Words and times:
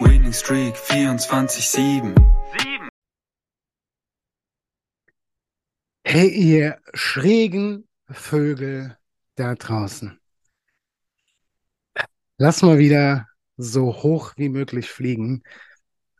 Winning 0.00 0.32
Streak 0.32 0.74
24-7. 0.76 2.14
Hey, 6.02 6.28
ihr 6.28 6.78
schrägen 6.94 7.86
Vögel 8.10 8.96
da 9.36 9.54
draußen. 9.54 10.18
Lass 12.38 12.62
mal 12.62 12.78
wieder 12.78 13.28
so 13.58 14.02
hoch 14.02 14.32
wie 14.36 14.48
möglich 14.48 14.88
fliegen. 14.88 15.42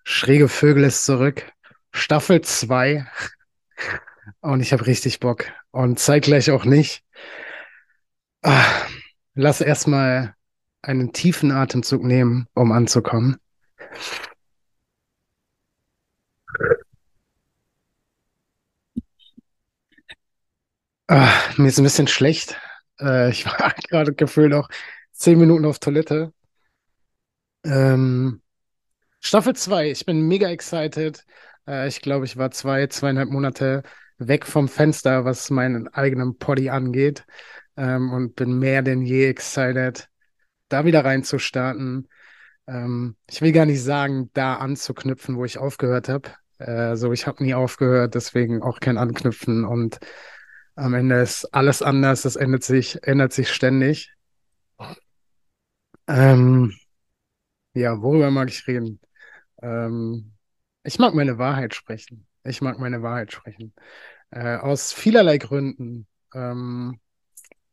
Schräge 0.05 0.49
Vögel 0.49 0.85
ist 0.85 1.05
zurück. 1.05 1.51
Staffel 1.91 2.43
2. 2.43 3.07
Und 4.41 4.61
ich 4.61 4.75
habe 4.75 4.87
richtig 4.87 5.21
Bock. 5.21 5.47
Und 5.71 5.99
zeitgleich 5.99 6.51
auch 6.51 6.67
nicht. 6.67 7.03
Ah, 8.43 8.87
lass 9.35 9.63
erstmal 9.63 10.35
einen 10.83 11.13
tiefen 11.13 11.51
Atemzug 11.51 12.05
nehmen, 12.05 12.47
um 12.55 12.73
anzukommen. 12.73 13.39
Ah, 21.09 21.31
mir 21.57 21.69
ist 21.69 21.79
ein 21.79 21.85
bisschen 21.85 22.07
schlecht. 22.09 22.59
Äh, 23.01 23.31
ich 23.31 23.45
war 23.47 23.75
gerade 23.89 24.15
gefühlt 24.15 24.55
auch 24.55 24.69
zehn 25.13 25.39
Minuten 25.39 25.65
auf 25.67 25.79
Toilette. 25.79 26.33
Ähm, 27.65 28.43
Staffel 29.21 29.57
2, 29.57 29.91
ich 29.91 30.07
bin 30.07 30.29
mega 30.29 30.49
excited. 30.51 31.25
Äh, 31.69 31.89
ich 31.89 32.03
glaube, 32.03 32.27
ich 32.27 32.37
war 32.37 32.51
zwei, 32.53 32.89
zweieinhalb 32.89 33.31
Monate 33.31 33.85
weg 34.19 34.47
vom 34.47 34.69
Fenster, 34.69 35.25
was 35.25 35.51
meinen 35.51 35.89
eigenen 35.89 36.39
Poddy 36.39 36.71
angeht. 36.71 37.27
Ähm, 37.77 38.13
und 38.13 38.37
bin 38.37 38.59
mehr 38.59 38.83
denn 38.83 39.03
je 39.03 39.29
excited, 39.29 40.09
da 40.69 40.85
wieder 40.87 41.05
reinzustarten. 41.05 42.09
Ähm, 42.71 43.17
ich 43.29 43.43
will 43.43 43.53
gar 43.53 43.67
nicht 43.67 43.83
sagen, 43.83 44.31
da 44.33 44.55
anzuknüpfen, 44.57 45.37
wo 45.37 45.45
ich 45.45 45.59
aufgehört 45.59 46.09
habe. 46.09 46.31
Äh, 46.59 46.95
so, 46.97 47.13
ich 47.13 47.27
habe 47.27 47.43
nie 47.43 47.55
aufgehört, 47.55 48.15
deswegen 48.15 48.63
auch 48.63 48.79
kein 48.79 48.97
Anknüpfen. 48.97 49.65
Und 49.65 49.99
am 50.77 50.95
Ende 50.95 51.21
ist 51.21 51.47
alles 51.47 51.83
anders, 51.83 52.25
es 52.25 52.37
ändert 52.37 52.63
sich, 52.63 53.03
ändert 53.03 53.33
sich 53.33 53.51
ständig. 53.51 54.15
Ähm, 56.07 56.73
ja, 57.75 58.01
worüber 58.01 58.31
mag 58.31 58.49
ich 58.49 58.67
reden? 58.67 59.01
Ähm, 59.63 60.33
ich 60.85 60.99
mag 60.99 61.15
meine 61.15 61.39
Wahrheit 61.39 61.75
sprechen. 61.75 62.27
Ich 62.45 62.63
mag 62.63 62.79
meine 62.79 63.03
Wahrheit 63.03 63.33
sprechen. 63.33 63.75
Äh, 64.31 64.57
aus 64.57 64.93
vielerlei 64.93 65.39
Gründen. 65.39 66.07
Ähm, 66.35 67.01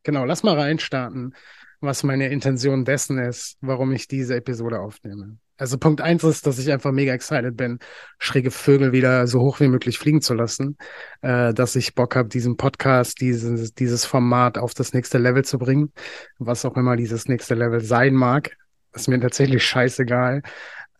genau, 0.03 0.25
lass 0.25 0.43
mal 0.43 0.59
reinstarten, 0.59 1.35
was 1.79 2.03
meine 2.03 2.29
Intention 2.29 2.85
dessen 2.85 3.17
ist, 3.19 3.57
warum 3.61 3.91
ich 3.91 4.07
diese 4.07 4.35
Episode 4.35 4.79
aufnehme. 4.79 5.37
Also 5.57 5.79
Punkt 5.79 6.01
eins 6.01 6.23
ist, 6.23 6.45
dass 6.45 6.59
ich 6.59 6.71
einfach 6.71 6.91
mega 6.91 7.13
excited 7.13 7.57
bin, 7.57 7.79
schräge 8.19 8.51
Vögel 8.51 8.91
wieder 8.91 9.25
so 9.25 9.41
hoch 9.41 9.59
wie 9.59 9.67
möglich 9.67 9.97
fliegen 9.97 10.21
zu 10.21 10.35
lassen, 10.35 10.77
äh, 11.21 11.51
dass 11.53 11.75
ich 11.75 11.95
Bock 11.95 12.15
habe, 12.15 12.29
diesen 12.29 12.57
Podcast, 12.57 13.21
dieses, 13.21 13.73
dieses 13.73 14.05
Format 14.05 14.59
auf 14.59 14.75
das 14.75 14.93
nächste 14.93 15.17
Level 15.17 15.43
zu 15.43 15.57
bringen, 15.57 15.91
was 16.37 16.63
auch 16.63 16.77
immer 16.77 16.95
dieses 16.95 17.27
nächste 17.27 17.55
Level 17.55 17.81
sein 17.81 18.13
mag. 18.13 18.55
Ist 18.93 19.07
mir 19.07 19.19
tatsächlich 19.19 19.65
scheißegal. 19.65 20.43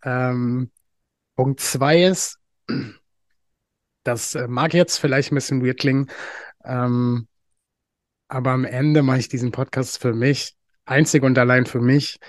Ähm, 0.04 0.72
Punkt 1.36 1.60
zwei 1.60 2.04
ist, 2.04 2.40
das 4.04 4.34
äh, 4.34 4.48
mag 4.48 4.74
jetzt 4.74 4.98
vielleicht 4.98 5.32
ein 5.32 5.36
bisschen 5.36 5.64
weird 5.64 5.80
klingen, 5.80 6.10
ähm, 6.66 7.28
aber 8.28 8.52
am 8.52 8.66
Ende 8.66 9.04
mache 9.04 9.20
ich 9.20 9.30
diesen 9.30 9.52
Podcast 9.52 10.02
für 10.02 10.14
mich, 10.14 10.57
einzig 10.88 11.24
und 11.24 11.38
allein 11.38 11.66
für 11.66 11.82
mich 11.82 12.20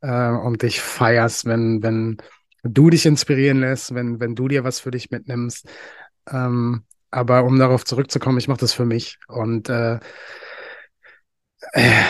äh, 0.00 0.30
und 0.30 0.62
ich 0.62 0.80
feier's, 0.80 1.44
wenn, 1.44 1.82
wenn 1.82 2.18
du 2.62 2.90
dich 2.90 3.06
inspirieren 3.06 3.60
lässt, 3.60 3.94
wenn, 3.94 4.20
wenn 4.20 4.34
du 4.34 4.48
dir 4.48 4.64
was 4.64 4.80
für 4.80 4.90
dich 4.90 5.10
mitnimmst. 5.10 5.68
Ähm, 6.30 6.84
aber 7.10 7.44
um 7.44 7.58
darauf 7.58 7.84
zurückzukommen, 7.84 8.38
ich 8.38 8.48
mache 8.48 8.60
das 8.60 8.72
für 8.72 8.86
mich 8.86 9.18
und 9.28 9.68
äh, 9.68 9.98
äh, 11.72 12.04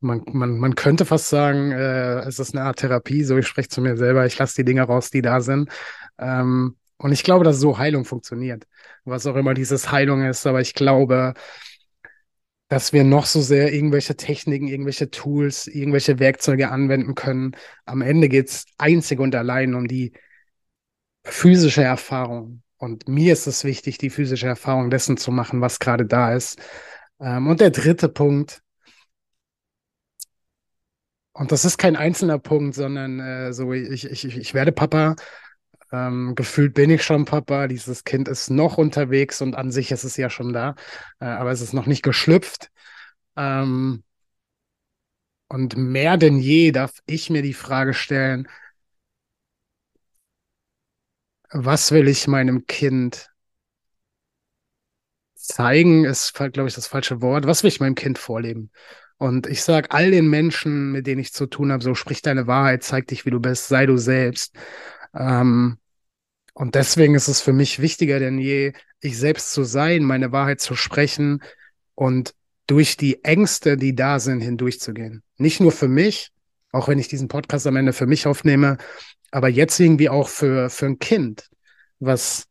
man, 0.00 0.22
man, 0.32 0.58
man 0.58 0.74
könnte 0.74 1.04
fast 1.04 1.28
sagen, 1.28 1.72
äh, 1.72 2.20
es 2.20 2.38
ist 2.38 2.54
eine 2.54 2.64
Art 2.64 2.78
Therapie, 2.78 3.24
so 3.24 3.36
ich 3.36 3.46
spreche 3.46 3.68
zu 3.68 3.80
mir 3.80 3.96
selber, 3.96 4.26
ich 4.26 4.38
lasse 4.38 4.56
die 4.56 4.64
Dinge 4.64 4.82
raus, 4.82 5.10
die 5.10 5.22
da 5.22 5.40
sind. 5.40 5.70
Ähm, 6.18 6.76
und 6.98 7.12
ich 7.12 7.22
glaube, 7.22 7.44
dass 7.44 7.58
so 7.58 7.78
Heilung 7.78 8.04
funktioniert. 8.04 8.64
Was 9.04 9.26
auch 9.26 9.36
immer 9.36 9.54
dieses 9.54 9.90
Heilung 9.90 10.24
ist, 10.24 10.46
aber 10.46 10.60
ich 10.60 10.74
glaube, 10.74 11.34
dass 12.74 12.92
wir 12.92 13.04
noch 13.04 13.26
so 13.26 13.40
sehr 13.40 13.72
irgendwelche 13.72 14.16
Techniken, 14.16 14.66
irgendwelche 14.66 15.08
Tools, 15.08 15.68
irgendwelche 15.68 16.18
Werkzeuge 16.18 16.72
anwenden 16.72 17.14
können. 17.14 17.52
Am 17.84 18.02
Ende 18.02 18.28
geht 18.28 18.48
es 18.48 18.66
einzig 18.78 19.20
und 19.20 19.36
allein 19.36 19.74
um 19.74 19.86
die 19.86 20.12
physische 21.22 21.84
Erfahrung. 21.84 22.62
Und 22.76 23.06
mir 23.06 23.32
ist 23.32 23.46
es 23.46 23.62
wichtig, 23.62 23.98
die 23.98 24.10
physische 24.10 24.48
Erfahrung 24.48 24.90
dessen 24.90 25.16
zu 25.16 25.30
machen, 25.30 25.60
was 25.60 25.78
gerade 25.78 26.04
da 26.04 26.34
ist. 26.34 26.58
Ähm, 27.20 27.46
und 27.46 27.60
der 27.60 27.70
dritte 27.70 28.08
Punkt, 28.08 28.60
und 31.32 31.52
das 31.52 31.64
ist 31.64 31.78
kein 31.78 31.94
einzelner 31.94 32.40
Punkt, 32.40 32.74
sondern 32.74 33.20
äh, 33.20 33.52
so, 33.52 33.72
ich, 33.72 34.04
ich, 34.04 34.24
ich 34.24 34.52
werde 34.52 34.72
Papa. 34.72 35.14
Ähm, 35.94 36.34
gefühlt 36.34 36.74
bin 36.74 36.90
ich 36.90 37.04
schon 37.04 37.24
Papa. 37.24 37.68
Dieses 37.68 38.02
Kind 38.02 38.26
ist 38.28 38.50
noch 38.50 38.78
unterwegs 38.78 39.40
und 39.40 39.54
an 39.54 39.70
sich 39.70 39.92
ist 39.92 40.02
es 40.02 40.16
ja 40.16 40.28
schon 40.28 40.52
da, 40.52 40.74
äh, 41.20 41.26
aber 41.26 41.52
es 41.52 41.60
ist 41.60 41.72
noch 41.72 41.86
nicht 41.86 42.02
geschlüpft. 42.02 42.70
Ähm, 43.36 44.02
und 45.48 45.76
mehr 45.76 46.16
denn 46.16 46.38
je 46.40 46.72
darf 46.72 46.94
ich 47.06 47.30
mir 47.30 47.42
die 47.42 47.54
Frage 47.54 47.94
stellen, 47.94 48.48
was 51.52 51.92
will 51.92 52.08
ich 52.08 52.26
meinem 52.26 52.66
Kind 52.66 53.30
zeigen, 55.36 56.04
ist, 56.04 56.34
glaube 56.34 56.66
ich, 56.66 56.74
das 56.74 56.88
falsche 56.88 57.22
Wort. 57.22 57.46
Was 57.46 57.62
will 57.62 57.68
ich 57.68 57.78
meinem 57.80 57.94
Kind 57.94 58.18
vorleben? 58.18 58.70
Und 59.18 59.46
ich 59.46 59.62
sage 59.62 59.92
all 59.92 60.10
den 60.10 60.28
Menschen, 60.28 60.90
mit 60.90 61.06
denen 61.06 61.20
ich 61.20 61.32
zu 61.32 61.46
tun 61.46 61.70
habe, 61.70 61.84
so 61.84 61.94
sprich 61.94 62.20
deine 62.22 62.48
Wahrheit, 62.48 62.82
zeig 62.82 63.06
dich, 63.06 63.26
wie 63.26 63.30
du 63.30 63.38
bist, 63.38 63.68
sei 63.68 63.86
du 63.86 63.96
selbst. 63.96 64.56
Ähm, 65.14 65.78
und 66.54 66.74
deswegen 66.74 67.14
ist 67.14 67.28
es 67.28 67.40
für 67.40 67.52
mich 67.52 67.80
wichtiger 67.80 68.18
denn 68.18 68.38
je, 68.38 68.72
ich 69.00 69.18
selbst 69.18 69.52
zu 69.52 69.64
sein, 69.64 70.02
meine 70.02 70.32
Wahrheit 70.32 70.60
zu 70.60 70.76
sprechen 70.76 71.42
und 71.94 72.34
durch 72.66 72.96
die 72.96 73.22
Ängste, 73.24 73.76
die 73.76 73.94
da 73.94 74.18
sind, 74.18 74.40
hindurchzugehen. 74.40 75.22
Nicht 75.36 75.60
nur 75.60 75.72
für 75.72 75.88
mich, 75.88 76.30
auch 76.72 76.88
wenn 76.88 76.98
ich 76.98 77.08
diesen 77.08 77.28
Podcast 77.28 77.66
am 77.66 77.76
Ende 77.76 77.92
für 77.92 78.06
mich 78.06 78.26
aufnehme, 78.26 78.78
aber 79.30 79.48
jetzt 79.48 79.78
irgendwie 79.78 80.08
auch 80.08 80.28
für, 80.28 80.70
für 80.70 80.86
ein 80.86 80.98
Kind, 80.98 81.50
was, 81.98 82.46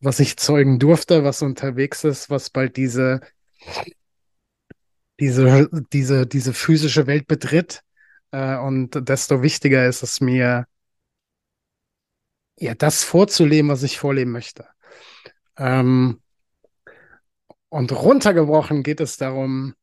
was 0.00 0.20
ich 0.20 0.36
zeugen 0.36 0.78
durfte, 0.78 1.24
was 1.24 1.40
unterwegs 1.40 2.04
ist, 2.04 2.28
was 2.28 2.50
bald 2.50 2.76
diese 2.76 3.20
diese, 5.20 5.68
diese, 5.92 6.26
diese 6.26 6.54
physische 6.54 7.06
Welt 7.06 7.28
betritt. 7.28 7.82
Äh, 8.32 8.56
und 8.56 9.08
desto 9.08 9.42
wichtiger 9.42 9.86
ist 9.86 10.02
es 10.02 10.20
mir, 10.20 10.66
ja, 12.60 12.74
das 12.74 13.02
vorzuleben, 13.02 13.70
was 13.70 13.82
ich 13.82 13.98
vorleben 13.98 14.32
möchte. 14.32 14.66
Ähm, 15.56 16.20
und 17.70 17.92
runtergebrochen 17.92 18.82
geht 18.82 19.00
es 19.00 19.16
darum, 19.16 19.74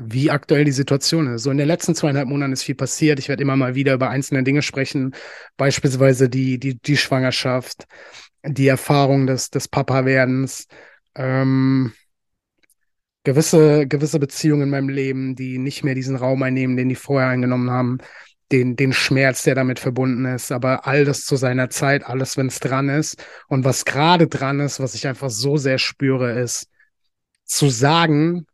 wie 0.00 0.30
aktuell 0.30 0.64
die 0.64 0.72
Situation 0.72 1.34
ist. 1.34 1.42
So 1.42 1.50
in 1.50 1.58
den 1.58 1.66
letzten 1.66 1.94
zweieinhalb 1.94 2.28
Monaten 2.28 2.52
ist 2.52 2.62
viel 2.62 2.76
passiert. 2.76 3.18
Ich 3.18 3.28
werde 3.28 3.42
immer 3.42 3.56
mal 3.56 3.74
wieder 3.74 3.94
über 3.94 4.10
einzelne 4.10 4.44
Dinge 4.44 4.62
sprechen, 4.62 5.14
beispielsweise 5.56 6.28
die, 6.28 6.58
die, 6.60 6.78
die 6.78 6.96
Schwangerschaft, 6.96 7.86
die 8.44 8.68
Erfahrung 8.68 9.26
des, 9.26 9.50
des 9.50 9.66
Papa-Werdens, 9.66 10.68
ähm, 11.16 11.92
gewisse, 13.24 13.88
gewisse 13.88 14.20
Beziehungen 14.20 14.62
in 14.62 14.70
meinem 14.70 14.88
Leben, 14.88 15.34
die 15.34 15.58
nicht 15.58 15.82
mehr 15.82 15.96
diesen 15.96 16.14
Raum 16.14 16.42
einnehmen, 16.44 16.76
den 16.76 16.88
die 16.88 16.94
vorher 16.94 17.30
eingenommen 17.30 17.70
haben, 17.70 17.98
den, 18.52 18.76
den 18.76 18.92
Schmerz, 18.92 19.42
der 19.42 19.54
damit 19.54 19.78
verbunden 19.78 20.24
ist, 20.24 20.52
aber 20.52 20.86
all 20.86 21.04
das 21.04 21.24
zu 21.24 21.36
seiner 21.36 21.70
Zeit, 21.70 22.04
alles, 22.04 22.36
wenn 22.36 22.46
es 22.46 22.60
dran 22.60 22.88
ist. 22.88 23.22
Und 23.48 23.64
was 23.64 23.84
gerade 23.84 24.26
dran 24.26 24.60
ist, 24.60 24.80
was 24.80 24.94
ich 24.94 25.06
einfach 25.06 25.30
so 25.30 25.56
sehr 25.56 25.78
spüre, 25.78 26.38
ist 26.38 26.68
zu 27.44 27.68
sagen, 27.68 28.46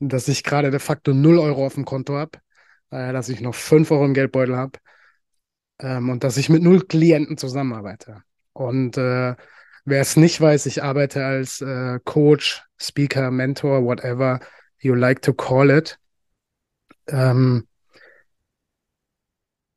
dass 0.00 0.28
ich 0.28 0.42
gerade 0.42 0.70
de 0.70 0.80
facto 0.80 1.12
0 1.12 1.38
Euro 1.38 1.66
auf 1.66 1.74
dem 1.74 1.84
Konto 1.84 2.16
habe, 2.16 2.38
äh, 2.90 3.12
dass 3.12 3.28
ich 3.28 3.40
noch 3.40 3.54
5 3.54 3.90
Euro 3.90 4.06
im 4.06 4.14
Geldbeutel 4.14 4.56
habe 4.56 4.78
ähm, 5.78 6.08
und 6.08 6.24
dass 6.24 6.36
ich 6.36 6.48
mit 6.48 6.62
null 6.62 6.84
Klienten 6.86 7.36
zusammenarbeite. 7.36 8.22
Und 8.52 8.96
äh, 8.96 9.34
wer 9.84 10.00
es 10.00 10.16
nicht 10.16 10.40
weiß, 10.40 10.66
ich 10.66 10.82
arbeite 10.82 11.24
als 11.24 11.60
äh, 11.60 12.00
Coach, 12.04 12.62
Speaker, 12.78 13.30
Mentor, 13.30 13.84
whatever 13.84 14.40
you 14.78 14.94
like 14.94 15.22
to 15.22 15.34
call 15.34 15.70
it. 15.70 15.98
Ähm, 17.08 17.66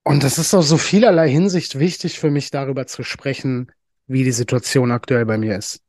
und 0.03 0.23
es 0.23 0.38
ist 0.38 0.53
aus 0.53 0.67
so 0.67 0.77
vielerlei 0.77 1.29
Hinsicht 1.29 1.79
wichtig 1.79 2.19
für 2.19 2.29
mich, 2.29 2.51
darüber 2.51 2.88
zu 2.88 3.03
sprechen, 3.03 3.71
wie 4.07 4.23
die 4.23 4.31
Situation 4.31 4.91
aktuell 4.91 5.25
bei 5.25 5.38
mir 5.38 5.57
ist. 5.57 5.81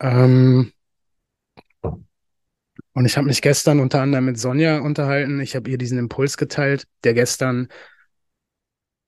Ähm, 0.00 0.72
und 2.98 3.04
ich 3.04 3.16
habe 3.16 3.26
mich 3.26 3.42
gestern 3.42 3.80
unter 3.80 4.00
anderem 4.00 4.24
mit 4.24 4.38
Sonja 4.38 4.78
unterhalten. 4.80 5.40
Ich 5.40 5.56
habe 5.56 5.70
ihr 5.70 5.78
diesen 5.78 5.98
Impuls 5.98 6.36
geteilt, 6.36 6.86
der 7.04 7.14
gestern, 7.14 7.68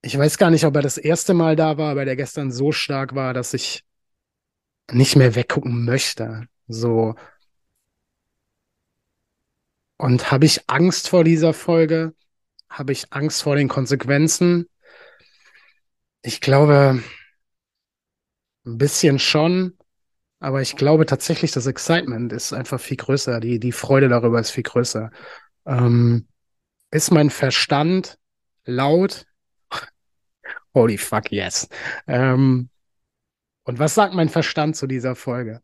ich 0.02 0.16
weiß 0.16 0.38
gar 0.38 0.50
nicht, 0.50 0.64
ob 0.64 0.74
er 0.76 0.82
das 0.82 0.98
erste 0.98 1.34
Mal 1.34 1.56
da 1.56 1.78
war, 1.78 1.90
aber 1.90 2.04
der 2.04 2.16
gestern 2.16 2.50
so 2.50 2.72
stark 2.72 3.14
war, 3.14 3.34
dass 3.34 3.54
ich 3.54 3.84
nicht 4.90 5.16
mehr 5.16 5.34
weggucken 5.34 5.84
möchte. 5.84 6.46
So. 6.68 7.14
Und 9.96 10.30
habe 10.32 10.46
ich 10.46 10.68
Angst 10.68 11.08
vor 11.08 11.24
dieser 11.24 11.52
Folge? 11.52 12.14
Habe 12.70 12.92
ich 12.92 13.12
Angst 13.12 13.42
vor 13.42 13.56
den 13.56 13.68
Konsequenzen? 13.68 14.66
Ich 16.22 16.40
glaube, 16.40 17.02
ein 18.64 18.78
bisschen 18.78 19.18
schon. 19.18 19.76
Aber 20.38 20.62
ich 20.62 20.76
glaube 20.76 21.04
tatsächlich, 21.04 21.52
das 21.52 21.66
Excitement 21.66 22.32
ist 22.32 22.52
einfach 22.54 22.80
viel 22.80 22.96
größer. 22.96 23.40
Die, 23.40 23.60
die 23.60 23.72
Freude 23.72 24.08
darüber 24.08 24.40
ist 24.40 24.50
viel 24.50 24.62
größer. 24.62 25.10
Ähm, 25.66 26.28
ist 26.90 27.10
mein 27.10 27.28
Verstand 27.28 28.18
laut? 28.64 29.26
Holy 30.74 30.96
fuck, 30.96 31.30
yes. 31.30 31.68
Ähm, 32.06 32.70
und 33.64 33.78
was 33.78 33.94
sagt 33.94 34.14
mein 34.14 34.30
Verstand 34.30 34.76
zu 34.76 34.86
dieser 34.86 35.14
Folge? 35.14 35.60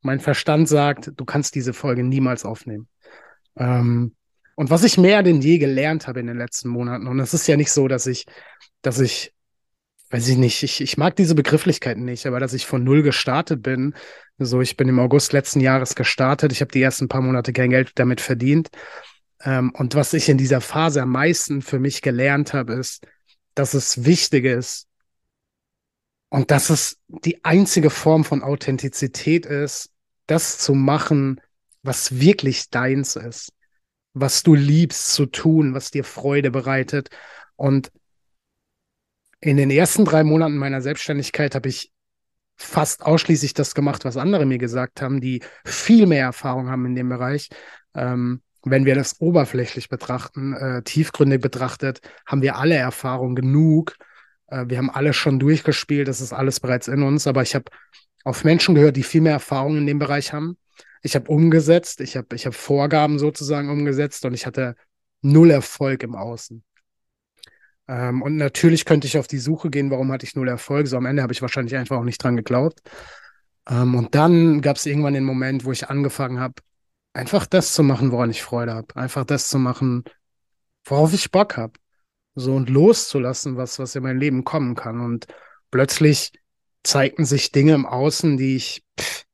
Mein 0.00 0.20
Verstand 0.20 0.68
sagt, 0.68 1.12
du 1.16 1.24
kannst 1.24 1.54
diese 1.56 1.72
Folge 1.72 2.04
niemals 2.04 2.44
aufnehmen. 2.44 2.88
Ähm, 3.56 4.14
und 4.54 4.70
was 4.70 4.84
ich 4.84 4.98
mehr 4.98 5.22
denn 5.22 5.40
je 5.40 5.58
gelernt 5.58 6.06
habe 6.06 6.20
in 6.20 6.26
den 6.26 6.38
letzten 6.38 6.68
Monaten, 6.68 7.06
und 7.06 7.18
es 7.20 7.34
ist 7.34 7.46
ja 7.46 7.56
nicht 7.56 7.72
so, 7.72 7.88
dass 7.88 8.06
ich, 8.06 8.26
dass 8.82 9.00
ich 9.00 9.32
weiß 10.10 10.28
ich 10.28 10.36
nicht, 10.36 10.62
ich, 10.62 10.80
ich 10.80 10.96
mag 10.96 11.14
diese 11.16 11.34
Begrifflichkeiten 11.34 12.04
nicht, 12.04 12.26
aber 12.26 12.40
dass 12.40 12.52
ich 12.52 12.66
von 12.66 12.82
null 12.82 13.02
gestartet 13.02 13.62
bin, 13.62 13.94
so 14.38 14.60
ich 14.60 14.76
bin 14.76 14.88
im 14.88 14.98
August 14.98 15.32
letzten 15.32 15.60
Jahres 15.60 15.94
gestartet, 15.94 16.52
ich 16.52 16.60
habe 16.60 16.72
die 16.72 16.82
ersten 16.82 17.08
paar 17.08 17.22
Monate 17.22 17.52
kein 17.52 17.70
Geld 17.70 17.92
damit 17.94 18.20
verdient. 18.20 18.70
Ähm, 19.42 19.70
und 19.74 19.94
was 19.94 20.12
ich 20.12 20.28
in 20.28 20.36
dieser 20.36 20.60
Phase 20.60 21.02
am 21.02 21.10
meisten 21.10 21.62
für 21.62 21.78
mich 21.78 22.02
gelernt 22.02 22.52
habe, 22.52 22.74
ist, 22.74 23.06
dass 23.54 23.74
es 23.74 24.04
wichtig 24.04 24.44
ist 24.44 24.88
und 26.28 26.50
dass 26.50 26.70
es 26.70 26.98
die 27.06 27.44
einzige 27.44 27.90
Form 27.90 28.24
von 28.24 28.42
Authentizität 28.42 29.46
ist, 29.46 29.90
das 30.26 30.58
zu 30.58 30.74
machen, 30.74 31.40
was 31.82 32.18
wirklich 32.18 32.70
deins 32.70 33.16
ist, 33.16 33.52
was 34.12 34.42
du 34.42 34.54
liebst 34.54 35.12
zu 35.14 35.26
tun, 35.26 35.74
was 35.74 35.90
dir 35.90 36.04
Freude 36.04 36.50
bereitet. 36.50 37.10
Und 37.56 37.92
in 39.40 39.56
den 39.56 39.70
ersten 39.70 40.04
drei 40.04 40.24
Monaten 40.24 40.56
meiner 40.56 40.82
Selbstständigkeit 40.82 41.54
habe 41.54 41.68
ich 41.68 41.92
fast 42.56 43.02
ausschließlich 43.02 43.54
das 43.54 43.74
gemacht, 43.74 44.04
was 44.04 44.18
andere 44.18 44.44
mir 44.44 44.58
gesagt 44.58 45.00
haben, 45.00 45.20
die 45.20 45.42
viel 45.64 46.06
mehr 46.06 46.24
Erfahrung 46.24 46.68
haben 46.68 46.84
in 46.84 46.94
dem 46.94 47.08
Bereich. 47.08 47.48
Ähm, 47.94 48.42
wenn 48.62 48.84
wir 48.84 48.94
das 48.94 49.20
oberflächlich 49.20 49.88
betrachten, 49.88 50.52
äh, 50.52 50.82
tiefgründig 50.82 51.40
betrachtet, 51.40 52.00
haben 52.26 52.42
wir 52.42 52.56
alle 52.56 52.74
Erfahrung 52.74 53.34
genug. 53.34 53.96
Äh, 54.48 54.66
wir 54.68 54.76
haben 54.76 54.90
alle 54.90 55.14
schon 55.14 55.38
durchgespielt, 55.38 56.08
das 56.08 56.20
ist 56.20 56.34
alles 56.34 56.60
bereits 56.60 56.86
in 56.86 57.02
uns. 57.02 57.26
Aber 57.26 57.40
ich 57.40 57.54
habe 57.54 57.64
auf 58.24 58.44
Menschen 58.44 58.74
gehört, 58.74 58.96
die 58.96 59.02
viel 59.02 59.22
mehr 59.22 59.32
Erfahrung 59.32 59.78
in 59.78 59.86
dem 59.86 59.98
Bereich 59.98 60.34
haben. 60.34 60.58
Ich 61.02 61.14
habe 61.14 61.30
umgesetzt, 61.30 62.00
ich 62.00 62.16
habe 62.16 62.34
ich 62.34 62.46
hab 62.46 62.54
Vorgaben 62.54 63.18
sozusagen 63.18 63.70
umgesetzt 63.70 64.24
und 64.24 64.34
ich 64.34 64.46
hatte 64.46 64.74
null 65.22 65.50
Erfolg 65.50 66.02
im 66.02 66.14
Außen. 66.14 66.62
Ähm, 67.88 68.22
und 68.22 68.36
natürlich 68.36 68.84
könnte 68.84 69.06
ich 69.06 69.18
auf 69.18 69.26
die 69.26 69.38
Suche 69.38 69.70
gehen, 69.70 69.90
warum 69.90 70.12
hatte 70.12 70.24
ich 70.24 70.36
null 70.36 70.48
Erfolg. 70.48 70.86
So 70.86 70.96
am 70.96 71.06
Ende 71.06 71.22
habe 71.22 71.32
ich 71.32 71.42
wahrscheinlich 71.42 71.76
einfach 71.76 71.96
auch 71.96 72.04
nicht 72.04 72.22
dran 72.22 72.36
geglaubt. 72.36 72.80
Ähm, 73.68 73.94
und 73.94 74.14
dann 74.14 74.60
gab 74.60 74.76
es 74.76 74.86
irgendwann 74.86 75.14
den 75.14 75.24
Moment, 75.24 75.64
wo 75.64 75.72
ich 75.72 75.88
angefangen 75.90 76.38
habe, 76.40 76.54
einfach 77.12 77.46
das 77.46 77.74
zu 77.74 77.82
machen, 77.82 78.12
woran 78.12 78.30
ich 78.30 78.42
Freude 78.42 78.74
habe. 78.74 78.94
Einfach 78.96 79.24
das 79.24 79.48
zu 79.48 79.58
machen, 79.58 80.04
worauf 80.84 81.12
ich 81.12 81.30
Bock 81.30 81.56
habe. 81.56 81.72
So 82.34 82.54
und 82.54 82.70
loszulassen, 82.70 83.56
was, 83.56 83.78
was 83.78 83.96
in 83.96 84.04
mein 84.04 84.18
Leben 84.18 84.44
kommen 84.44 84.76
kann. 84.76 85.00
Und 85.00 85.26
plötzlich 85.70 86.32
zeigten 86.84 87.24
sich 87.24 87.52
Dinge 87.52 87.74
im 87.74 87.86
Außen, 87.86 88.36
die 88.36 88.56
ich, 88.56 88.84
pff, 88.98 89.24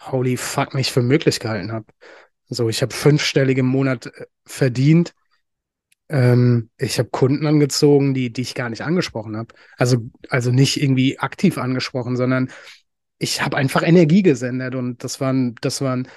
holy 0.00 0.36
fuck, 0.36 0.74
nicht 0.74 0.92
für 0.92 1.02
möglich 1.02 1.40
gehalten 1.40 1.72
habe. 1.72 1.86
So, 2.48 2.68
ich 2.68 2.82
habe 2.82 2.94
fünfstellige 2.94 3.60
im 3.60 3.66
Monat 3.66 4.06
äh, 4.06 4.26
verdient 4.44 5.14
ähm, 6.08 6.70
ich 6.78 6.98
habe 6.98 7.10
Kunden 7.10 7.46
angezogen, 7.46 8.14
die, 8.14 8.32
die 8.32 8.42
ich 8.42 8.54
gar 8.54 8.70
nicht 8.70 8.82
angesprochen 8.82 9.36
habe. 9.36 9.54
Also, 9.76 10.10
also 10.28 10.50
nicht 10.50 10.82
irgendwie 10.82 11.18
aktiv 11.18 11.58
angesprochen, 11.58 12.16
sondern 12.16 12.50
ich 13.18 13.42
habe 13.42 13.56
einfach 13.56 13.82
Energie 13.82 14.22
gesendet 14.22 14.74
und 14.74 15.04
das 15.04 15.20
waren, 15.20 15.54
das 15.60 15.80
waren 15.80 16.08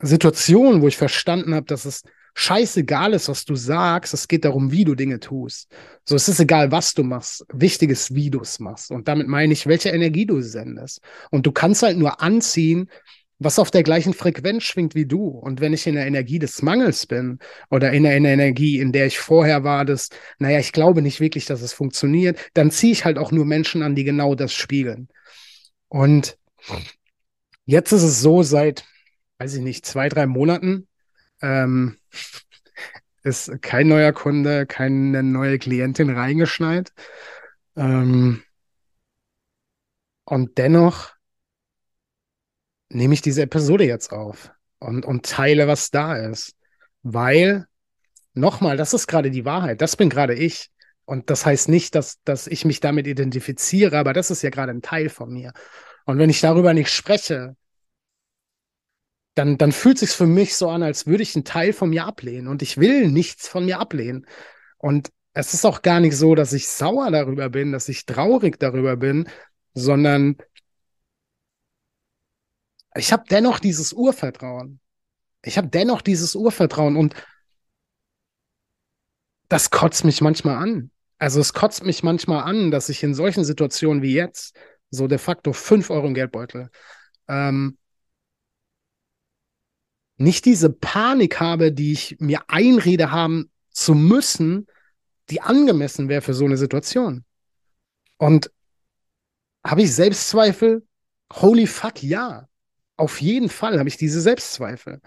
Situationen, 0.00 0.82
wo 0.82 0.88
ich 0.88 0.96
verstanden 0.96 1.54
habe, 1.54 1.66
dass 1.66 1.84
es 1.84 2.02
scheißegal 2.38 3.14
ist, 3.14 3.28
was 3.28 3.44
du 3.44 3.56
sagst. 3.56 4.14
Es 4.14 4.28
geht 4.28 4.44
darum, 4.44 4.70
wie 4.70 4.84
du 4.84 4.94
Dinge 4.94 5.18
tust. 5.18 5.68
So, 6.04 6.14
es 6.14 6.28
ist 6.28 6.38
egal, 6.38 6.70
was 6.70 6.94
du 6.94 7.02
machst. 7.02 7.44
Wichtig 7.52 7.90
ist, 7.90 8.14
wie 8.14 8.30
du 8.30 8.40
es 8.40 8.60
machst. 8.60 8.92
Und 8.92 9.08
damit 9.08 9.26
meine 9.26 9.52
ich, 9.52 9.66
welche 9.66 9.88
Energie 9.88 10.24
du 10.24 10.40
sendest. 10.40 11.00
Und 11.30 11.46
du 11.46 11.52
kannst 11.52 11.82
halt 11.82 11.98
nur 11.98 12.22
anziehen, 12.22 12.88
was 13.40 13.58
auf 13.58 13.72
der 13.72 13.82
gleichen 13.82 14.14
Frequenz 14.14 14.62
schwingt 14.62 14.94
wie 14.94 15.04
du. 15.06 15.26
Und 15.26 15.60
wenn 15.60 15.72
ich 15.72 15.86
in 15.88 15.96
der 15.96 16.06
Energie 16.06 16.38
des 16.38 16.62
Mangels 16.62 17.06
bin 17.06 17.40
oder 17.70 17.90
in 17.92 18.04
der, 18.04 18.12
Energie, 18.12 18.78
in 18.78 18.92
der 18.92 19.06
ich 19.06 19.18
vorher 19.18 19.64
war, 19.64 19.84
dass, 19.84 20.08
naja, 20.38 20.60
ich 20.60 20.72
glaube 20.72 21.02
nicht 21.02 21.18
wirklich, 21.18 21.44
dass 21.44 21.60
es 21.60 21.72
funktioniert, 21.72 22.38
dann 22.54 22.70
ziehe 22.70 22.92
ich 22.92 23.04
halt 23.04 23.18
auch 23.18 23.32
nur 23.32 23.46
Menschen 23.46 23.82
an, 23.82 23.96
die 23.96 24.04
genau 24.04 24.36
das 24.36 24.52
spiegeln. 24.52 25.08
Und 25.88 26.38
jetzt 27.64 27.90
ist 27.90 28.02
es 28.04 28.20
so, 28.20 28.44
seit, 28.44 28.84
weiß 29.38 29.54
ich 29.54 29.62
nicht, 29.62 29.84
zwei, 29.86 30.08
drei 30.08 30.26
Monaten, 30.26 30.86
ähm, 31.40 31.96
ist 33.22 33.62
kein 33.62 33.88
neuer 33.88 34.12
Kunde, 34.12 34.66
keine 34.66 35.22
neue 35.22 35.58
Klientin 35.58 36.10
reingeschneit. 36.10 36.92
Ähm, 37.76 38.42
und 40.24 40.58
dennoch 40.58 41.12
nehme 42.90 43.14
ich 43.14 43.22
diese 43.22 43.42
Episode 43.42 43.84
jetzt 43.84 44.12
auf 44.12 44.50
und, 44.78 45.04
und 45.04 45.26
teile, 45.26 45.68
was 45.68 45.90
da 45.90 46.16
ist. 46.16 46.54
Weil, 47.02 47.66
nochmal, 48.34 48.76
das 48.76 48.94
ist 48.94 49.06
gerade 49.06 49.30
die 49.30 49.44
Wahrheit. 49.44 49.80
Das 49.80 49.96
bin 49.96 50.10
gerade 50.10 50.34
ich. 50.34 50.70
Und 51.04 51.30
das 51.30 51.46
heißt 51.46 51.68
nicht, 51.68 51.94
dass, 51.94 52.20
dass 52.24 52.46
ich 52.46 52.64
mich 52.66 52.80
damit 52.80 53.06
identifiziere, 53.06 53.96
aber 53.96 54.12
das 54.12 54.30
ist 54.30 54.42
ja 54.42 54.50
gerade 54.50 54.72
ein 54.72 54.82
Teil 54.82 55.08
von 55.08 55.32
mir. 55.32 55.52
Und 56.04 56.18
wenn 56.18 56.28
ich 56.28 56.40
darüber 56.40 56.74
nicht 56.74 56.90
spreche, 56.90 57.56
dann, 59.38 59.56
dann 59.56 59.70
fühlt 59.72 59.98
sich 59.98 60.10
für 60.10 60.26
mich 60.26 60.56
so 60.56 60.68
an, 60.68 60.82
als 60.82 61.06
würde 61.06 61.22
ich 61.22 61.36
einen 61.36 61.44
Teil 61.44 61.72
von 61.72 61.90
mir 61.90 62.06
ablehnen. 62.06 62.48
Und 62.48 62.60
ich 62.60 62.76
will 62.76 63.08
nichts 63.08 63.46
von 63.46 63.64
mir 63.64 63.78
ablehnen. 63.78 64.26
Und 64.78 65.10
es 65.32 65.54
ist 65.54 65.64
auch 65.64 65.82
gar 65.82 66.00
nicht 66.00 66.16
so, 66.16 66.34
dass 66.34 66.52
ich 66.52 66.68
sauer 66.68 67.10
darüber 67.12 67.48
bin, 67.48 67.70
dass 67.70 67.88
ich 67.88 68.04
traurig 68.04 68.58
darüber 68.58 68.96
bin, 68.96 69.28
sondern 69.74 70.36
ich 72.96 73.12
habe 73.12 73.24
dennoch 73.30 73.60
dieses 73.60 73.92
Urvertrauen. 73.92 74.80
Ich 75.44 75.56
habe 75.56 75.68
dennoch 75.68 76.02
dieses 76.02 76.34
Urvertrauen 76.34 76.96
und 76.96 77.14
das 79.48 79.70
kotzt 79.70 80.04
mich 80.04 80.20
manchmal 80.20 80.56
an. 80.56 80.90
Also 81.18 81.40
es 81.40 81.52
kotzt 81.52 81.84
mich 81.84 82.02
manchmal 82.02 82.42
an, 82.42 82.72
dass 82.72 82.88
ich 82.88 83.04
in 83.04 83.14
solchen 83.14 83.44
Situationen 83.44 84.02
wie 84.02 84.14
jetzt 84.14 84.56
so 84.90 85.06
de 85.06 85.18
facto 85.18 85.52
fünf 85.52 85.90
Euro 85.90 86.08
im 86.08 86.14
Geldbeutel 86.14 86.70
ähm, 87.28 87.78
nicht 90.18 90.44
diese 90.44 90.70
Panik 90.70 91.40
habe, 91.40 91.72
die 91.72 91.92
ich 91.92 92.16
mir 92.18 92.42
einrede 92.48 93.10
haben 93.10 93.50
zu 93.70 93.94
müssen, 93.94 94.66
die 95.30 95.40
angemessen 95.40 96.08
wäre 96.08 96.22
für 96.22 96.34
so 96.34 96.44
eine 96.44 96.56
Situation. 96.56 97.24
Und 98.18 98.50
habe 99.64 99.82
ich 99.82 99.94
Selbstzweifel? 99.94 100.86
Holy 101.32 101.66
fuck, 101.66 102.02
ja. 102.02 102.48
Auf 102.96 103.20
jeden 103.20 103.48
Fall 103.48 103.78
habe 103.78 103.88
ich 103.88 103.96
diese 103.96 104.20
Selbstzweifel. 104.20 105.00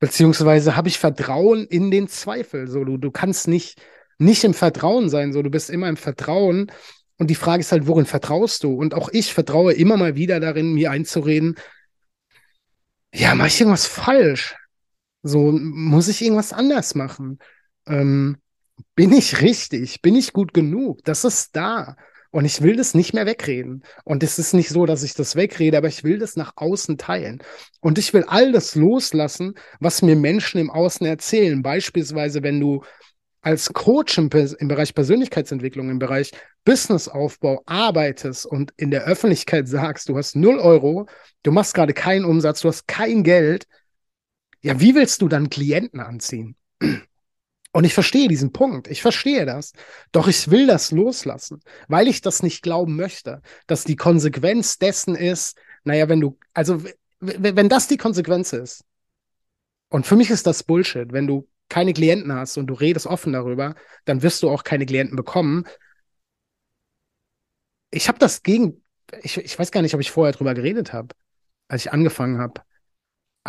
Beziehungsweise 0.00 0.76
habe 0.76 0.88
ich 0.88 0.98
Vertrauen 0.98 1.64
in 1.64 1.90
den 1.90 2.08
Zweifel. 2.08 2.68
So, 2.68 2.84
du, 2.84 2.98
du 2.98 3.10
kannst 3.10 3.48
nicht, 3.48 3.80
nicht 4.18 4.44
im 4.44 4.52
Vertrauen 4.52 5.08
sein. 5.08 5.32
So, 5.32 5.42
du 5.42 5.50
bist 5.50 5.70
immer 5.70 5.88
im 5.88 5.96
Vertrauen. 5.96 6.70
Und 7.16 7.30
die 7.30 7.34
Frage 7.34 7.60
ist 7.60 7.72
halt, 7.72 7.86
worin 7.86 8.04
vertraust 8.04 8.64
du? 8.64 8.74
Und 8.74 8.92
auch 8.92 9.08
ich 9.10 9.32
vertraue 9.32 9.72
immer 9.72 9.96
mal 9.96 10.16
wieder 10.16 10.40
darin, 10.40 10.74
mir 10.74 10.90
einzureden, 10.90 11.56
ja, 13.16 13.34
mache 13.34 13.48
ich 13.48 13.60
irgendwas 13.60 13.86
falsch? 13.86 14.56
So, 15.22 15.50
muss 15.52 16.08
ich 16.08 16.22
irgendwas 16.22 16.52
anders 16.52 16.94
machen? 16.94 17.38
Ähm, 17.86 18.36
bin 18.94 19.12
ich 19.12 19.40
richtig? 19.40 20.02
Bin 20.02 20.14
ich 20.14 20.32
gut 20.32 20.52
genug? 20.52 21.02
Das 21.04 21.24
ist 21.24 21.56
da. 21.56 21.96
Und 22.30 22.44
ich 22.44 22.60
will 22.60 22.76
das 22.76 22.94
nicht 22.94 23.14
mehr 23.14 23.24
wegreden. 23.24 23.82
Und 24.04 24.22
es 24.22 24.38
ist 24.38 24.52
nicht 24.52 24.68
so, 24.68 24.84
dass 24.84 25.02
ich 25.02 25.14
das 25.14 25.36
wegrede, 25.36 25.78
aber 25.78 25.88
ich 25.88 26.04
will 26.04 26.18
das 26.18 26.36
nach 26.36 26.52
außen 26.56 26.98
teilen. 26.98 27.42
Und 27.80 27.98
ich 27.98 28.12
will 28.12 28.24
all 28.28 28.52
das 28.52 28.74
loslassen, 28.74 29.54
was 29.80 30.02
mir 30.02 30.16
Menschen 30.16 30.60
im 30.60 30.70
Außen 30.70 31.06
erzählen. 31.06 31.62
Beispielsweise, 31.62 32.42
wenn 32.42 32.60
du 32.60 32.84
als 33.46 33.72
Coach 33.72 34.18
im, 34.18 34.28
im, 34.58 34.66
Bereich 34.66 34.92
Persönlichkeitsentwicklung, 34.92 35.88
im 35.88 36.00
Bereich 36.00 36.32
Businessaufbau 36.64 37.62
arbeitest 37.64 38.44
und 38.44 38.72
in 38.76 38.90
der 38.90 39.04
Öffentlichkeit 39.04 39.68
sagst, 39.68 40.08
du 40.08 40.16
hast 40.16 40.34
0 40.34 40.58
Euro, 40.58 41.06
du 41.44 41.52
machst 41.52 41.72
gerade 41.74 41.94
keinen 41.94 42.24
Umsatz, 42.24 42.62
du 42.62 42.68
hast 42.68 42.88
kein 42.88 43.22
Geld, 43.22 43.68
ja, 44.62 44.80
wie 44.80 44.96
willst 44.96 45.22
du 45.22 45.28
dann 45.28 45.48
Klienten 45.48 46.00
anziehen? 46.00 46.56
Und 47.70 47.84
ich 47.84 47.94
verstehe 47.94 48.26
diesen 48.26 48.50
Punkt, 48.50 48.88
ich 48.88 49.00
verstehe 49.00 49.46
das. 49.46 49.74
Doch 50.10 50.26
ich 50.26 50.50
will 50.50 50.66
das 50.66 50.90
loslassen, 50.90 51.62
weil 51.86 52.08
ich 52.08 52.22
das 52.22 52.42
nicht 52.42 52.62
glauben 52.62 52.96
möchte, 52.96 53.42
dass 53.68 53.84
die 53.84 53.94
Konsequenz 53.94 54.78
dessen 54.78 55.14
ist, 55.14 55.56
naja, 55.84 56.08
wenn 56.08 56.20
du, 56.20 56.36
also 56.52 56.82
wenn 57.20 57.68
das 57.68 57.86
die 57.86 57.96
Konsequenz 57.96 58.52
ist, 58.52 58.82
und 59.88 60.04
für 60.04 60.16
mich 60.16 60.30
ist 60.30 60.48
das 60.48 60.64
Bullshit, 60.64 61.12
wenn 61.12 61.28
du 61.28 61.46
keine 61.68 61.92
Klienten 61.92 62.32
hast 62.32 62.56
und 62.58 62.66
du 62.66 62.74
redest 62.74 63.06
offen 63.06 63.32
darüber, 63.32 63.74
dann 64.04 64.22
wirst 64.22 64.42
du 64.42 64.50
auch 64.50 64.64
keine 64.64 64.86
Klienten 64.86 65.16
bekommen. 65.16 65.64
Ich 67.90 68.08
habe 68.08 68.18
das 68.18 68.42
gegen, 68.42 68.82
ich, 69.22 69.36
ich 69.38 69.58
weiß 69.58 69.70
gar 69.70 69.82
nicht, 69.82 69.94
ob 69.94 70.00
ich 70.00 70.10
vorher 70.10 70.32
drüber 70.32 70.54
geredet 70.54 70.92
habe, 70.92 71.14
als 71.68 71.86
ich 71.86 71.92
angefangen 71.92 72.38
habe. 72.38 72.62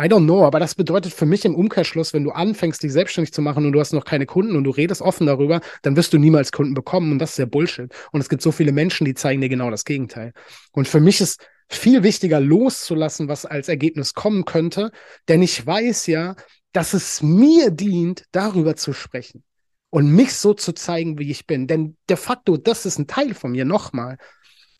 I 0.00 0.04
don't 0.04 0.26
know, 0.26 0.44
aber 0.44 0.60
das 0.60 0.76
bedeutet 0.76 1.12
für 1.12 1.26
mich 1.26 1.44
im 1.44 1.56
Umkehrschluss, 1.56 2.14
wenn 2.14 2.22
du 2.22 2.30
anfängst, 2.30 2.80
dich 2.84 2.92
selbstständig 2.92 3.32
zu 3.32 3.42
machen 3.42 3.66
und 3.66 3.72
du 3.72 3.80
hast 3.80 3.92
noch 3.92 4.04
keine 4.04 4.26
Kunden 4.26 4.54
und 4.54 4.62
du 4.62 4.70
redest 4.70 5.02
offen 5.02 5.26
darüber, 5.26 5.60
dann 5.82 5.96
wirst 5.96 6.12
du 6.12 6.18
niemals 6.18 6.52
Kunden 6.52 6.74
bekommen 6.74 7.10
und 7.10 7.18
das 7.18 7.32
ist 7.32 7.38
ja 7.38 7.46
Bullshit. 7.46 7.92
Und 8.12 8.20
es 8.20 8.28
gibt 8.28 8.40
so 8.40 8.52
viele 8.52 8.70
Menschen, 8.70 9.04
die 9.06 9.14
zeigen 9.14 9.40
dir 9.40 9.48
genau 9.48 9.72
das 9.72 9.84
Gegenteil. 9.84 10.32
Und 10.70 10.86
für 10.86 11.00
mich 11.00 11.20
ist 11.20 11.44
viel 11.68 12.04
wichtiger 12.04 12.38
loszulassen, 12.38 13.26
was 13.26 13.44
als 13.44 13.68
Ergebnis 13.68 14.14
kommen 14.14 14.44
könnte, 14.44 14.92
denn 15.26 15.42
ich 15.42 15.66
weiß 15.66 16.06
ja, 16.06 16.36
dass 16.72 16.92
es 16.94 17.22
mir 17.22 17.70
dient, 17.70 18.24
darüber 18.32 18.76
zu 18.76 18.92
sprechen 18.92 19.42
und 19.90 20.10
mich 20.10 20.34
so 20.34 20.54
zu 20.54 20.72
zeigen, 20.72 21.18
wie 21.18 21.30
ich 21.30 21.46
bin. 21.46 21.66
Denn 21.66 21.96
de 22.08 22.16
facto, 22.16 22.56
das 22.56 22.86
ist 22.86 22.98
ein 22.98 23.06
Teil 23.06 23.34
von 23.34 23.52
mir, 23.52 23.64
nochmal. 23.64 24.18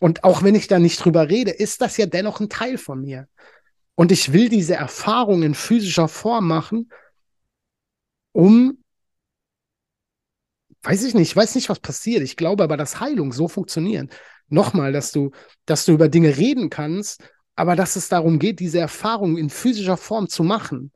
Und 0.00 0.24
auch 0.24 0.42
wenn 0.42 0.54
ich 0.54 0.68
da 0.68 0.78
nicht 0.78 1.02
drüber 1.04 1.28
rede, 1.28 1.50
ist 1.50 1.80
das 1.80 1.96
ja 1.96 2.06
dennoch 2.06 2.40
ein 2.40 2.48
Teil 2.48 2.78
von 2.78 3.00
mir. 3.00 3.28
Und 3.94 4.12
ich 4.12 4.32
will 4.32 4.48
diese 4.48 4.74
Erfahrung 4.74 5.42
in 5.42 5.54
physischer 5.54 6.08
Form 6.08 6.46
machen, 6.46 6.90
um, 8.32 8.78
weiß 10.82 11.02
ich 11.04 11.14
nicht, 11.14 11.30
ich 11.30 11.36
weiß 11.36 11.56
nicht, 11.56 11.68
was 11.68 11.80
passiert. 11.80 12.22
Ich 12.22 12.36
glaube 12.36 12.62
aber, 12.62 12.76
dass 12.76 13.00
Heilung 13.00 13.32
so 13.32 13.48
funktioniert. 13.48 14.14
Nochmal, 14.48 14.92
dass 14.92 15.10
du, 15.10 15.32
dass 15.66 15.84
du 15.84 15.92
über 15.92 16.08
Dinge 16.08 16.36
reden 16.36 16.70
kannst, 16.70 17.22
aber 17.56 17.74
dass 17.74 17.96
es 17.96 18.08
darum 18.08 18.38
geht, 18.38 18.60
diese 18.60 18.78
Erfahrung 18.78 19.36
in 19.36 19.50
physischer 19.50 19.96
Form 19.96 20.28
zu 20.28 20.44
machen 20.44 20.92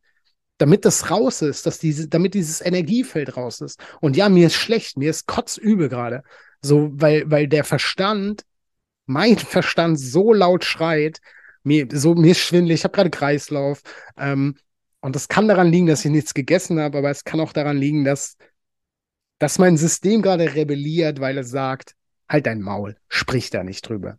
damit 0.59 0.85
das 0.85 1.11
raus 1.11 1.43
ist, 1.43 1.67
dass 1.67 1.79
diese, 1.79 2.09
damit 2.09 2.35
dieses 2.35 2.61
Energiefeld 2.61 3.37
raus 3.37 3.61
ist. 3.61 3.81
Und 4.01 4.17
ja, 4.17 4.29
mir 4.29 4.47
ist 4.47 4.55
schlecht, 4.55 4.97
mir 4.97 5.11
ist 5.11 5.27
kotzübel 5.27 5.89
gerade. 5.89 6.23
So, 6.61 6.91
weil, 6.93 7.29
weil 7.31 7.49
der 7.49 7.65
Verstand, 7.65 8.45
mein 9.07 9.39
Verstand 9.39 9.99
so 9.99 10.33
laut 10.33 10.65
schreit, 10.65 11.21
mir, 11.65 11.89
so, 11.93 12.15
mir 12.15 12.33
ist 12.33 12.41
schwindelig, 12.41 12.81
ich 12.81 12.85
habe 12.85 12.95
gerade 12.95 13.11
Kreislauf. 13.11 13.83
Ähm, 14.17 14.57
und 15.01 15.17
das 15.17 15.29
kann 15.29 15.49
daran 15.49 15.71
liegen, 15.73 15.87
dass 15.87 16.05
ich 16.05 16.11
nichts 16.11 16.35
gegessen 16.35 16.79
habe, 16.79 16.99
aber 16.99 17.11
es 17.11 17.25
kann 17.25 17.41
auch 17.41 17.53
daran 17.53 17.77
liegen, 17.77 18.05
dass, 18.05 18.37
dass 19.39 19.59
mein 19.59 19.77
System 19.77 20.23
gerade 20.23 20.55
rebelliert, 20.55 21.21
weil 21.21 21.39
es 21.39 21.51
sagt, 21.51 21.97
halt 22.29 22.47
dein 22.47 22.61
Maul, 22.61 22.97
sprich 23.09 23.51
da 23.51 23.65
nicht 23.65 23.89
drüber. 23.89 24.19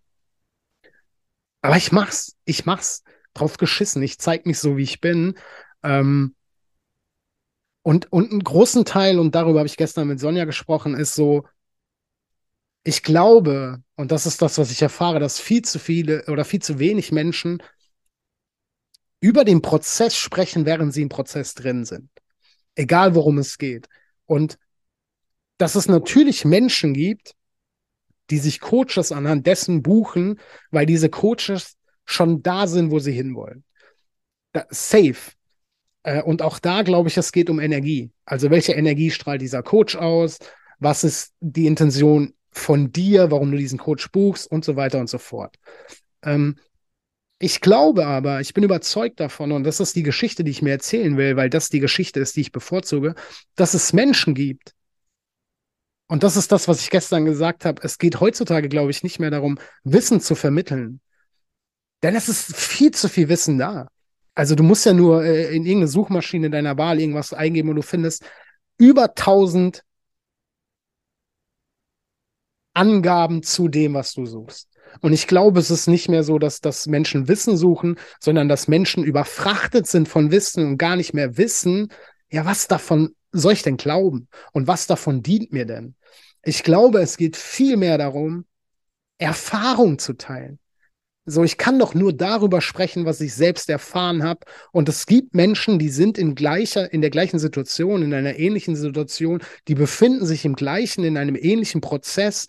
Aber 1.62 1.78
ich 1.78 1.92
mach's, 1.92 2.36
ich 2.46 2.66
mach's. 2.66 3.04
Drauf 3.36 3.58
geschissen, 3.58 4.04
ich 4.04 4.20
zeig 4.20 4.46
mich 4.46 4.60
so, 4.60 4.78
wie 4.78 4.84
ich 4.84 5.02
bin. 5.02 5.34
Ähm, 5.84 6.36
und, 7.82 8.12
und 8.12 8.32
einen 8.32 8.44
großen 8.44 8.86
Teil, 8.86 9.20
und 9.20 9.36
darüber 9.36 9.60
habe 9.60 9.68
ich 9.68 9.78
gestern 9.78 10.08
mit 10.08 10.20
Sonja 10.20 10.46
gesprochen, 10.46 10.96
ist 10.96 11.14
so, 11.14 11.44
ich 12.84 13.04
glaube, 13.04 13.82
und 13.96 14.12
das 14.12 14.26
ist 14.26 14.42
das, 14.42 14.58
was 14.58 14.72
ich 14.72 14.82
erfahre, 14.82 15.20
dass 15.20 15.40
viel 15.40 15.62
zu 15.64 15.80
viele 15.80 16.26
oder 16.28 16.46
viel 16.46 16.62
zu 16.62 16.80
wenig 16.80 17.12
Menschen 17.12 17.62
über 19.20 19.46
den 19.46 19.62
Prozess 19.62 20.18
sprechen, 20.18 20.66
während 20.66 20.94
sie 20.94 21.02
im 21.02 21.10
Prozess 21.10 21.54
drin 21.54 21.86
sind. 21.86 22.10
Egal 22.76 23.16
worum 23.16 23.38
es 23.38 23.58
geht. 23.58 23.88
Und 24.26 24.58
dass 25.58 25.76
es 25.76 25.88
natürlich 25.88 26.44
Menschen 26.44 26.94
gibt, 26.94 27.36
die 28.30 28.40
sich 28.40 28.60
Coaches 28.60 29.12
anhand 29.12 29.48
dessen 29.48 29.82
buchen, 29.82 30.40
weil 30.72 30.86
diese 30.86 31.10
Coaches 31.10 31.78
schon 32.06 32.44
da 32.44 32.68
sind, 32.68 32.92
wo 32.92 33.00
sie 33.00 33.12
hinwollen. 33.14 33.64
Da, 34.52 34.66
safe. 34.70 35.32
Äh, 36.04 36.22
und 36.22 36.42
auch 36.42 36.60
da 36.60 36.82
glaube 36.84 37.10
ich, 37.10 37.18
es 37.18 37.32
geht 37.32 37.50
um 37.50 37.60
Energie. 37.60 38.12
Also 38.26 38.50
welche 38.50 38.74
Energie 38.74 39.12
strahlt 39.12 39.42
dieser 39.42 39.64
Coach 39.64 39.96
aus? 39.96 40.40
Was 40.80 41.04
ist 41.04 41.34
die 41.40 41.66
Intention 41.66 42.34
von 42.54 42.92
dir, 42.92 43.32
warum 43.32 43.52
du 43.52 43.58
diesen 43.58 43.80
Coach 43.80 44.12
buchst 44.12 44.50
und 44.50 44.64
so 44.64 44.76
weiter 44.76 45.00
und 45.00 45.10
so 45.10 45.18
fort. 45.18 45.58
Ähm, 46.24 46.58
ich 47.40 47.60
glaube 47.60 48.06
aber, 48.06 48.40
ich 48.40 48.54
bin 48.54 48.64
überzeugt 48.64 49.20
davon, 49.20 49.52
und 49.52 49.64
das 49.66 49.80
ist 49.80 49.96
die 49.96 50.04
Geschichte, 50.04 50.44
die 50.44 50.52
ich 50.52 50.62
mir 50.62 50.72
erzählen 50.72 51.18
will, 51.18 51.36
weil 51.36 51.50
das 51.50 51.70
die 51.70 51.82
Geschichte 51.82 52.20
ist, 52.20 52.36
die 52.36 52.42
ich 52.42 52.52
bevorzuge, 52.52 53.16
dass 53.56 53.74
es 53.74 53.92
Menschen 53.92 54.34
gibt. 54.34 54.74
Und 56.08 56.24
das 56.24 56.38
ist 56.38 56.52
das, 56.52 56.68
was 56.68 56.82
ich 56.82 56.90
gestern 56.90 57.26
gesagt 57.26 57.66
habe. 57.66 57.82
Es 57.84 57.98
geht 57.98 58.20
heutzutage, 58.20 58.70
glaube 58.70 58.92
ich, 58.92 59.04
nicht 59.04 59.20
mehr 59.20 59.32
darum, 59.32 59.58
Wissen 59.84 60.22
zu 60.22 60.36
vermitteln. 60.36 61.02
Denn 62.04 62.16
es 62.16 62.30
ist 62.30 62.56
viel 62.56 62.92
zu 62.92 63.10
viel 63.10 63.30
Wissen 63.30 63.58
da. 63.58 63.88
Also 64.36 64.56
du 64.56 64.64
musst 64.64 64.86
ja 64.86 64.94
nur 64.94 65.24
äh, 65.24 65.56
in 65.56 65.66
irgendeine 65.66 65.88
Suchmaschine 65.88 66.50
deiner 66.50 66.78
Wahl 66.78 67.00
irgendwas 67.00 67.34
eingeben 67.34 67.70
und 67.70 67.76
du 67.76 67.82
findest 67.82 68.24
über 68.78 69.16
1000 69.16 69.84
Angaben 72.74 73.44
zu 73.44 73.68
dem, 73.68 73.94
was 73.94 74.14
du 74.14 74.26
suchst. 74.26 74.70
Und 75.02 75.14
ich 75.14 75.28
glaube, 75.28 75.60
es 75.60 75.72
ist 75.72 75.88
nicht 75.88 76.10
mehr 76.10 76.24
so, 76.24 76.40
dass, 76.40 76.62
dass 76.62 76.88
Menschen 76.88 77.28
Wissen 77.28 77.58
suchen, 77.58 77.98
sondern 78.20 78.48
dass 78.48 78.68
Menschen 78.68 79.04
überfrachtet 79.04 79.88
sind 79.88 80.08
von 80.08 80.32
Wissen 80.32 80.66
und 80.66 80.78
gar 80.78 80.96
nicht 80.96 81.14
mehr 81.14 81.38
wissen, 81.38 81.92
ja, 82.32 82.46
was 82.46 82.68
davon 82.68 83.16
soll 83.32 83.54
ich 83.54 83.64
denn 83.64 83.78
glauben? 83.78 84.28
Und 84.52 84.68
was 84.68 84.88
davon 84.88 85.22
dient 85.22 85.52
mir 85.52 85.66
denn? 85.66 85.96
Ich 86.44 86.64
glaube, 86.64 87.00
es 87.02 87.18
geht 87.18 87.38
viel 87.38 87.78
mehr 87.78 87.98
darum, 87.98 88.46
Erfahrung 89.18 90.00
zu 90.00 90.14
teilen. 90.14 90.60
So, 91.26 91.44
ich 91.46 91.58
kann 91.58 91.80
doch 91.80 91.94
nur 91.94 92.12
darüber 92.12 92.60
sprechen, 92.60 93.06
was 93.06 93.22
ich 93.22 93.34
selbst 93.34 93.70
erfahren 93.70 94.24
habe. 94.24 94.42
Und 94.74 94.90
es 94.90 95.06
gibt 95.06 95.34
Menschen, 95.34 95.80
die 95.80 95.88
sind 95.90 96.18
in 96.18 96.36
gleicher, 96.36 96.92
in 96.92 97.00
der 97.00 97.12
gleichen 97.12 97.40
Situation, 97.40 98.04
in 98.04 98.14
einer 98.14 98.38
ähnlichen 98.38 98.76
Situation, 98.76 99.42
die 99.70 99.76
befinden 99.76 100.26
sich 100.26 100.44
im 100.44 100.56
gleichen, 100.56 101.06
in 101.06 101.18
einem 101.18 101.38
ähnlichen 101.38 101.80
Prozess. 101.80 102.48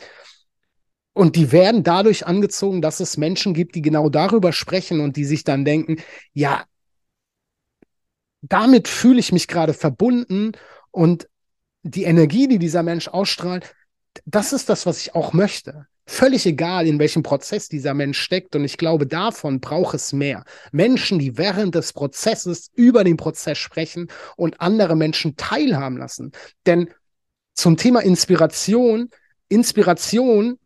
Und 1.12 1.36
die 1.36 1.52
werden 1.52 1.84
dadurch 1.84 2.26
angezogen, 2.26 2.82
dass 2.82 2.98
es 2.98 3.16
Menschen 3.16 3.54
gibt, 3.54 3.76
die 3.76 3.82
genau 3.82 4.08
darüber 4.08 4.52
sprechen 4.52 4.98
und 4.98 5.16
die 5.16 5.24
sich 5.24 5.44
dann 5.44 5.64
denken, 5.64 5.98
ja, 6.32 6.64
damit 8.42 8.88
fühle 8.88 9.20
ich 9.20 9.30
mich 9.30 9.46
gerade 9.46 9.72
verbunden 9.72 10.52
und 10.90 11.28
die 11.82 12.04
Energie, 12.04 12.48
die 12.48 12.58
dieser 12.58 12.82
Mensch 12.82 13.06
ausstrahlt, 13.06 13.74
das 14.24 14.52
ist 14.52 14.68
das, 14.68 14.86
was 14.86 14.98
ich 14.98 15.14
auch 15.14 15.32
möchte. 15.32 15.86
Völlig 16.06 16.44
egal, 16.44 16.86
in 16.86 16.98
welchem 16.98 17.22
Prozess 17.22 17.68
dieser 17.68 17.94
Mensch 17.94 18.20
steckt. 18.20 18.54
Und 18.54 18.64
ich 18.64 18.76
glaube, 18.76 19.06
davon 19.06 19.60
braucht 19.60 19.94
es 19.94 20.12
mehr. 20.12 20.44
Menschen, 20.70 21.18
die 21.18 21.38
während 21.38 21.74
des 21.74 21.92
Prozesses 21.94 22.70
über 22.74 23.04
den 23.04 23.16
Prozess 23.16 23.56
sprechen 23.58 24.08
und 24.36 24.60
andere 24.60 24.96
Menschen 24.96 25.36
teilhaben 25.36 25.96
lassen. 25.96 26.32
Denn 26.66 26.92
zum 27.54 27.76
Thema 27.76 28.00
Inspiration, 28.00 29.08
Inspiration 29.48 30.58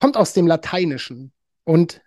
kommt 0.00 0.16
aus 0.16 0.32
dem 0.32 0.46
Lateinischen. 0.46 1.32
Und 1.64 2.00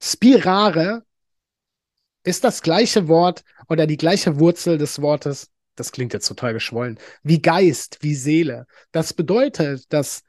Spirare 0.00 1.04
ist 2.22 2.44
das 2.44 2.62
gleiche 2.62 3.08
Wort 3.08 3.42
oder 3.68 3.86
die 3.86 3.96
gleiche 3.96 4.38
Wurzel 4.38 4.78
des 4.78 5.02
Wortes, 5.02 5.50
das 5.80 5.92
klingt 5.92 6.12
jetzt 6.12 6.28
total 6.28 6.52
geschwollen, 6.52 6.98
wie 7.22 7.42
Geist, 7.42 7.98
wie 8.02 8.14
Seele. 8.14 8.66
Das 8.92 9.12
bedeutet, 9.12 9.92
dass 9.92 10.22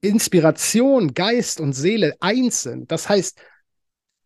Inspiration, 0.00 1.14
Geist 1.14 1.60
und 1.60 1.72
Seele 1.72 2.16
eins 2.20 2.62
sind. 2.62 2.92
Das 2.92 3.08
heißt, 3.08 3.40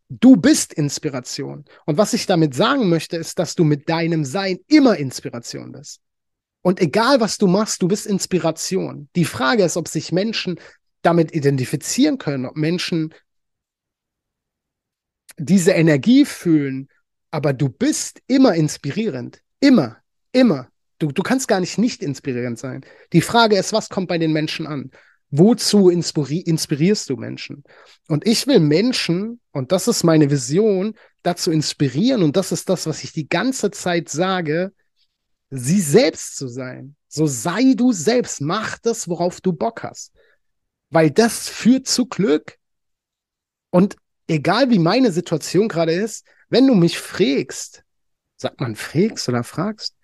du 0.09 0.37
bist 0.37 0.73
Inspiration. 0.73 1.65
Und 1.87 1.97
was 1.97 2.13
ich 2.13 2.27
damit 2.27 2.55
sagen 2.55 2.89
möchte, 2.89 3.17
ist, 3.17 3.39
dass 3.39 3.55
du 3.55 3.65
mit 3.65 3.89
deinem 3.89 4.25
Sein 4.25 4.59
immer 4.67 4.97
Inspiration 4.97 5.73
bist. 5.73 6.01
Und 6.63 6.81
egal, 6.81 7.21
was 7.21 7.39
du 7.39 7.47
machst, 7.47 7.81
du 7.83 7.89
bist 7.89 8.07
Inspiration. 8.07 9.09
Die 9.17 9.25
Frage 9.25 9.63
ist, 9.65 9.77
ob 9.77 9.89
sich 9.89 10.13
Menschen 10.13 10.59
damit 11.03 11.35
identifizieren 11.35 12.19
können, 12.19 12.47
ob 12.47 12.57
Menschen 12.57 13.15
diese 15.39 15.73
Energie 15.73 16.27
fühlen, 16.27 16.89
aber 17.31 17.53
du 17.53 17.69
bist 17.69 18.21
immer 18.27 18.55
inspirierend. 18.55 19.43
Immer, 19.61 19.99
immer. 20.33 20.69
Du, 20.99 21.13
du 21.13 21.23
kannst 21.23 21.49
gar 21.49 21.61
nicht 21.61 21.79
nicht 21.79 22.03
inspirierend 22.03 22.59
sein. 22.59 22.85
Die 23.13 23.23
Frage 23.23 23.57
ist, 23.57 23.73
was 23.73 23.89
kommt 23.89 24.09
bei 24.09 24.19
den 24.19 24.33
Menschen 24.33 24.67
an? 24.67 24.91
Wozu 25.31 25.89
inspiri 25.89 26.39
inspirierst 26.39 27.09
du 27.09 27.17
Menschen? 27.17 27.65
Und 28.09 28.27
ich 28.27 28.47
will 28.47 28.61
Menschen, 28.61 29.41
und 29.53 29.73
das 29.73 29.89
ist 29.89 30.03
meine 30.03 30.31
Vision, 30.31 30.95
dazu 31.23 31.51
inspirieren, 31.51 32.23
und 32.23 32.37
das 32.37 32.53
ist 32.53 32.69
das, 32.69 32.87
was 32.87 33.05
ich 33.05 33.13
die 33.13 33.29
ganze 33.29 33.71
Zeit 33.71 34.09
sage, 34.09 34.73
sie 35.51 35.81
selbst 35.81 36.37
zu 36.37 36.49
sein. 36.49 36.97
So 37.09 37.27
sei 37.27 37.75
du 37.75 37.93
selbst, 37.93 38.41
mach 38.41 38.79
das, 38.79 39.09
worauf 39.09 39.41
du 39.41 39.53
Bock 39.53 39.83
hast. 39.83 40.13
Weil 40.91 41.11
das 41.11 41.49
führt 41.49 41.87
zu 41.87 42.07
Glück. 42.07 42.59
Und 43.71 43.97
egal 44.27 44.71
wie 44.71 44.79
meine 44.79 45.13
Situation 45.13 45.69
gerade 45.69 45.93
ist, 45.93 46.27
wenn 46.49 46.67
du 46.67 46.75
mich 46.75 46.99
frägst, 46.99 47.85
sagt 48.41 48.61
man 48.61 48.75
frägst 48.75 49.29
oder 49.29 49.45
fragst, 49.45 49.97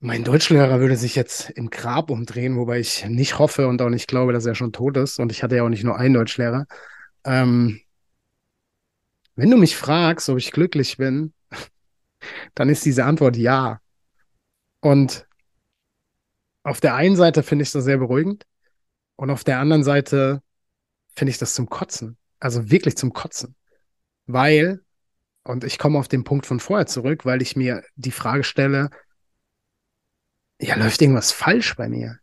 mein 0.00 0.24
Deutschlehrer 0.24 0.80
würde 0.80 0.96
sich 0.96 1.14
jetzt 1.14 1.50
im 1.50 1.70
Grab 1.70 2.10
umdrehen, 2.10 2.56
wobei 2.56 2.80
ich 2.80 3.04
nicht 3.06 3.38
hoffe 3.38 3.68
und 3.68 3.80
auch 3.82 3.88
nicht 3.88 4.08
glaube, 4.08 4.32
dass 4.32 4.46
er 4.46 4.54
schon 4.54 4.72
tot 4.72 4.96
ist. 4.96 5.20
Und 5.20 5.30
ich 5.30 5.42
hatte 5.42 5.56
ja 5.56 5.62
auch 5.62 5.68
nicht 5.68 5.84
nur 5.84 5.96
einen 5.96 6.14
Deutschlehrer. 6.14 6.66
Ähm, 7.24 7.80
wenn 9.36 9.50
du 9.50 9.56
mich 9.56 9.76
fragst, 9.76 10.28
ob 10.28 10.38
ich 10.38 10.50
glücklich 10.52 10.96
bin, 10.96 11.32
dann 12.54 12.68
ist 12.68 12.84
diese 12.84 13.04
Antwort 13.04 13.36
ja. 13.36 13.80
Und 14.80 15.26
auf 16.64 16.80
der 16.80 16.94
einen 16.94 17.16
Seite 17.16 17.42
finde 17.42 17.62
ich 17.62 17.70
das 17.70 17.84
sehr 17.84 17.98
beruhigend 17.98 18.44
und 19.16 19.30
auf 19.30 19.44
der 19.44 19.58
anderen 19.58 19.84
Seite 19.84 20.42
finde 21.14 21.30
ich 21.30 21.38
das 21.38 21.54
zum 21.54 21.68
Kotzen. 21.68 22.16
Also 22.40 22.70
wirklich 22.70 22.96
zum 22.96 23.12
Kotzen. 23.12 23.54
Weil, 24.26 24.80
und 25.44 25.64
ich 25.64 25.78
komme 25.78 25.98
auf 25.98 26.08
den 26.08 26.24
Punkt 26.24 26.46
von 26.46 26.60
vorher 26.60 26.86
zurück, 26.86 27.24
weil 27.24 27.42
ich 27.42 27.56
mir 27.56 27.82
die 27.96 28.10
Frage 28.10 28.44
stelle, 28.44 28.90
ja, 30.60 30.76
läuft 30.76 31.02
irgendwas 31.02 31.32
falsch 31.32 31.74
bei 31.76 31.88
mir? 31.88 32.18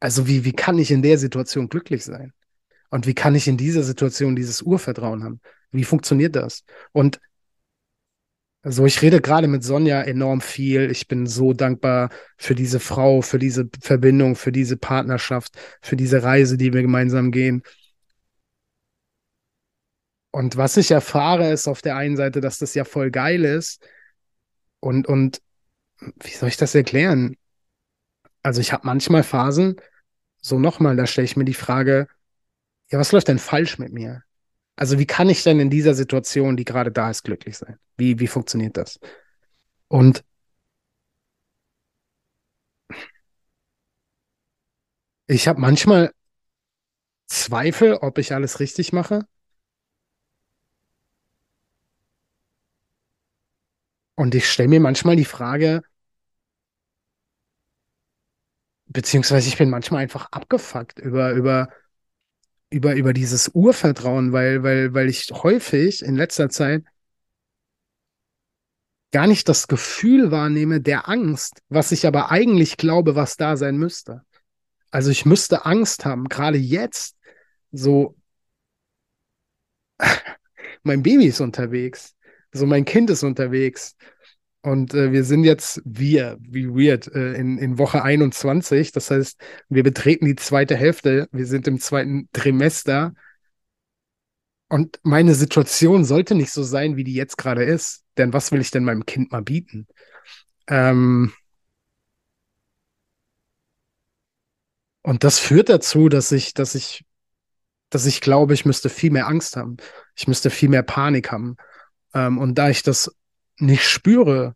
Also 0.00 0.26
wie, 0.26 0.44
wie 0.44 0.52
kann 0.52 0.78
ich 0.78 0.90
in 0.90 1.02
der 1.02 1.16
Situation 1.16 1.68
glücklich 1.68 2.04
sein? 2.04 2.32
Und 2.90 3.06
wie 3.06 3.14
kann 3.14 3.34
ich 3.34 3.48
in 3.48 3.56
dieser 3.56 3.82
Situation 3.82 4.36
dieses 4.36 4.60
Urvertrauen 4.60 5.24
haben? 5.24 5.40
Wie 5.70 5.84
funktioniert 5.84 6.36
das? 6.36 6.64
Und 6.92 7.20
also 8.64 8.86
ich 8.86 9.02
rede 9.02 9.20
gerade 9.20 9.48
mit 9.48 9.64
Sonja 9.64 10.02
enorm 10.02 10.40
viel. 10.40 10.90
Ich 10.90 11.08
bin 11.08 11.26
so 11.26 11.52
dankbar 11.52 12.10
für 12.36 12.54
diese 12.54 12.78
Frau, 12.78 13.20
für 13.22 13.38
diese 13.38 13.68
Verbindung, 13.80 14.36
für 14.36 14.52
diese 14.52 14.76
Partnerschaft, 14.76 15.56
für 15.80 15.96
diese 15.96 16.22
Reise, 16.22 16.56
die 16.56 16.72
wir 16.72 16.82
gemeinsam 16.82 17.32
gehen. 17.32 17.62
Und 20.32 20.56
was 20.56 20.76
ich 20.78 20.90
erfahre, 20.90 21.52
ist 21.52 21.68
auf 21.68 21.82
der 21.82 21.96
einen 21.96 22.16
Seite, 22.16 22.40
dass 22.40 22.58
das 22.58 22.74
ja 22.74 22.84
voll 22.84 23.10
geil 23.10 23.44
ist. 23.44 23.86
Und, 24.80 25.06
und 25.06 25.42
wie 26.00 26.30
soll 26.30 26.48
ich 26.48 26.56
das 26.56 26.74
erklären? 26.74 27.36
Also 28.42 28.60
ich 28.60 28.72
habe 28.72 28.86
manchmal 28.86 29.22
Phasen, 29.22 29.76
so 30.40 30.58
nochmal, 30.58 30.96
da 30.96 31.06
stelle 31.06 31.26
ich 31.26 31.36
mir 31.36 31.44
die 31.44 31.54
Frage, 31.54 32.08
ja, 32.90 32.98
was 32.98 33.12
läuft 33.12 33.28
denn 33.28 33.38
falsch 33.38 33.78
mit 33.78 33.92
mir? 33.92 34.24
Also 34.74 34.98
wie 34.98 35.06
kann 35.06 35.28
ich 35.28 35.44
denn 35.44 35.60
in 35.60 35.70
dieser 35.70 35.94
Situation, 35.94 36.56
die 36.56 36.64
gerade 36.64 36.90
da 36.90 37.10
ist, 37.10 37.24
glücklich 37.24 37.58
sein? 37.58 37.78
Wie, 37.98 38.18
wie 38.18 38.26
funktioniert 38.26 38.76
das? 38.78 38.98
Und 39.88 40.24
ich 45.26 45.46
habe 45.46 45.60
manchmal 45.60 46.12
Zweifel, 47.26 47.94
ob 47.94 48.18
ich 48.18 48.34
alles 48.34 48.60
richtig 48.60 48.92
mache. 48.92 49.26
Und 54.22 54.36
ich 54.36 54.48
stelle 54.48 54.68
mir 54.68 54.78
manchmal 54.78 55.16
die 55.16 55.24
Frage, 55.24 55.82
beziehungsweise 58.86 59.48
ich 59.48 59.58
bin 59.58 59.68
manchmal 59.68 60.02
einfach 60.04 60.28
abgefuckt 60.30 61.00
über, 61.00 61.32
über, 61.32 61.70
über, 62.70 62.94
über 62.94 63.12
dieses 63.14 63.48
Urvertrauen, 63.48 64.32
weil, 64.32 64.62
weil, 64.62 64.94
weil 64.94 65.08
ich 65.08 65.28
häufig 65.32 66.02
in 66.02 66.14
letzter 66.14 66.50
Zeit 66.50 66.84
gar 69.10 69.26
nicht 69.26 69.48
das 69.48 69.66
Gefühl 69.66 70.30
wahrnehme 70.30 70.80
der 70.80 71.08
Angst, 71.08 71.60
was 71.68 71.90
ich 71.90 72.06
aber 72.06 72.30
eigentlich 72.30 72.76
glaube, 72.76 73.16
was 73.16 73.36
da 73.36 73.56
sein 73.56 73.76
müsste. 73.76 74.22
Also 74.92 75.10
ich 75.10 75.26
müsste 75.26 75.64
Angst 75.66 76.04
haben, 76.04 76.28
gerade 76.28 76.58
jetzt, 76.58 77.16
so, 77.72 78.14
mein 80.84 81.02
Baby 81.02 81.26
ist 81.26 81.40
unterwegs, 81.40 82.14
so 82.52 82.66
mein 82.66 82.84
Kind 82.84 83.10
ist 83.10 83.22
unterwegs. 83.22 83.96
Und 84.62 84.94
äh, 84.94 85.10
wir 85.10 85.24
sind 85.24 85.44
jetzt, 85.44 85.82
wir, 85.84 86.38
wie 86.40 86.68
weird, 86.68 87.08
äh, 87.08 87.32
in, 87.34 87.58
in 87.58 87.78
Woche 87.78 88.02
21. 88.02 88.92
Das 88.92 89.10
heißt, 89.10 89.40
wir 89.68 89.82
betreten 89.82 90.26
die 90.26 90.36
zweite 90.36 90.76
Hälfte. 90.76 91.28
Wir 91.32 91.46
sind 91.46 91.66
im 91.66 91.80
zweiten 91.80 92.28
Trimester. 92.32 93.12
Und 94.68 95.00
meine 95.02 95.34
Situation 95.34 96.04
sollte 96.04 96.34
nicht 96.34 96.52
so 96.52 96.62
sein, 96.62 96.96
wie 96.96 97.04
die 97.04 97.14
jetzt 97.14 97.36
gerade 97.36 97.64
ist. 97.64 98.04
Denn 98.16 98.32
was 98.32 98.52
will 98.52 98.60
ich 98.60 98.70
denn 98.70 98.84
meinem 98.84 99.04
Kind 99.04 99.32
mal 99.32 99.42
bieten? 99.42 99.88
Ähm 100.68 101.32
und 105.02 105.24
das 105.24 105.40
führt 105.40 105.68
dazu, 105.68 106.08
dass 106.08 106.30
ich, 106.30 106.54
dass 106.54 106.76
ich, 106.76 107.04
dass 107.90 108.06
ich 108.06 108.20
glaube, 108.20 108.54
ich 108.54 108.64
müsste 108.64 108.88
viel 108.88 109.10
mehr 109.10 109.26
Angst 109.26 109.56
haben. 109.56 109.76
Ich 110.14 110.28
müsste 110.28 110.50
viel 110.50 110.68
mehr 110.68 110.84
Panik 110.84 111.32
haben. 111.32 111.56
Ähm, 112.14 112.38
und 112.38 112.56
da 112.56 112.68
ich 112.70 112.82
das 112.82 113.14
nicht 113.58 113.84
spüre, 113.84 114.54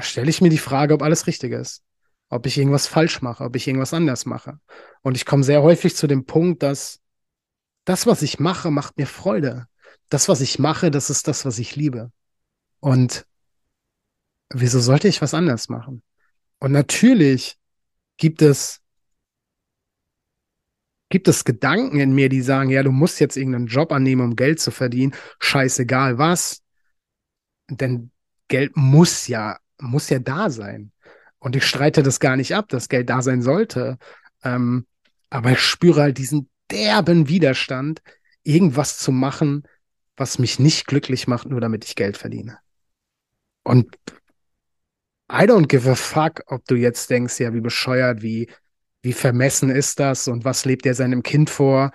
stelle 0.00 0.30
ich 0.30 0.40
mir 0.40 0.48
die 0.48 0.58
Frage, 0.58 0.94
ob 0.94 1.02
alles 1.02 1.26
richtig 1.26 1.52
ist. 1.52 1.82
Ob 2.28 2.46
ich 2.46 2.56
irgendwas 2.56 2.86
falsch 2.86 3.20
mache, 3.20 3.44
ob 3.44 3.56
ich 3.56 3.66
irgendwas 3.68 3.92
anders 3.92 4.24
mache. 4.24 4.58
Und 5.02 5.16
ich 5.16 5.26
komme 5.26 5.44
sehr 5.44 5.62
häufig 5.62 5.94
zu 5.96 6.06
dem 6.06 6.24
Punkt, 6.24 6.62
dass 6.62 7.00
das, 7.84 8.06
was 8.06 8.22
ich 8.22 8.40
mache, 8.40 8.70
macht 8.70 8.96
mir 8.96 9.06
Freude. 9.06 9.66
Das, 10.08 10.28
was 10.28 10.40
ich 10.40 10.58
mache, 10.58 10.90
das 10.90 11.10
ist 11.10 11.28
das, 11.28 11.44
was 11.44 11.58
ich 11.58 11.76
liebe. 11.76 12.10
Und 12.80 13.26
wieso 14.48 14.80
sollte 14.80 15.08
ich 15.08 15.20
was 15.20 15.34
anders 15.34 15.68
machen? 15.68 16.02
Und 16.58 16.72
natürlich 16.72 17.58
gibt 18.16 18.40
es 18.40 18.81
gibt 21.12 21.28
es 21.28 21.44
Gedanken 21.44 22.00
in 22.00 22.14
mir, 22.14 22.30
die 22.30 22.40
sagen, 22.40 22.70
ja, 22.70 22.82
du 22.82 22.90
musst 22.90 23.20
jetzt 23.20 23.36
irgendeinen 23.36 23.66
Job 23.66 23.92
annehmen, 23.92 24.22
um 24.22 24.34
Geld 24.34 24.60
zu 24.60 24.70
verdienen, 24.70 25.14
scheißegal 25.40 26.16
was. 26.16 26.62
Denn 27.68 28.10
Geld 28.48 28.72
muss 28.76 29.28
ja, 29.28 29.58
muss 29.78 30.08
ja 30.08 30.20
da 30.20 30.48
sein. 30.48 30.90
Und 31.38 31.54
ich 31.54 31.66
streite 31.66 32.02
das 32.02 32.18
gar 32.18 32.36
nicht 32.36 32.54
ab, 32.54 32.70
dass 32.70 32.88
Geld 32.88 33.10
da 33.10 33.20
sein 33.20 33.42
sollte. 33.42 33.98
Ähm, 34.42 34.86
aber 35.28 35.52
ich 35.52 35.60
spüre 35.60 36.00
halt 36.00 36.16
diesen 36.16 36.48
derben 36.70 37.28
Widerstand, 37.28 38.00
irgendwas 38.42 38.96
zu 38.96 39.12
machen, 39.12 39.64
was 40.16 40.38
mich 40.38 40.58
nicht 40.58 40.86
glücklich 40.86 41.26
macht, 41.26 41.46
nur 41.46 41.60
damit 41.60 41.84
ich 41.84 41.94
Geld 41.94 42.16
verdiene. 42.16 42.56
Und 43.64 43.98
I 45.30 45.44
don't 45.44 45.66
give 45.66 45.90
a 45.90 45.94
fuck, 45.94 46.42
ob 46.46 46.64
du 46.64 46.74
jetzt 46.74 47.10
denkst, 47.10 47.38
ja, 47.38 47.52
wie 47.52 47.60
bescheuert, 47.60 48.22
wie 48.22 48.48
wie 49.02 49.12
vermessen 49.12 49.70
ist 49.70 50.00
das 50.00 50.28
und 50.28 50.44
was 50.44 50.64
lebt 50.64 50.86
er 50.86 50.94
seinem 50.94 51.22
Kind 51.22 51.50
vor? 51.50 51.92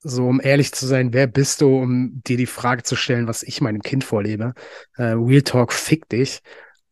So, 0.00 0.26
um 0.28 0.40
ehrlich 0.42 0.72
zu 0.72 0.86
sein, 0.86 1.12
wer 1.12 1.26
bist 1.28 1.60
du, 1.60 1.76
um 1.78 2.22
dir 2.26 2.36
die 2.36 2.46
Frage 2.46 2.82
zu 2.82 2.96
stellen, 2.96 3.28
was 3.28 3.42
ich 3.42 3.60
meinem 3.60 3.82
Kind 3.82 4.04
vorlebe? 4.04 4.54
Äh, 4.96 5.12
Real 5.14 5.42
Talk, 5.42 5.72
fick 5.72 6.08
dich. 6.08 6.40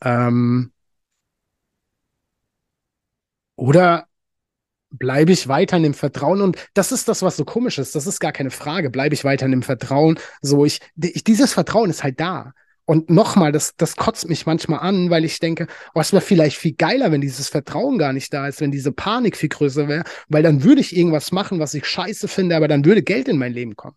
Ähm, 0.02 0.72
oder 3.56 4.06
bleibe 4.90 5.32
ich 5.32 5.48
weiterhin 5.48 5.84
im 5.86 5.94
Vertrauen? 5.94 6.40
Und 6.42 6.58
das 6.74 6.92
ist 6.92 7.08
das, 7.08 7.22
was 7.22 7.36
so 7.36 7.44
komisch 7.44 7.78
ist. 7.78 7.94
Das 7.94 8.06
ist 8.06 8.20
gar 8.20 8.32
keine 8.32 8.50
Frage. 8.50 8.90
Bleibe 8.90 9.14
ich 9.14 9.24
weiterhin 9.24 9.54
im 9.54 9.62
Vertrauen? 9.62 10.18
So, 10.42 10.64
ich, 10.64 10.80
ich 10.96 11.24
dieses 11.24 11.52
Vertrauen 11.52 11.90
ist 11.90 12.04
halt 12.04 12.20
da. 12.20 12.52
Und 12.90 13.08
nochmal, 13.08 13.52
das, 13.52 13.76
das 13.76 13.94
kotzt 13.94 14.28
mich 14.28 14.46
manchmal 14.46 14.80
an, 14.80 15.10
weil 15.10 15.24
ich 15.24 15.38
denke, 15.38 15.68
oh, 15.94 16.00
wäre 16.00 16.20
vielleicht 16.20 16.56
viel 16.56 16.72
geiler, 16.72 17.12
wenn 17.12 17.20
dieses 17.20 17.48
Vertrauen 17.48 17.98
gar 17.98 18.12
nicht 18.12 18.34
da 18.34 18.48
ist, 18.48 18.60
wenn 18.60 18.72
diese 18.72 18.90
Panik 18.90 19.36
viel 19.36 19.48
größer 19.48 19.86
wäre, 19.86 20.02
weil 20.28 20.42
dann 20.42 20.64
würde 20.64 20.80
ich 20.80 20.96
irgendwas 20.96 21.30
machen, 21.30 21.60
was 21.60 21.72
ich 21.74 21.86
scheiße 21.86 22.26
finde, 22.26 22.56
aber 22.56 22.66
dann 22.66 22.84
würde 22.84 23.04
Geld 23.04 23.28
in 23.28 23.38
mein 23.38 23.52
Leben 23.52 23.76
kommen. 23.76 23.94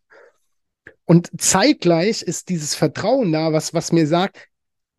Und 1.06 1.32
zeitgleich 1.42 2.22
ist 2.22 2.50
dieses 2.50 2.76
Vertrauen 2.76 3.32
da, 3.32 3.52
was, 3.52 3.74
was 3.74 3.92
mir 3.92 4.06
sagt, 4.06 4.38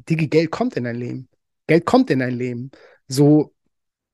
Digi, 0.09 0.27
Geld 0.27 0.51
kommt 0.51 0.77
in 0.77 0.83
dein 0.83 0.97
Leben. 0.97 1.29
Geld 1.69 1.87
kommt 1.87 2.11
in 2.11 2.19
dein 2.19 2.35
Leben. 2.35 2.73
So, 3.07 3.55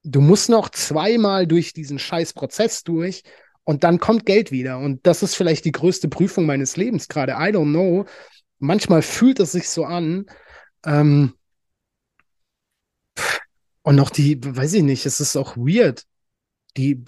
du 0.03 0.21
musst 0.21 0.51
noch 0.51 0.69
zweimal 0.69 1.47
durch 1.47 1.73
diesen 1.73 1.99
scheiß 1.99 2.35
Prozess 2.35 2.83
durch 2.83 3.23
und 3.65 3.83
dann 3.83 3.99
kommt 3.99 4.27
Geld 4.27 4.53
wieder. 4.53 4.79
Und 4.79 5.07
das 5.07 5.23
ist 5.23 5.37
vielleicht 5.37 5.65
die 5.65 5.73
größte 5.73 6.09
Prüfung 6.09 6.45
meines 6.45 6.77
Lebens 6.77 7.09
gerade. 7.09 7.33
I 7.33 7.51
don't 7.51 7.71
know. 7.71 8.05
Manchmal 8.61 9.03
fühlt 9.03 9.41
es 9.41 9.53
sich 9.53 9.69
so 9.69 9.85
an. 9.85 10.27
Ähm, 10.85 11.35
und 13.83 13.97
noch 13.97 14.11
die, 14.11 14.39
weiß 14.43 14.75
ich 14.75 14.83
nicht, 14.83 15.07
es 15.07 15.19
ist 15.19 15.37
auch 15.37 15.57
weird. 15.57 16.05
Die, 16.77 17.03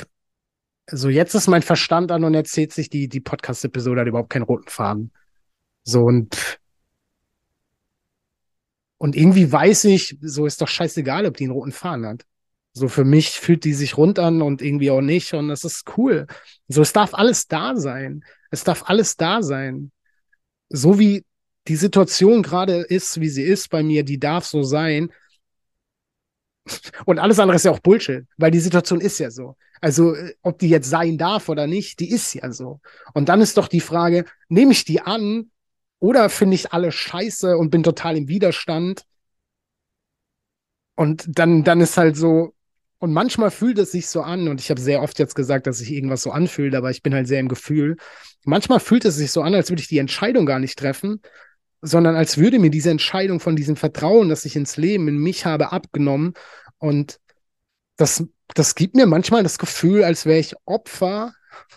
also 0.87 1.09
jetzt 1.09 1.35
ist 1.35 1.47
mein 1.47 1.63
Verstand 1.63 2.11
an 2.11 2.25
und 2.25 2.35
erzählt 2.35 2.73
sich, 2.73 2.91
die, 2.91 3.09
die 3.09 3.21
Podcast-Episode 3.21 4.01
hat 4.01 4.09
überhaupt 4.09 4.31
keinen 4.31 4.43
roten 4.43 4.69
Faden. 4.69 5.13
So 5.85 6.03
und 6.03 6.59
und 8.99 9.17
irgendwie 9.17 9.51
weiß 9.51 9.85
ich, 9.87 10.17
so 10.21 10.47
ist 10.47 10.61
doch 10.61 10.69
scheißegal, 10.69 11.27
ob 11.27 11.37
die 11.37 11.45
einen 11.45 11.53
roten 11.53 11.73
Faden 11.73 12.07
hat. 12.07 12.25
So 12.73 12.87
für 12.89 13.05
mich 13.05 13.31
fühlt 13.31 13.65
die 13.65 13.75
sich 13.75 13.97
rund 13.97 14.21
an 14.21 14.43
und 14.43 14.63
irgendwie 14.63 14.93
auch 14.93 15.01
nicht 15.01 15.35
und 15.35 15.49
das 15.49 15.65
ist 15.65 15.85
cool. 15.97 16.29
So 16.69 16.83
es 16.83 16.93
darf 16.93 17.13
alles 17.13 17.49
da 17.49 17.75
sein. 17.77 18.25
Es 18.53 18.63
darf 18.63 18.89
alles 18.89 19.17
da 19.17 19.43
sein. 19.43 19.91
So 20.69 21.01
wie 21.01 21.25
die 21.69 21.77
Situation 21.77 22.43
gerade 22.43 22.81
ist, 22.83 23.21
wie 23.21 23.29
sie 23.29 23.43
ist 23.43 23.69
bei 23.71 23.83
mir, 23.83 24.05
die 24.05 24.19
darf 24.19 24.45
so 24.45 24.63
sein. 24.63 25.13
Und 27.07 27.19
alles 27.19 27.39
andere 27.39 27.57
ist 27.57 27.65
ja 27.65 27.71
auch 27.71 27.81
Bullshit, 27.81 28.27
weil 28.37 28.51
die 28.51 28.61
Situation 28.61 29.01
ist 29.01 29.19
ja 29.19 29.31
so. 29.31 29.57
Also, 29.81 30.15
äh, 30.15 30.35
ob 30.43 30.59
die 30.59 30.69
jetzt 30.69 30.89
sein 30.89 31.19
darf 31.19 31.49
oder 31.49 31.67
nicht, 31.67 31.99
die 32.01 32.11
ist 32.11 32.35
ja 32.35 32.53
so. 32.53 32.81
Und 33.15 33.29
dann 33.29 33.41
ist 33.41 33.57
doch 33.57 33.69
die 33.69 33.81
Frage, 33.81 34.25
nehme 34.49 34.73
ich 34.73 34.85
die 34.85 35.01
an 35.01 35.51
oder 35.99 36.29
finde 36.31 36.55
ich 36.55 36.73
alle 36.73 36.93
scheiße 36.93 37.57
und 37.57 37.71
bin 37.71 37.83
total 37.83 38.17
im 38.17 38.29
Widerstand? 38.29 39.05
Und 40.95 41.25
dann, 41.29 41.65
dann 41.65 41.81
ist 41.81 41.97
halt 41.97 42.17
so, 42.17 42.55
und 42.99 43.13
manchmal 43.13 43.51
fühlt 43.51 43.79
es 43.79 43.91
sich 43.91 44.07
so 44.07 44.23
an, 44.23 44.47
und 44.47 44.61
ich 44.61 44.71
habe 44.71 44.81
sehr 44.81 45.03
oft 45.03 45.19
jetzt 45.19 45.35
gesagt, 45.35 45.67
dass 45.67 45.79
sich 45.79 45.91
irgendwas 45.91 46.23
so 46.23 46.31
anfühlt, 46.31 46.75
aber 46.77 46.91
ich 46.91 47.03
bin 47.03 47.15
halt 47.15 47.27
sehr 47.27 47.41
im 47.41 47.49
Gefühl. 47.49 47.97
Manchmal 48.45 48.79
fühlt 48.79 49.05
es 49.05 49.17
sich 49.17 49.33
so 49.33 49.43
an, 49.43 49.55
als 49.55 49.71
würde 49.71 49.83
ich 49.83 49.89
die 49.89 49.99
Entscheidung 49.99 50.47
gar 50.47 50.61
nicht 50.61 50.79
treffen, 50.79 51.21
sondern 51.83 52.15
als 52.15 52.39
würde 52.39 52.61
mir 52.61 52.71
diese 52.71 52.91
Entscheidung 52.91 53.41
von 53.41 53.57
diesem 53.57 53.77
Vertrauen, 53.77 54.29
das 54.29 54.45
ich 54.45 54.55
ins 54.55 54.77
Leben, 54.77 55.09
in 55.09 55.19
mich 55.19 55.45
habe, 55.45 55.73
abgenommen. 55.73 56.35
Und 56.79 57.21
das, 57.97 58.25
das 58.55 58.77
gibt 58.77 58.95
mir 58.95 59.07
manchmal 59.07 59.43
das 59.43 59.59
Gefühl, 59.59 60.05
als 60.05 60.25
wäre 60.25 60.39
ich 60.39 60.55
Opfer, 60.65 61.35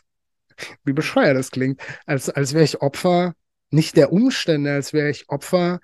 wie 0.85 0.93
bescheuert 0.93 1.35
das 1.35 1.51
klingt, 1.51 1.81
als, 2.05 2.29
als 2.29 2.53
wäre 2.53 2.63
ich 2.63 2.81
Opfer 2.81 3.33
nicht 3.71 3.97
der 3.97 4.13
Umstände, 4.13 4.73
als 4.73 4.93
wäre 4.93 5.09
ich 5.09 5.27
Opfer 5.27 5.79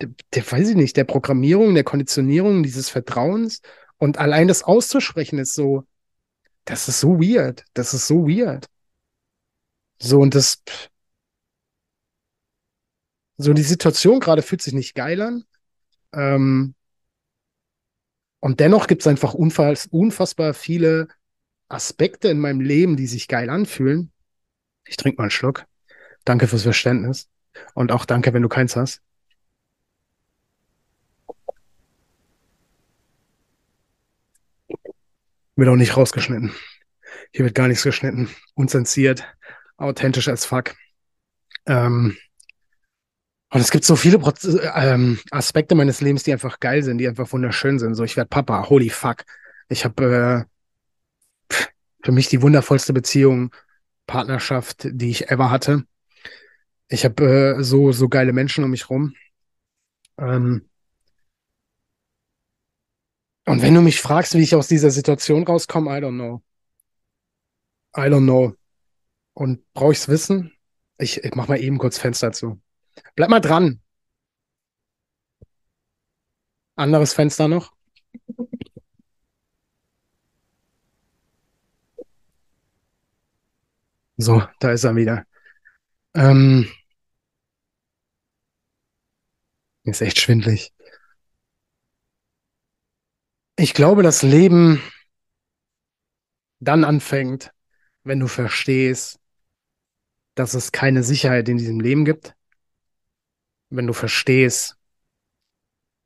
der, 0.00 0.10
der, 0.34 0.50
weiß 0.50 0.70
ich 0.70 0.76
nicht, 0.76 0.96
der 0.96 1.04
Programmierung, 1.04 1.74
der 1.74 1.84
Konditionierung, 1.84 2.62
dieses 2.62 2.90
Vertrauens. 2.90 3.62
Und 3.96 4.18
allein 4.18 4.48
das 4.48 4.62
auszusprechen 4.62 5.38
ist 5.38 5.54
so, 5.54 5.84
das 6.66 6.88
ist 6.88 7.00
so 7.00 7.18
weird. 7.20 7.64
Das 7.74 7.94
ist 7.94 8.06
so 8.06 8.26
weird. 8.28 8.66
So, 9.98 10.20
und 10.20 10.34
das, 10.34 10.62
so 13.36 13.52
die 13.52 13.62
Situation 13.62 14.20
gerade 14.20 14.42
fühlt 14.42 14.62
sich 14.62 14.74
nicht 14.74 14.94
geil 14.94 15.20
an. 15.20 15.44
Ähm, 16.12 16.74
und 18.40 18.60
dennoch 18.60 18.86
gibt 18.86 19.02
es 19.02 19.06
einfach 19.06 19.34
unfass, 19.34 19.86
unfassbar 19.86 20.54
viele 20.54 21.08
Aspekte 21.68 22.28
in 22.28 22.38
meinem 22.38 22.60
Leben, 22.60 22.96
die 22.96 23.06
sich 23.06 23.26
geil 23.26 23.50
anfühlen. 23.50 24.12
Ich 24.86 24.96
trinke 24.96 25.16
mal 25.16 25.24
einen 25.24 25.30
Schluck. 25.30 25.66
Danke 26.24 26.46
fürs 26.46 26.62
Verständnis. 26.62 27.28
Und 27.74 27.92
auch 27.92 28.04
danke, 28.04 28.32
wenn 28.32 28.42
du 28.42 28.48
keins 28.48 28.76
hast. 28.76 29.00
Wird 35.56 35.68
auch 35.68 35.76
nicht 35.76 35.96
rausgeschnitten. 35.96 36.52
Hier 37.32 37.44
wird 37.44 37.54
gar 37.54 37.68
nichts 37.68 37.84
geschnitten. 37.84 38.28
Unzensiert. 38.54 39.24
Authentisch 39.76 40.28
als 40.28 40.44
fuck. 40.44 40.74
Ähm, 41.66 42.16
und 43.54 43.60
es 43.60 43.70
gibt 43.70 43.84
so 43.84 43.94
viele 43.94 44.18
Proz 44.18 44.48
ähm, 44.74 45.20
Aspekte 45.30 45.76
meines 45.76 46.00
Lebens, 46.00 46.24
die 46.24 46.32
einfach 46.32 46.58
geil 46.58 46.82
sind, 46.82 46.98
die 46.98 47.06
einfach 47.06 47.32
wunderschön 47.32 47.78
sind. 47.78 47.94
So, 47.94 48.02
ich 48.02 48.16
werde 48.16 48.28
Papa, 48.28 48.68
holy 48.68 48.90
fuck. 48.90 49.24
Ich 49.68 49.84
habe 49.84 50.48
äh, 51.48 51.56
für 52.02 52.10
mich 52.10 52.26
die 52.26 52.42
wundervollste 52.42 52.92
Beziehung, 52.92 53.54
Partnerschaft, 54.08 54.88
die 54.90 55.08
ich 55.08 55.30
ever 55.30 55.52
hatte. 55.52 55.84
Ich 56.88 57.04
habe 57.04 57.56
äh, 57.58 57.62
so, 57.62 57.92
so 57.92 58.08
geile 58.08 58.32
Menschen 58.32 58.64
um 58.64 58.70
mich 58.70 58.90
rum. 58.90 59.14
Ähm, 60.18 60.68
und 63.46 63.62
wenn 63.62 63.74
du 63.74 63.82
mich 63.82 64.00
fragst, 64.00 64.34
wie 64.34 64.42
ich 64.42 64.56
aus 64.56 64.66
dieser 64.66 64.90
Situation 64.90 65.44
rauskomme, 65.44 65.96
I 65.96 66.02
don't 66.02 66.16
know. 66.16 66.42
I 67.96 68.08
don't 68.10 68.24
know. 68.24 68.56
Und 69.32 69.72
brauche 69.74 69.92
ich's 69.92 70.08
wissen? 70.08 70.50
Ich, 70.98 71.22
ich 71.22 71.36
mach 71.36 71.46
mal 71.46 71.60
eben 71.60 71.78
kurz 71.78 71.98
Fenster 71.98 72.32
zu. 72.32 72.60
Bleib 73.16 73.30
mal 73.30 73.40
dran. 73.40 73.80
Anderes 76.76 77.12
Fenster 77.14 77.48
noch. 77.48 77.72
So, 84.16 84.42
da 84.60 84.72
ist 84.72 84.84
er 84.84 84.96
wieder. 84.96 85.24
Ähm, 86.14 86.68
ist 89.84 90.00
echt 90.02 90.20
schwindlig. 90.20 90.72
Ich 93.56 93.74
glaube, 93.74 94.02
das 94.02 94.22
Leben 94.22 94.82
dann 96.60 96.84
anfängt, 96.84 97.52
wenn 98.02 98.20
du 98.20 98.26
verstehst, 98.26 99.18
dass 100.34 100.54
es 100.54 100.72
keine 100.72 101.02
Sicherheit 101.02 101.48
in 101.48 101.58
diesem 101.58 101.80
Leben 101.80 102.04
gibt. 102.04 102.34
Wenn 103.70 103.86
du 103.86 103.92
verstehst, 103.92 104.76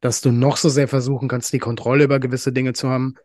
dass 0.00 0.20
du 0.20 0.30
noch 0.30 0.56
so 0.56 0.68
sehr 0.68 0.88
versuchen 0.88 1.28
kannst, 1.28 1.52
die 1.52 1.58
Kontrolle 1.58 2.04
über 2.04 2.20
gewisse 2.20 2.52
Dinge 2.52 2.72
zu 2.72 2.88
haben. 2.88 3.16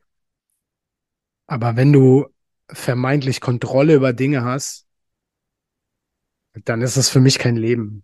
Aber 1.46 1.76
wenn 1.76 1.94
du 1.94 2.28
vermeintlich 2.68 3.42
Kontrolle 3.42 3.96
über 3.96 4.14
Dinge 4.14 4.44
hast, 4.44 4.88
dann 6.66 6.82
ist 6.82 6.98
es 6.98 7.10
für 7.10 7.20
mich 7.20 7.40
kein 7.40 7.56
Leben. 7.56 8.04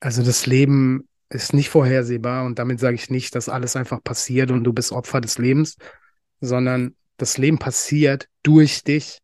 Also 0.00 0.22
das 0.22 0.46
Leben 0.46 1.08
ist 1.30 1.52
nicht 1.52 1.68
vorhersehbar 1.68 2.44
und 2.44 2.58
damit 2.58 2.80
sage 2.80 2.94
ich 2.94 3.10
nicht, 3.10 3.34
dass 3.34 3.48
alles 3.48 3.76
einfach 3.76 4.02
passiert 4.02 4.50
und 4.50 4.64
du 4.64 4.72
bist 4.72 4.92
Opfer 4.92 5.20
des 5.20 5.38
Lebens, 5.38 5.76
sondern 6.40 6.96
das 7.16 7.36
Leben 7.38 7.58
passiert 7.58 8.28
durch 8.42 8.84
dich 8.84 9.20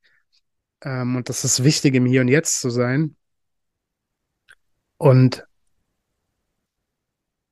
ähm, 0.83 1.17
und 1.17 1.29
das 1.29 1.45
ist 1.45 1.65
wichtig, 1.65 1.95
im 1.95 2.07
Hier 2.07 2.21
und 2.21 2.29
Jetzt 2.29 2.61
zu 2.61 2.71
sein. 2.71 3.17
Und 4.99 5.45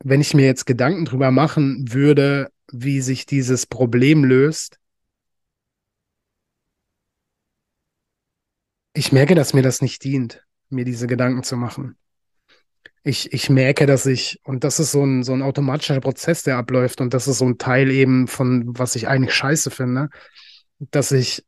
wenn 0.04 0.20
ich 0.20 0.34
mir 0.34 0.46
jetzt 0.46 0.66
Gedanken 0.66 1.04
drüber 1.04 1.30
machen 1.30 1.92
würde, 1.92 2.50
wie 2.70 3.00
sich 3.00 3.26
dieses 3.26 3.66
Problem 3.66 4.24
löst, 4.24 4.78
ich 8.94 9.12
merke, 9.12 9.34
dass 9.34 9.54
mir 9.54 9.62
das 9.62 9.80
nicht 9.80 10.04
dient, 10.04 10.44
mir 10.68 10.84
diese 10.84 11.06
Gedanken 11.06 11.42
zu 11.42 11.56
machen. 11.56 11.96
Ich, 13.04 13.32
ich 13.32 13.50
merke, 13.50 13.86
dass 13.86 14.06
ich, 14.06 14.40
und 14.44 14.64
das 14.64 14.78
ist 14.78 14.92
so 14.92 15.04
ein, 15.04 15.22
so 15.24 15.32
ein 15.32 15.42
automatischer 15.42 15.98
Prozess, 16.00 16.42
der 16.42 16.56
abläuft, 16.56 17.00
und 17.00 17.14
das 17.14 17.26
ist 17.26 17.38
so 17.38 17.46
ein 17.46 17.58
Teil 17.58 17.90
eben 17.90 18.28
von, 18.28 18.78
was 18.78 18.94
ich 18.94 19.08
eigentlich 19.08 19.34
scheiße 19.34 19.70
finde, 19.70 20.08
dass 20.78 21.10
ich 21.10 21.44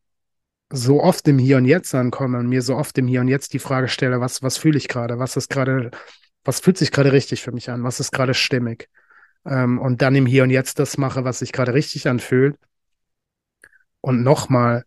so 0.70 1.00
oft 1.00 1.28
im 1.28 1.38
Hier 1.38 1.58
und 1.58 1.66
Jetzt 1.66 1.94
ankomme 1.94 2.38
und 2.38 2.48
mir 2.48 2.62
so 2.62 2.76
oft 2.76 2.98
im 2.98 3.06
Hier 3.06 3.20
und 3.20 3.28
Jetzt 3.28 3.52
die 3.52 3.58
Frage 3.58 3.88
stelle, 3.88 4.20
was, 4.20 4.42
was 4.42 4.56
fühle 4.56 4.78
ich 4.78 4.88
gerade, 4.88 5.18
was 5.18 5.36
ist 5.36 5.48
gerade, 5.48 5.90
was 6.44 6.60
fühlt 6.60 6.78
sich 6.78 6.90
gerade 6.92 7.12
richtig 7.12 7.42
für 7.42 7.52
mich 7.52 7.70
an, 7.70 7.84
was 7.84 8.00
ist 8.00 8.12
gerade 8.12 8.34
stimmig. 8.34 8.88
Ähm, 9.46 9.78
und 9.78 10.02
dann 10.02 10.14
im 10.14 10.26
Hier 10.26 10.42
und 10.44 10.50
Jetzt 10.50 10.78
das 10.78 10.98
mache, 10.98 11.24
was 11.24 11.40
sich 11.40 11.52
gerade 11.52 11.74
richtig 11.74 12.08
anfühlt. 12.08 12.58
Und 14.00 14.22
nochmal, 14.22 14.84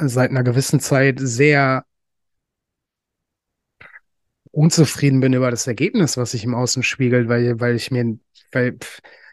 seit 0.00 0.30
einer 0.30 0.44
gewissen 0.44 0.80
Zeit 0.80 1.18
sehr 1.20 1.84
unzufrieden 4.50 5.20
bin 5.20 5.32
über 5.32 5.50
das 5.50 5.66
Ergebnis, 5.66 6.16
was 6.16 6.32
sich 6.32 6.44
im 6.44 6.54
Außen 6.54 6.82
spiegelt, 6.82 7.28
weil, 7.28 7.60
weil 7.60 7.76
ich 7.76 7.90
mir, 7.90 8.18
weil 8.52 8.78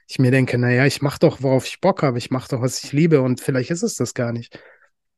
ich 0.08 0.20
mir 0.20 0.32
denke, 0.32 0.58
naja, 0.58 0.86
ich 0.86 1.02
mache 1.02 1.20
doch, 1.20 1.42
worauf 1.42 1.66
ich 1.66 1.82
Bock 1.82 2.04
habe, 2.04 2.18
ich 2.18 2.32
mache 2.32 2.50
doch, 2.50 2.62
was 2.62 2.84
ich 2.84 2.92
liebe 2.92 3.22
und 3.22 3.42
vielleicht 3.42 3.72
ist 3.72 3.84
es 3.84 3.96
das 3.96 4.14
gar 4.14 4.32
nicht. 4.32 4.60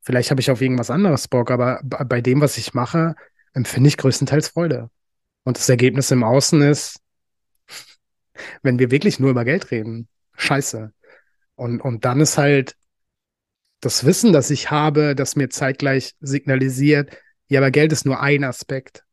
Vielleicht 0.02 0.32
habe 0.32 0.40
ich 0.40 0.52
auf 0.52 0.62
irgendwas 0.62 0.90
anderes 0.90 1.28
Bock, 1.28 1.52
aber 1.52 1.82
bei 1.84 2.22
dem, 2.22 2.40
was 2.42 2.58
ich 2.58 2.74
mache, 2.74 3.16
empfinde 3.54 3.90
ich 3.90 3.98
größtenteils 3.98 4.50
Freude. 4.50 4.90
Und 5.48 5.58
das 5.58 5.70
Ergebnis 5.70 6.12
im 6.12 6.26
Außen 6.26 6.62
ist, 6.62 7.00
wenn 8.64 8.80
wir 8.80 8.92
wirklich 8.92 9.18
nur 9.18 9.30
über 9.30 9.46
Geld 9.46 9.72
reden, 9.72 10.10
scheiße. 10.36 10.92
Und, 11.56 11.80
und 11.80 12.04
dann 12.04 12.20
ist 12.20 12.38
halt 12.38 12.76
das 13.80 14.04
Wissen, 14.06 14.34
das 14.34 14.50
ich 14.50 14.72
habe, 14.72 15.16
das 15.16 15.38
mir 15.38 15.48
zeitgleich 15.48 16.16
signalisiert, 16.20 17.16
ja, 17.48 17.62
aber 17.62 17.72
Geld 17.72 17.94
ist 17.94 18.06
nur 18.06 18.20
ein 18.20 18.44
Aspekt. 18.44 19.06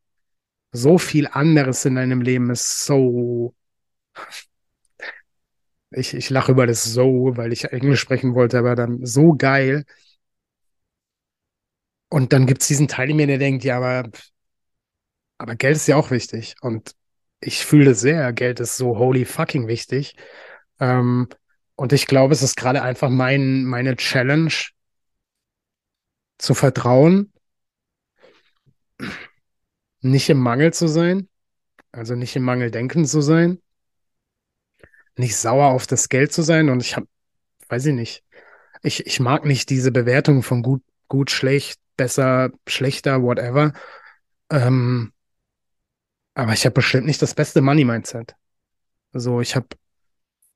So 0.72 0.98
viel 0.98 1.28
anderes 1.28 1.84
in 1.84 1.94
deinem 1.94 2.20
Leben 2.20 2.50
ist 2.50 2.84
so. 2.84 3.54
Ich, 5.92 6.14
ich 6.14 6.30
lache 6.30 6.50
über 6.50 6.66
das 6.66 6.82
so, 6.82 7.36
weil 7.36 7.52
ich 7.52 7.66
Englisch 7.66 8.00
sprechen 8.00 8.34
wollte, 8.34 8.58
aber 8.58 8.74
dann 8.74 9.06
so 9.06 9.34
geil. 9.34 9.84
Und 12.08 12.32
dann 12.32 12.46
gibt 12.46 12.62
es 12.62 12.66
diesen 12.66 12.88
Teil 12.88 13.10
in 13.10 13.18
mir, 13.18 13.28
der 13.28 13.38
denkt, 13.38 13.62
ja, 13.62 13.76
aber, 13.76 14.10
aber 15.38 15.56
Geld 15.56 15.76
ist 15.76 15.86
ja 15.86 15.96
auch 15.96 16.10
wichtig. 16.10 16.56
Und 16.60 16.94
ich 17.40 17.64
fühle 17.64 17.94
sehr, 17.94 18.32
Geld 18.32 18.60
ist 18.60 18.76
so 18.76 18.98
holy 18.98 19.24
fucking 19.24 19.68
wichtig. 19.68 20.16
Ähm, 20.80 21.28
und 21.76 21.92
ich 21.92 22.06
glaube, 22.06 22.32
es 22.34 22.42
ist 22.42 22.56
gerade 22.56 22.82
einfach 22.82 23.10
mein, 23.10 23.64
meine 23.64 23.96
Challenge, 23.96 24.52
zu 26.38 26.54
vertrauen, 26.54 27.32
nicht 30.00 30.28
im 30.28 30.38
Mangel 30.38 30.72
zu 30.72 30.88
sein, 30.88 31.28
also 31.92 32.14
nicht 32.14 32.36
im 32.36 32.42
Mangel 32.42 32.70
denken 32.70 33.06
zu 33.06 33.20
sein, 33.20 33.60
nicht 35.16 35.36
sauer 35.36 35.68
auf 35.68 35.86
das 35.86 36.08
Geld 36.08 36.32
zu 36.32 36.42
sein. 36.42 36.68
Und 36.68 36.82
ich 36.82 36.96
habe, 36.96 37.06
weiß 37.68 37.86
ich 37.86 37.94
nicht, 37.94 38.24
ich, 38.82 39.06
ich 39.06 39.20
mag 39.20 39.44
nicht 39.44 39.70
diese 39.70 39.92
Bewertung 39.92 40.42
von 40.42 40.62
gut, 40.62 40.82
gut, 41.08 41.30
schlecht, 41.30 41.80
besser, 41.96 42.50
schlechter, 42.66 43.22
whatever. 43.22 43.72
Ähm, 44.50 45.12
aber 46.34 46.52
ich 46.52 46.64
habe 46.64 46.74
bestimmt 46.74 47.06
nicht 47.06 47.22
das 47.22 47.34
beste 47.34 47.60
Money-Mindset. 47.60 48.34
Also 49.12 49.40
ich 49.40 49.56
habe 49.56 49.68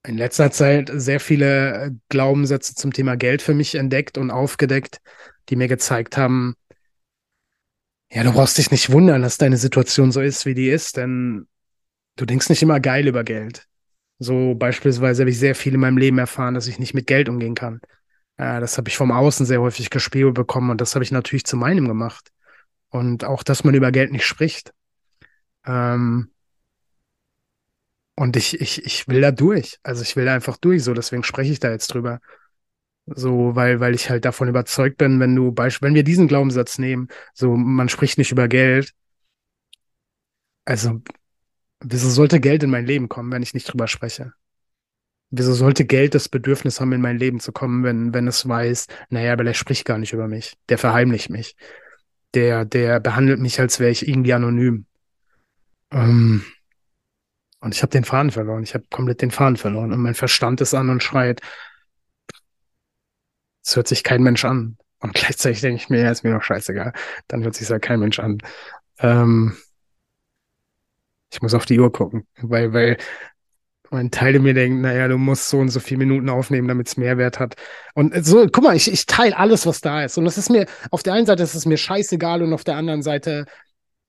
in 0.05 0.17
letzter 0.17 0.51
Zeit 0.51 0.91
sehr 0.93 1.21
viele 1.21 1.97
Glaubenssätze 2.09 2.75
zum 2.75 2.93
Thema 2.93 3.17
Geld 3.17 3.43
für 3.43 3.55
mich 3.55 3.75
entdeckt 3.75 4.19
und 4.19 4.31
aufgedeckt, 4.31 5.01
die 5.49 5.57
mir 5.57 5.69
gezeigt 5.69 6.17
haben, 6.17 6.55
ja, 8.11 8.23
du 8.23 8.33
brauchst 8.33 8.57
dich 8.57 8.71
nicht 8.71 8.91
wundern, 8.91 9.23
dass 9.23 9.37
deine 9.37 9.59
Situation 9.59 10.13
so 10.13 10.21
ist, 10.21 10.47
wie 10.47 10.55
die 10.55 10.71
ist, 10.71 10.97
denn 10.97 11.47
du 12.17 12.25
denkst 12.25 12.49
nicht 12.49 12.63
immer 12.63 12.81
geil 12.81 13.07
über 13.07 13.23
Geld. 13.23 13.67
So 14.19 14.55
beispielsweise 14.55 15.23
habe 15.23 15.31
ich 15.31 15.39
sehr 15.39 15.55
viel 15.55 15.75
in 15.75 15.81
meinem 15.81 15.99
Leben 15.99 16.19
erfahren, 16.19 16.55
dass 16.55 16.67
ich 16.67 16.79
nicht 16.79 16.95
mit 16.95 17.07
Geld 17.07 17.29
umgehen 17.29 17.55
kann. 17.55 17.81
Äh, 18.39 18.61
das 18.61 18.79
habe 18.79 18.89
ich 18.89 18.97
vom 18.97 19.13
Außen 19.13 19.47
sehr 19.47 19.61
häufig 19.61 19.91
gespielt 19.91 20.35
bekommen 20.35 20.71
und 20.71 20.81
das 20.81 20.95
habe 20.95 21.05
ich 21.05 21.13
natürlich 21.13 21.45
zu 21.45 21.57
meinem 21.57 21.87
gemacht. 21.87 22.31
Und 22.89 23.25
auch, 23.25 23.43
dass 23.43 23.65
man 23.65 23.75
über 23.75 23.93
Geld 23.93 24.11
nicht 24.11 24.25
spricht. 24.25 24.73
Ähm, 25.69 26.31
und 28.17 28.37
ich, 28.37 28.61
ich, 28.61 28.85
ich 28.85 29.07
will 29.07 29.21
da 29.21 29.31
durch. 29.31 29.79
Also 29.85 30.03
ich 30.03 30.17
will 30.17 30.25
da 30.25 30.35
einfach 30.35 30.57
durch, 30.57 30.83
so 30.83 30.93
deswegen 30.93 31.23
spreche 31.23 31.53
ich 31.53 31.61
da 31.61 31.71
jetzt 31.71 31.89
drüber. 31.89 32.21
So, 33.07 33.55
weil, 33.55 33.81
weil 33.81 33.95
ich 33.95 34.11
halt 34.11 34.25
davon 34.25 34.49
überzeugt 34.49 34.99
bin, 34.99 35.21
wenn 35.21 35.35
du, 35.37 35.55
wenn 35.57 35.95
wir 35.95 36.03
diesen 36.03 36.29
Glaubenssatz 36.29 36.79
nehmen, 36.79 37.09
so, 37.33 37.57
man 37.57 37.89
spricht 37.89 38.19
nicht 38.19 38.33
über 38.33 38.49
Geld. 38.49 38.93
Also, 40.65 41.01
wieso 41.81 42.11
sollte 42.11 42.41
Geld 42.41 42.63
in 42.63 42.71
mein 42.71 42.87
Leben 42.87 43.09
kommen, 43.09 43.33
wenn 43.33 43.43
ich 43.43 43.55
nicht 43.55 43.73
drüber 43.73 43.89
spreche? 43.89 44.33
Wieso 45.31 45.55
sollte 45.55 45.85
Geld 45.85 46.15
das 46.15 46.29
Bedürfnis 46.29 46.81
haben, 46.81 46.93
in 46.93 47.01
mein 47.01 47.19
Leben 47.19 47.41
zu 47.41 47.53
kommen, 47.53 47.85
wenn, 47.85 48.15
wenn 48.15 48.27
es 48.27 48.49
weiß, 48.49 48.89
naja, 49.11 49.33
aber 49.35 49.45
der 49.45 49.55
spricht 49.55 49.85
gar 49.85 49.99
nicht 49.99 50.13
über 50.13 50.27
mich. 50.27 50.57
Der 50.69 50.79
verheimlicht 50.79 51.31
mich. 51.31 51.57
Der, 52.35 52.65
der 52.65 53.01
behandelt 53.01 53.39
mich, 53.39 53.61
als 53.61 53.79
wäre 53.79 53.91
ich 53.91 54.09
irgendwie 54.09 54.33
anonym. 54.35 54.88
Ähm, 55.91 56.45
und 57.61 57.75
ich 57.75 57.83
habe 57.83 57.91
den 57.91 58.05
Faden 58.05 58.31
verloren. 58.31 58.63
Ich 58.63 58.75
habe 58.75 58.85
komplett 58.91 59.23
den 59.23 59.31
Faden 59.31 59.57
verloren. 59.57 59.93
Und 59.93 60.01
mein 60.01 60.15
Verstand 60.15 60.61
ist 60.61 60.75
an 60.75 60.91
und 60.91 61.03
schreit, 61.03 61.41
es 63.65 63.77
hört 63.77 63.89
sich 63.89 64.05
kein 64.05 64.23
Mensch 64.23 64.45
an. 64.45 64.79
Und 65.01 65.15
gleichzeitig 65.15 65.61
denke 65.61 65.83
ich 65.83 65.89
mir, 65.89 66.03
ja, 66.03 66.11
ist 66.11 66.25
mir 66.25 66.35
doch 66.35 66.43
scheißegal. 66.43 66.93
Dann 67.27 67.43
hört 67.43 67.55
sich 67.55 67.69
ja 67.69 67.79
kein 67.79 68.01
Mensch 68.01 68.19
an. 68.19 68.39
Ähm, 68.99 69.57
ich 71.31 71.43
muss 71.43 71.55
auf 71.55 71.67
die 71.67 71.79
Uhr 71.79 71.93
gucken, 71.93 72.27
weil, 72.41 72.73
weil 72.73 72.97
ein 73.91 74.11
Teil 74.11 74.39
mir 74.39 74.55
denkt, 74.55 74.81
naja, 74.81 75.09
du 75.09 75.19
musst 75.19 75.49
so 75.49 75.59
und 75.59 75.69
so 75.69 75.81
viele 75.81 75.99
Minuten 75.99 76.29
aufnehmen, 76.29 76.69
damit 76.69 76.89
es 76.89 76.97
Mehrwert 76.97 77.39
hat. 77.39 77.57
Und 77.95 78.15
so, 78.25 78.47
guck 78.51 78.65
mal, 78.65 78.77
ich, 78.77 78.91
ich 78.91 79.07
teile 79.07 79.37
alles, 79.37 79.67
was 79.67 79.81
da 79.81 80.05
ist. 80.05 80.19
Und 80.19 80.25
das 80.25 80.39
ist 80.39 80.51
mir, 80.51 80.67
auf 80.91 81.03
der 81.03 81.15
einen 81.15 81.27
Seite 81.27 81.43
ist 81.43 81.55
es 81.55 81.67
mir 81.67 81.77
scheißegal 81.77 82.43
und 82.43 82.53
auf 82.53 82.65
der 82.65 82.77
anderen 82.77 83.03
Seite 83.03 83.47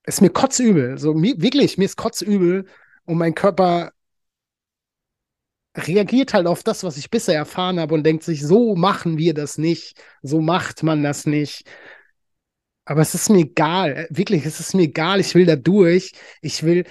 ist 0.09 0.21
mir 0.21 0.29
kotzübel. 0.29 0.97
So, 0.97 1.13
mir, 1.13 1.41
wirklich, 1.41 1.77
mir 1.77 1.85
ist 1.85 1.97
kotzübel. 1.97 2.65
Und 3.05 3.17
mein 3.17 3.35
Körper 3.35 3.91
reagiert 5.77 6.33
halt 6.33 6.47
auf 6.47 6.63
das, 6.63 6.83
was 6.83 6.97
ich 6.97 7.09
bisher 7.09 7.35
erfahren 7.35 7.79
habe 7.79 7.93
und 7.93 8.03
denkt 8.03 8.23
sich, 8.23 8.41
so 8.45 8.75
machen 8.75 9.17
wir 9.17 9.33
das 9.33 9.57
nicht, 9.57 10.01
so 10.21 10.41
macht 10.41 10.83
man 10.83 11.03
das 11.03 11.25
nicht. 11.25 11.63
Aber 12.85 13.01
es 13.01 13.13
ist 13.13 13.29
mir 13.29 13.39
egal, 13.41 13.91
äh, 13.95 14.07
wirklich, 14.09 14.45
es 14.45 14.59
ist 14.59 14.73
mir 14.73 14.83
egal, 14.83 15.19
ich 15.19 15.35
will 15.35 15.45
da 15.45 15.55
durch, 15.55 16.13
ich 16.41 16.63
will, 16.63 16.85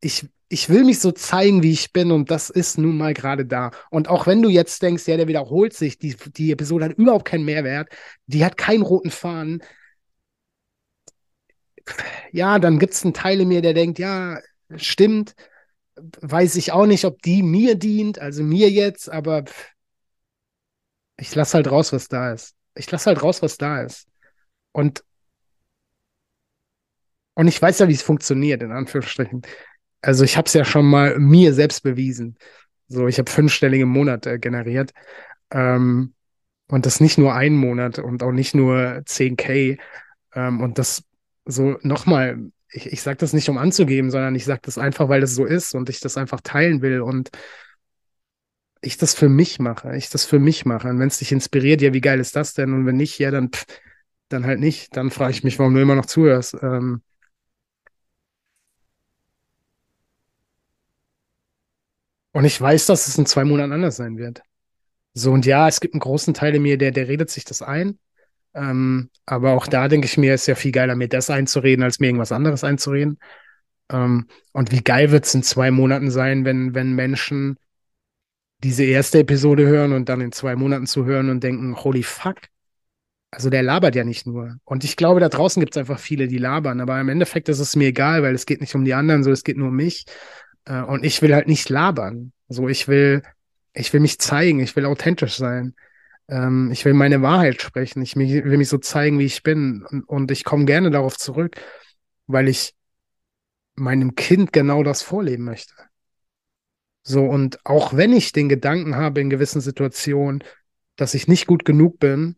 ich, 0.00 0.26
ich 0.48 0.70
will 0.70 0.84
mich 0.84 1.00
so 1.00 1.12
zeigen, 1.12 1.62
wie 1.62 1.72
ich 1.72 1.92
bin. 1.92 2.10
Und 2.12 2.30
das 2.30 2.50
ist 2.50 2.78
nun 2.78 2.96
mal 2.96 3.12
gerade 3.14 3.44
da. 3.44 3.70
Und 3.90 4.08
auch 4.08 4.26
wenn 4.26 4.40
du 4.42 4.48
jetzt 4.48 4.82
denkst, 4.82 5.06
ja, 5.06 5.16
der 5.18 5.28
wiederholt 5.28 5.74
sich, 5.74 5.98
die, 5.98 6.16
die 6.36 6.52
Episode 6.52 6.86
hat 6.86 6.98
überhaupt 6.98 7.26
keinen 7.26 7.44
Mehrwert, 7.44 7.90
die 8.26 8.44
hat 8.44 8.56
keinen 8.56 8.82
roten 8.82 9.10
Faden, 9.10 9.62
ja, 12.32 12.58
dann 12.58 12.78
gibt 12.78 12.94
es 12.94 13.04
einen 13.04 13.14
Teil 13.14 13.40
in 13.40 13.48
mir, 13.48 13.62
der 13.62 13.74
denkt, 13.74 13.98
ja, 13.98 14.38
stimmt, 14.76 15.34
weiß 16.20 16.56
ich 16.56 16.72
auch 16.72 16.86
nicht, 16.86 17.04
ob 17.04 17.22
die 17.22 17.42
mir 17.42 17.74
dient, 17.74 18.18
also 18.18 18.42
mir 18.42 18.70
jetzt, 18.70 19.10
aber 19.10 19.44
ich 21.16 21.34
lasse 21.34 21.54
halt 21.54 21.70
raus, 21.70 21.92
was 21.92 22.08
da 22.08 22.32
ist. 22.32 22.54
Ich 22.74 22.90
lasse 22.90 23.06
halt 23.06 23.22
raus, 23.22 23.42
was 23.42 23.58
da 23.58 23.82
ist. 23.82 24.06
Und, 24.72 25.04
und 27.34 27.48
ich 27.48 27.60
weiß 27.60 27.80
ja, 27.80 27.88
wie 27.88 27.94
es 27.94 28.02
funktioniert, 28.02 28.62
in 28.62 28.72
Anführungsstrichen. 28.72 29.42
Also 30.00 30.24
ich 30.24 30.36
habe 30.36 30.46
es 30.46 30.54
ja 30.54 30.64
schon 30.64 30.86
mal 30.86 31.18
mir 31.18 31.52
selbst 31.54 31.82
bewiesen. 31.82 32.36
So, 32.86 33.08
ich 33.08 33.18
habe 33.18 33.30
fünfstellige 33.30 33.86
Monate 33.86 34.38
generiert. 34.38 34.92
Ähm, 35.50 36.14
und 36.68 36.86
das 36.86 37.00
nicht 37.00 37.18
nur 37.18 37.34
ein 37.34 37.54
Monat 37.54 37.98
und 37.98 38.22
auch 38.22 38.32
nicht 38.32 38.54
nur 38.54 39.02
10k. 39.06 39.78
Ähm, 40.34 40.60
und 40.60 40.78
das 40.78 41.02
so 41.48 41.78
nochmal, 41.82 42.50
ich, 42.70 42.86
ich 42.86 43.02
sage 43.02 43.16
das 43.18 43.32
nicht, 43.32 43.48
um 43.48 43.58
anzugeben, 43.58 44.10
sondern 44.10 44.34
ich 44.34 44.44
sage 44.44 44.60
das 44.62 44.78
einfach, 44.78 45.08
weil 45.08 45.20
das 45.20 45.34
so 45.34 45.44
ist 45.44 45.74
und 45.74 45.88
ich 45.88 46.00
das 46.00 46.16
einfach 46.16 46.40
teilen 46.42 46.82
will 46.82 47.00
und 47.00 47.30
ich 48.80 48.96
das 48.96 49.14
für 49.14 49.28
mich 49.28 49.58
mache, 49.58 49.96
ich 49.96 50.08
das 50.10 50.24
für 50.24 50.38
mich 50.38 50.64
mache. 50.64 50.88
Und 50.88 50.98
wenn 51.00 51.08
es 51.08 51.18
dich 51.18 51.32
inspiriert, 51.32 51.82
ja, 51.82 51.92
wie 51.92 52.00
geil 52.00 52.20
ist 52.20 52.36
das 52.36 52.54
denn? 52.54 52.72
Und 52.74 52.86
wenn 52.86 52.96
nicht, 52.96 53.18
ja, 53.18 53.30
dann, 53.30 53.50
pff, 53.50 53.66
dann 54.28 54.46
halt 54.46 54.60
nicht. 54.60 54.96
Dann 54.96 55.10
frage 55.10 55.32
ich 55.32 55.44
mich, 55.44 55.58
warum 55.58 55.74
du 55.74 55.80
immer 55.82 55.94
noch 55.96 56.06
zuhörst. 56.06 56.54
Ähm, 56.62 57.02
und 62.32 62.44
ich 62.44 62.60
weiß, 62.60 62.86
dass 62.86 63.08
es 63.08 63.18
in 63.18 63.26
zwei 63.26 63.44
Monaten 63.44 63.72
anders 63.72 63.96
sein 63.96 64.16
wird. 64.16 64.42
So, 65.14 65.32
und 65.32 65.46
ja, 65.46 65.68
es 65.68 65.80
gibt 65.80 65.94
einen 65.94 66.00
großen 66.00 66.34
Teil 66.34 66.54
in 66.54 66.62
mir, 66.62 66.78
der, 66.78 66.92
der 66.92 67.08
redet 67.08 67.30
sich 67.30 67.44
das 67.44 67.62
ein. 67.62 67.98
Ähm, 68.54 69.10
aber 69.26 69.52
auch 69.52 69.66
da 69.66 69.88
denke 69.88 70.06
ich 70.06 70.16
mir, 70.16 70.34
ist 70.34 70.46
ja 70.46 70.54
viel 70.54 70.72
geiler, 70.72 70.96
mir 70.96 71.08
das 71.08 71.30
einzureden, 71.30 71.84
als 71.84 72.00
mir 72.00 72.06
irgendwas 72.06 72.32
anderes 72.32 72.64
einzureden. 72.64 73.18
Ähm, 73.90 74.26
und 74.52 74.72
wie 74.72 74.82
geil 74.82 75.10
wird 75.10 75.26
es 75.26 75.34
in 75.34 75.42
zwei 75.42 75.70
Monaten 75.70 76.10
sein, 76.10 76.44
wenn, 76.44 76.74
wenn 76.74 76.94
Menschen 76.94 77.58
diese 78.64 78.84
erste 78.84 79.20
Episode 79.20 79.66
hören 79.66 79.92
und 79.92 80.08
dann 80.08 80.20
in 80.20 80.32
zwei 80.32 80.56
Monaten 80.56 80.86
zu 80.86 81.04
hören 81.04 81.30
und 81.30 81.44
denken, 81.44 81.76
holy 81.76 82.02
fuck. 82.02 82.36
Also 83.30 83.50
der 83.50 83.62
labert 83.62 83.94
ja 83.94 84.04
nicht 84.04 84.26
nur. 84.26 84.56
Und 84.64 84.84
ich 84.84 84.96
glaube, 84.96 85.20
da 85.20 85.28
draußen 85.28 85.60
gibt 85.60 85.74
es 85.74 85.78
einfach 85.78 85.98
viele, 85.98 86.28
die 86.28 86.38
labern. 86.38 86.80
Aber 86.80 86.98
im 87.00 87.08
Endeffekt 87.08 87.48
ist 87.48 87.58
es 87.58 87.76
mir 87.76 87.88
egal, 87.88 88.22
weil 88.22 88.34
es 88.34 88.46
geht 88.46 88.60
nicht 88.60 88.74
um 88.74 88.84
die 88.84 88.94
anderen, 88.94 89.22
so 89.22 89.30
es 89.30 89.44
geht 89.44 89.58
nur 89.58 89.68
um 89.68 89.76
mich. 89.76 90.06
Äh, 90.64 90.82
und 90.82 91.04
ich 91.04 91.20
will 91.22 91.34
halt 91.34 91.46
nicht 91.46 91.68
labern. 91.68 92.32
So, 92.48 92.68
ich 92.68 92.88
will, 92.88 93.22
ich 93.74 93.92
will 93.92 94.00
mich 94.00 94.18
zeigen, 94.18 94.60
ich 94.60 94.74
will 94.76 94.86
authentisch 94.86 95.36
sein. 95.36 95.74
Ähm, 96.28 96.70
ich 96.70 96.84
will 96.84 96.94
meine 96.94 97.22
Wahrheit 97.22 97.60
sprechen. 97.60 98.02
Ich 98.02 98.16
will 98.16 98.56
mich 98.56 98.68
so 98.68 98.78
zeigen, 98.78 99.18
wie 99.18 99.24
ich 99.24 99.42
bin. 99.42 99.84
Und, 99.84 100.04
und 100.04 100.30
ich 100.30 100.44
komme 100.44 100.64
gerne 100.64 100.90
darauf 100.90 101.16
zurück, 101.16 101.56
weil 102.26 102.48
ich 102.48 102.74
meinem 103.74 104.14
Kind 104.14 104.52
genau 104.52 104.82
das 104.82 105.02
vorleben 105.02 105.44
möchte. 105.44 105.74
So, 107.02 107.24
und 107.24 107.64
auch 107.64 107.94
wenn 107.94 108.12
ich 108.12 108.32
den 108.32 108.48
Gedanken 108.48 108.96
habe 108.96 109.20
in 109.20 109.30
gewissen 109.30 109.60
Situationen, 109.60 110.44
dass 110.96 111.14
ich 111.14 111.28
nicht 111.28 111.46
gut 111.46 111.64
genug 111.64 111.98
bin, 111.98 112.36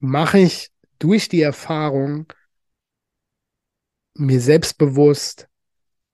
mache 0.00 0.38
ich 0.38 0.70
durch 0.98 1.28
die 1.28 1.42
Erfahrung 1.42 2.32
mir 4.14 4.40
selbstbewusst, 4.40 5.48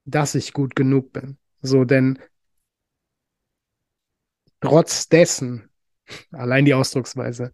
dass 0.05 0.35
ich 0.35 0.53
gut 0.53 0.77
genug 0.77 1.13
bin. 1.13 1.39
So, 1.63 1.85
denn 1.85 2.19
trotz 4.61 5.09
dessen, 5.09 5.71
allein 6.33 6.65
die 6.65 6.75
Ausdrucksweise, 6.75 7.53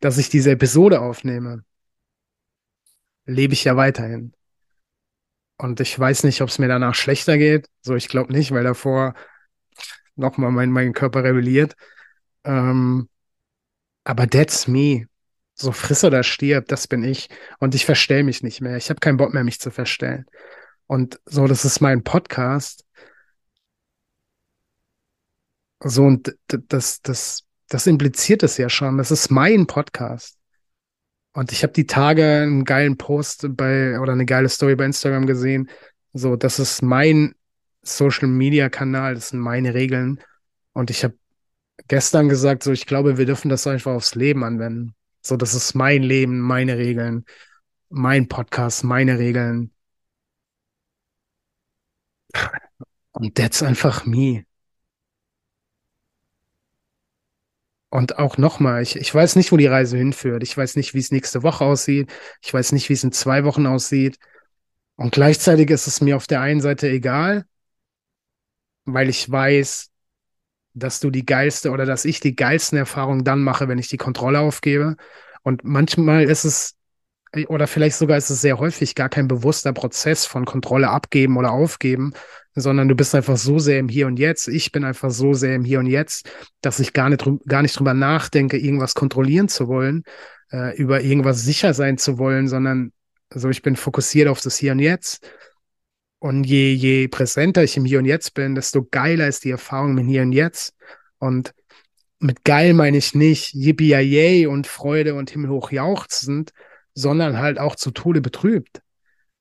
dass 0.00 0.18
ich 0.18 0.28
diese 0.30 0.52
Episode 0.52 1.00
aufnehme, 1.00 1.64
lebe 3.26 3.52
ich 3.54 3.64
ja 3.64 3.76
weiterhin. 3.76 4.34
Und 5.58 5.80
ich 5.80 5.98
weiß 5.98 6.24
nicht, 6.24 6.40
ob 6.42 6.48
es 6.48 6.58
mir 6.58 6.68
danach 6.68 6.94
schlechter 6.94 7.38
geht. 7.38 7.68
So, 7.82 7.94
ich 7.94 8.08
glaube 8.08 8.32
nicht, 8.32 8.50
weil 8.52 8.64
davor 8.64 9.14
nochmal 10.16 10.50
mein, 10.52 10.70
mein 10.70 10.92
Körper 10.92 11.24
rebelliert. 11.24 11.76
Ähm, 12.44 13.08
Aber 14.04 14.28
that's 14.28 14.66
me. 14.68 15.06
So 15.54 15.72
friss 15.72 16.04
oder 16.04 16.22
stirb, 16.24 16.68
das 16.68 16.86
bin 16.88 17.04
ich. 17.04 17.28
Und 17.58 17.74
ich 17.74 17.84
verstell 17.84 18.24
mich 18.24 18.42
nicht 18.42 18.60
mehr. 18.60 18.76
Ich 18.76 18.90
habe 18.90 19.00
keinen 19.00 19.16
Bock 19.18 19.32
mehr, 19.34 19.44
mich 19.44 19.60
zu 19.60 19.70
verstellen. 19.70 20.26
Und 20.86 21.20
so, 21.26 21.46
das 21.46 21.64
ist 21.64 21.80
mein 21.80 22.02
Podcast. 22.04 22.84
So, 25.84 26.04
und 26.04 26.36
das, 26.46 27.02
das, 27.02 27.44
das 27.68 27.86
impliziert 27.86 28.42
es 28.42 28.56
ja 28.56 28.68
schon. 28.68 28.98
Das 28.98 29.10
ist 29.10 29.30
mein 29.30 29.66
Podcast. 29.66 30.38
Und 31.32 31.50
ich 31.50 31.62
habe 31.62 31.72
die 31.72 31.86
Tage 31.86 32.42
einen 32.42 32.64
geilen 32.64 32.98
Post 32.98 33.46
bei 33.56 33.98
oder 33.98 34.12
eine 34.12 34.26
geile 34.26 34.48
Story 34.48 34.76
bei 34.76 34.84
Instagram 34.84 35.26
gesehen. 35.26 35.70
So, 36.12 36.36
das 36.36 36.58
ist 36.58 36.82
mein 36.82 37.34
Social 37.82 38.28
Media 38.28 38.68
Kanal, 38.68 39.14
das 39.14 39.30
sind 39.30 39.40
meine 39.40 39.74
Regeln. 39.74 40.20
Und 40.72 40.90
ich 40.90 41.04
habe 41.04 41.16
gestern 41.88 42.28
gesagt, 42.28 42.62
so, 42.62 42.72
ich 42.72 42.86
glaube, 42.86 43.18
wir 43.18 43.26
dürfen 43.26 43.48
das 43.48 43.66
einfach 43.66 43.92
aufs 43.92 44.14
Leben 44.14 44.44
anwenden. 44.44 44.94
So, 45.22 45.36
das 45.36 45.54
ist 45.54 45.74
mein 45.74 46.02
Leben, 46.02 46.40
meine 46.40 46.78
Regeln, 46.78 47.24
mein 47.88 48.28
Podcast, 48.28 48.84
meine 48.84 49.18
Regeln. 49.18 49.72
Und 53.12 53.34
that's 53.36 53.62
einfach 53.62 54.04
me. 54.04 54.44
Und 57.92 58.18
auch 58.18 58.38
nochmal, 58.38 58.80
ich, 58.80 58.96
ich 58.96 59.14
weiß 59.14 59.36
nicht, 59.36 59.52
wo 59.52 59.58
die 59.58 59.66
Reise 59.66 59.98
hinführt. 59.98 60.42
Ich 60.42 60.56
weiß 60.56 60.76
nicht, 60.76 60.94
wie 60.94 60.98
es 60.98 61.10
nächste 61.10 61.42
Woche 61.42 61.66
aussieht. 61.66 62.10
Ich 62.40 62.52
weiß 62.52 62.72
nicht, 62.72 62.88
wie 62.88 62.94
es 62.94 63.04
in 63.04 63.12
zwei 63.12 63.44
Wochen 63.44 63.66
aussieht. 63.66 64.16
Und 64.96 65.12
gleichzeitig 65.12 65.68
ist 65.68 65.86
es 65.86 66.00
mir 66.00 66.16
auf 66.16 66.26
der 66.26 66.40
einen 66.40 66.62
Seite 66.62 66.88
egal, 66.88 67.44
weil 68.86 69.10
ich 69.10 69.30
weiß, 69.30 69.90
dass 70.72 71.00
du 71.00 71.10
die 71.10 71.26
geilste 71.26 71.70
oder 71.70 71.84
dass 71.84 72.06
ich 72.06 72.18
die 72.20 72.34
geilsten 72.34 72.78
Erfahrungen 72.78 73.24
dann 73.24 73.40
mache, 73.42 73.68
wenn 73.68 73.78
ich 73.78 73.88
die 73.88 73.98
Kontrolle 73.98 74.40
aufgebe. 74.40 74.96
Und 75.42 75.62
manchmal 75.62 76.22
ist 76.22 76.44
es 76.44 76.78
oder 77.48 77.66
vielleicht 77.66 77.96
sogar 77.96 78.16
ist 78.16 78.30
es 78.30 78.40
sehr 78.40 78.58
häufig 78.58 78.94
gar 78.94 79.10
kein 79.10 79.28
bewusster 79.28 79.74
Prozess 79.74 80.24
von 80.24 80.46
Kontrolle 80.46 80.88
abgeben 80.88 81.36
oder 81.36 81.52
aufgeben, 81.52 82.14
sondern 82.54 82.88
du 82.88 82.94
bist 82.94 83.14
einfach 83.14 83.36
so 83.36 83.58
sehr 83.58 83.78
im 83.78 83.88
Hier 83.88 84.06
und 84.06 84.18
Jetzt. 84.18 84.48
Ich 84.48 84.72
bin 84.72 84.84
einfach 84.84 85.10
so 85.10 85.32
sehr 85.34 85.54
im 85.54 85.64
Hier 85.64 85.78
und 85.78 85.86
Jetzt, 85.86 86.30
dass 86.60 86.80
ich 86.80 86.92
gar 86.92 87.08
nicht, 87.08 87.24
gar 87.46 87.62
nicht 87.62 87.78
drüber 87.78 87.94
nachdenke, 87.94 88.58
irgendwas 88.58 88.94
kontrollieren 88.94 89.48
zu 89.48 89.68
wollen, 89.68 90.04
äh, 90.50 90.76
über 90.76 91.00
irgendwas 91.00 91.42
sicher 91.42 91.74
sein 91.74 91.98
zu 91.98 92.18
wollen, 92.18 92.48
sondern 92.48 92.92
so 93.34 93.48
ich 93.48 93.62
bin 93.62 93.76
fokussiert 93.76 94.28
auf 94.28 94.40
das 94.40 94.56
Hier 94.56 94.72
und 94.72 94.80
Jetzt. 94.80 95.26
Und 96.18 96.44
je, 96.44 96.72
je 96.72 97.08
präsenter 97.08 97.64
ich 97.64 97.76
im 97.76 97.84
Hier 97.84 97.98
und 97.98 98.04
Jetzt 98.04 98.34
bin, 98.34 98.54
desto 98.54 98.84
geiler 98.84 99.26
ist 99.26 99.44
die 99.44 99.50
Erfahrung 99.50 99.98
im 99.98 100.06
Hier 100.06 100.22
und 100.22 100.32
Jetzt. 100.32 100.74
Und 101.18 101.54
mit 102.20 102.44
geil 102.44 102.74
meine 102.74 102.98
ich 102.98 103.14
nicht 103.14 103.54
yippie 103.54 104.46
und 104.46 104.66
Freude 104.66 105.14
und 105.14 105.30
himmelhoch 105.30 105.72
jauchzend, 105.72 106.52
sondern 106.94 107.38
halt 107.38 107.58
auch 107.58 107.74
zu 107.74 107.90
Tode 107.90 108.20
betrübt. 108.20 108.82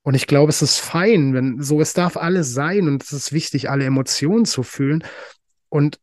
Und 0.04 0.16
ich 0.16 0.28
glaube, 0.28 0.50
es 0.50 0.62
ist 0.62 0.80
fein, 0.80 1.34
wenn 1.34 1.62
so, 1.62 1.80
es 1.80 1.94
darf 1.94 2.18
alles 2.18 2.54
sein 2.54 2.88
und 2.88 3.04
es 3.04 3.14
ist 3.14 3.32
wichtig, 3.34 3.70
alle 3.70 3.86
Emotionen 3.86 4.46
zu 4.46 4.64
fühlen. 4.64 5.04
Und 5.70 6.00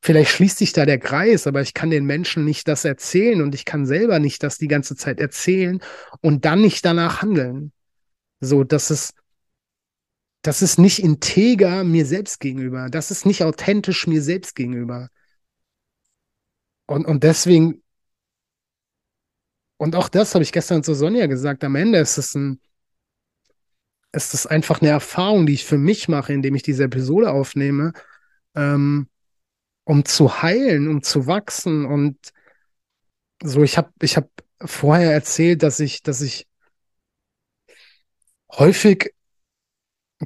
vielleicht 0.00 0.30
schließt 0.30 0.58
sich 0.58 0.72
da 0.72 0.86
der 0.86 0.98
Kreis, 0.98 1.46
aber 1.46 1.60
ich 1.60 1.74
kann 1.74 1.90
den 1.90 2.06
Menschen 2.06 2.44
nicht 2.44 2.68
das 2.68 2.84
erzählen 2.84 3.42
und 3.42 3.54
ich 3.54 3.64
kann 3.64 3.84
selber 3.86 4.18
nicht 4.18 4.42
das 4.42 4.58
die 4.58 4.68
ganze 4.68 4.96
Zeit 4.96 5.20
erzählen 5.20 5.80
und 6.20 6.44
dann 6.46 6.62
nicht 6.62 6.84
danach 6.84 7.20
handeln. 7.22 7.72
So, 8.40 8.64
das 8.64 8.90
ist, 8.90 9.14
das 10.42 10.62
ist 10.62 10.78
nicht 10.78 10.98
integer 10.98 11.84
mir 11.84 12.06
selbst 12.06 12.40
gegenüber. 12.40 12.88
Das 12.90 13.10
ist 13.10 13.26
nicht 13.26 13.44
authentisch 13.44 14.06
mir 14.06 14.22
selbst 14.22 14.54
gegenüber. 14.56 15.10
Und, 16.86 17.06
und 17.06 17.22
deswegen 17.24 17.82
und 19.82 19.96
auch 19.96 20.08
das 20.08 20.34
habe 20.34 20.44
ich 20.44 20.52
gestern 20.52 20.84
zu 20.84 20.94
Sonja 20.94 21.26
gesagt. 21.26 21.64
Am 21.64 21.74
Ende 21.74 21.98
ist 21.98 22.16
es 22.16 22.36
ein, 22.36 22.60
ist 24.12 24.34
es 24.34 24.46
einfach 24.46 24.80
eine 24.80 24.90
Erfahrung, 24.90 25.46
die 25.46 25.54
ich 25.54 25.64
für 25.64 25.78
mich 25.78 26.08
mache, 26.08 26.32
indem 26.32 26.54
ich 26.54 26.62
diese 26.62 26.84
Episode 26.84 27.30
aufnehme, 27.32 27.92
ähm, 28.54 29.08
um 29.84 30.04
zu 30.04 30.42
heilen, 30.42 30.88
um 30.88 31.02
zu 31.02 31.26
wachsen. 31.26 31.86
Und 31.86 32.18
so, 33.42 33.62
ich 33.62 33.76
habe, 33.78 33.90
ich 34.02 34.16
habe 34.16 34.28
vorher 34.60 35.12
erzählt, 35.12 35.62
dass 35.62 35.80
ich, 35.80 36.02
dass 36.02 36.20
ich 36.20 36.46
häufig 38.52 39.14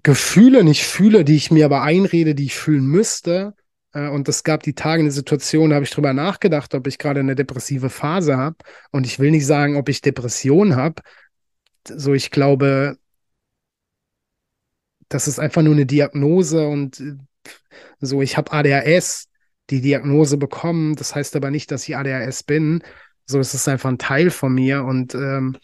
Gefühle 0.03 0.65
nicht 0.65 0.85
fühle, 0.85 1.25
die 1.25 1.37
ich 1.37 1.51
mir 1.51 1.65
aber 1.65 1.83
einrede, 1.83 2.35
die 2.35 2.47
ich 2.47 2.57
fühlen 2.57 2.87
müsste. 2.87 3.55
Äh, 3.93 4.09
und 4.09 4.29
es 4.29 4.43
gab 4.45 4.63
die 4.63 4.75
Tage 4.75 5.01
eine 5.01 5.11
Situation, 5.13 5.71
da 5.71 5.77
habe 5.77 5.85
ich 5.85 5.91
drüber 5.91 6.13
nachgedacht, 6.13 6.75
ob 6.75 6.87
ich 6.87 6.99
gerade 6.99 7.21
eine 7.21 7.35
depressive 7.35 7.89
Phase 7.89 8.37
habe. 8.37 8.57
Und 8.91 9.07
ich 9.07 9.19
will 9.19 9.31
nicht 9.31 9.47
sagen, 9.47 9.77
ob 9.77 9.89
ich 9.89 10.01
Depression 10.03 10.77
habe. 10.77 11.03
So, 11.89 12.15
ich 12.15 12.31
glaube, 12.31 12.99
das 15.09 15.29
ist 15.29 15.39
einfach 15.39 15.63
nur 15.63 15.75
eine 15.75 15.87
Diagnose 15.87 16.67
und 16.67 17.01
äh, 17.01 17.17
so, 18.01 18.23
ich 18.23 18.37
habe 18.37 18.53
ADHS, 18.53 19.29
die 19.71 19.81
Diagnose 19.81 20.37
bekommen. 20.37 20.97
Das 20.97 21.15
heißt 21.15 21.37
aber 21.37 21.51
nicht, 21.51 21.71
dass 21.71 21.89
ich 21.89 21.97
ADHS 21.97 22.43
bin. 22.43 22.83
So, 23.25 23.41
es 23.41 23.55
ist 23.55 23.69
einfach 23.69 23.91
ein 23.91 23.99
Teil 23.99 24.31
von 24.31 24.55
mir 24.55 24.85
und 24.85 25.15
ähm, 25.15 25.57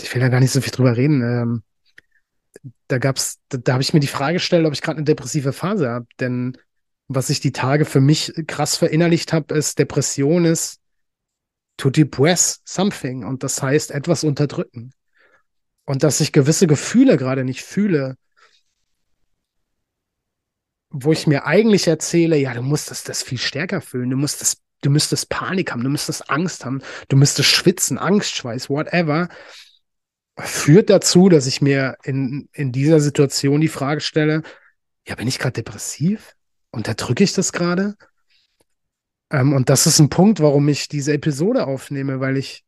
ich 0.00 0.12
will 0.14 0.20
da 0.20 0.28
gar 0.28 0.40
nicht 0.40 0.52
so 0.52 0.60
viel 0.60 0.72
drüber 0.72 0.96
reden. 0.96 1.22
Ähm, 1.22 1.62
da 2.88 2.98
gab's, 2.98 3.38
da, 3.48 3.58
da 3.58 3.72
habe 3.74 3.82
ich 3.82 3.94
mir 3.94 4.00
die 4.00 4.06
Frage 4.06 4.34
gestellt, 4.34 4.66
ob 4.66 4.72
ich 4.72 4.82
gerade 4.82 4.98
eine 4.98 5.04
depressive 5.04 5.52
Phase 5.52 5.88
habe, 5.88 6.06
denn 6.20 6.56
was 7.08 7.30
ich 7.30 7.40
die 7.40 7.52
Tage 7.52 7.84
für 7.84 8.00
mich 8.00 8.32
krass 8.46 8.76
verinnerlicht 8.76 9.32
habe, 9.32 9.54
ist, 9.54 9.78
Depression 9.78 10.44
ist 10.44 10.80
to 11.76 11.90
depress 11.90 12.60
something 12.64 13.24
und 13.24 13.42
das 13.42 13.62
heißt 13.62 13.90
etwas 13.90 14.24
unterdrücken. 14.24 14.92
Und 15.84 16.02
dass 16.02 16.20
ich 16.20 16.32
gewisse 16.32 16.66
Gefühle 16.66 17.16
gerade 17.16 17.44
nicht 17.44 17.62
fühle, 17.62 18.16
wo 20.96 21.10
ich 21.10 21.26
mir 21.26 21.44
eigentlich 21.44 21.88
erzähle, 21.88 22.36
ja, 22.36 22.54
du 22.54 22.62
musstest 22.62 23.08
das 23.08 23.24
viel 23.24 23.38
stärker 23.38 23.80
fühlen, 23.80 24.10
du 24.10 24.16
musstest, 24.16 24.62
du 24.80 24.90
müsstest 24.90 25.28
Panik 25.28 25.72
haben, 25.72 25.82
du 25.82 25.90
müsstest 25.90 26.30
Angst 26.30 26.64
haben, 26.64 26.82
du 27.08 27.16
müsstest 27.16 27.48
schwitzen, 27.48 27.98
Angstschweiß, 27.98 28.70
whatever, 28.70 29.28
führt 30.38 30.90
dazu, 30.90 31.28
dass 31.28 31.48
ich 31.48 31.60
mir 31.60 31.96
in, 32.04 32.48
in 32.52 32.70
dieser 32.70 33.00
Situation 33.00 33.60
die 33.60 33.68
Frage 33.68 34.00
stelle, 34.00 34.42
ja, 35.06 35.16
bin 35.16 35.26
ich 35.26 35.40
gerade 35.40 35.54
depressiv? 35.54 36.36
Unterdrücke 36.70 37.24
ich 37.24 37.32
das 37.32 37.52
gerade? 37.52 37.96
Ähm, 39.30 39.52
und 39.52 39.70
das 39.70 39.88
ist 39.88 39.98
ein 39.98 40.10
Punkt, 40.10 40.38
warum 40.38 40.68
ich 40.68 40.86
diese 40.86 41.12
Episode 41.12 41.66
aufnehme, 41.66 42.20
weil 42.20 42.36
ich, 42.36 42.64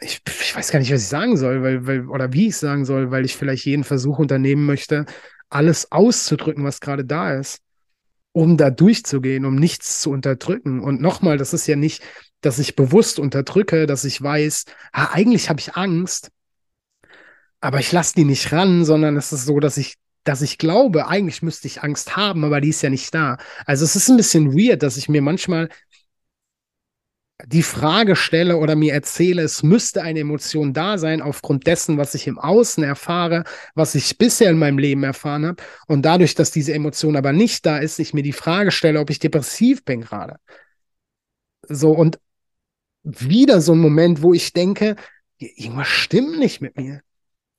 ich, 0.00 0.20
ich 0.26 0.54
weiß 0.54 0.70
gar 0.70 0.80
nicht, 0.80 0.92
was 0.92 1.02
ich 1.02 1.08
sagen 1.08 1.38
soll, 1.38 1.62
weil, 1.62 1.86
weil, 1.86 2.08
oder 2.08 2.34
wie 2.34 2.48
ich 2.48 2.58
sagen 2.58 2.84
soll, 2.84 3.10
weil 3.10 3.24
ich 3.24 3.36
vielleicht 3.36 3.64
jeden 3.64 3.84
Versuch 3.84 4.18
unternehmen 4.18 4.66
möchte, 4.66 5.06
alles 5.52 5.92
auszudrücken, 5.92 6.64
was 6.64 6.80
gerade 6.80 7.04
da 7.04 7.34
ist, 7.34 7.60
um 8.32 8.56
da 8.56 8.70
durchzugehen, 8.70 9.44
um 9.44 9.54
nichts 9.56 10.00
zu 10.00 10.10
unterdrücken. 10.10 10.80
Und 10.80 11.00
nochmal, 11.00 11.38
das 11.38 11.52
ist 11.52 11.66
ja 11.66 11.76
nicht, 11.76 12.02
dass 12.40 12.58
ich 12.58 12.76
bewusst 12.76 13.18
unterdrücke, 13.18 13.86
dass 13.86 14.04
ich 14.04 14.20
weiß, 14.20 14.64
ah, 14.92 15.10
eigentlich 15.12 15.48
habe 15.48 15.60
ich 15.60 15.76
Angst, 15.76 16.30
aber 17.60 17.78
ich 17.78 17.92
lasse 17.92 18.14
die 18.16 18.24
nicht 18.24 18.52
ran, 18.52 18.84
sondern 18.84 19.16
es 19.16 19.32
ist 19.32 19.46
so, 19.46 19.60
dass 19.60 19.76
ich 19.76 19.96
dass 20.24 20.40
ich 20.40 20.58
glaube, 20.58 21.08
eigentlich 21.08 21.42
müsste 21.42 21.66
ich 21.66 21.82
Angst 21.82 22.16
haben, 22.16 22.44
aber 22.44 22.60
die 22.60 22.68
ist 22.68 22.82
ja 22.82 22.90
nicht 22.90 23.12
da. 23.12 23.38
Also 23.66 23.84
es 23.84 23.96
ist 23.96 24.08
ein 24.08 24.16
bisschen 24.16 24.52
weird, 24.52 24.82
dass 24.82 24.96
ich 24.96 25.08
mir 25.08 25.20
manchmal 25.20 25.68
die 27.46 27.62
Frage 27.62 28.16
stelle 28.16 28.56
oder 28.56 28.76
mir 28.76 28.92
erzähle, 28.92 29.42
es 29.42 29.62
müsste 29.62 30.02
eine 30.02 30.20
Emotion 30.20 30.72
da 30.72 30.98
sein 30.98 31.20
aufgrund 31.20 31.66
dessen, 31.66 31.98
was 31.98 32.14
ich 32.14 32.26
im 32.26 32.38
Außen 32.38 32.84
erfahre, 32.84 33.44
was 33.74 33.94
ich 33.94 34.18
bisher 34.18 34.50
in 34.50 34.58
meinem 34.58 34.78
Leben 34.78 35.02
erfahren 35.02 35.46
habe. 35.46 35.62
Und 35.86 36.02
dadurch, 36.02 36.34
dass 36.34 36.50
diese 36.50 36.72
Emotion 36.72 37.16
aber 37.16 37.32
nicht 37.32 37.66
da 37.66 37.78
ist, 37.78 37.98
ich 37.98 38.14
mir 38.14 38.22
die 38.22 38.32
Frage 38.32 38.70
stelle, 38.70 39.00
ob 39.00 39.10
ich 39.10 39.18
depressiv 39.18 39.84
bin 39.84 40.02
gerade. 40.02 40.36
So 41.68 41.92
und 41.92 42.18
wieder 43.02 43.60
so 43.60 43.72
ein 43.72 43.80
Moment, 43.80 44.22
wo 44.22 44.32
ich 44.32 44.52
denke, 44.52 44.96
irgendwas 45.38 45.88
stimmt 45.88 46.38
nicht 46.38 46.60
mit 46.60 46.76
mir. 46.76 47.00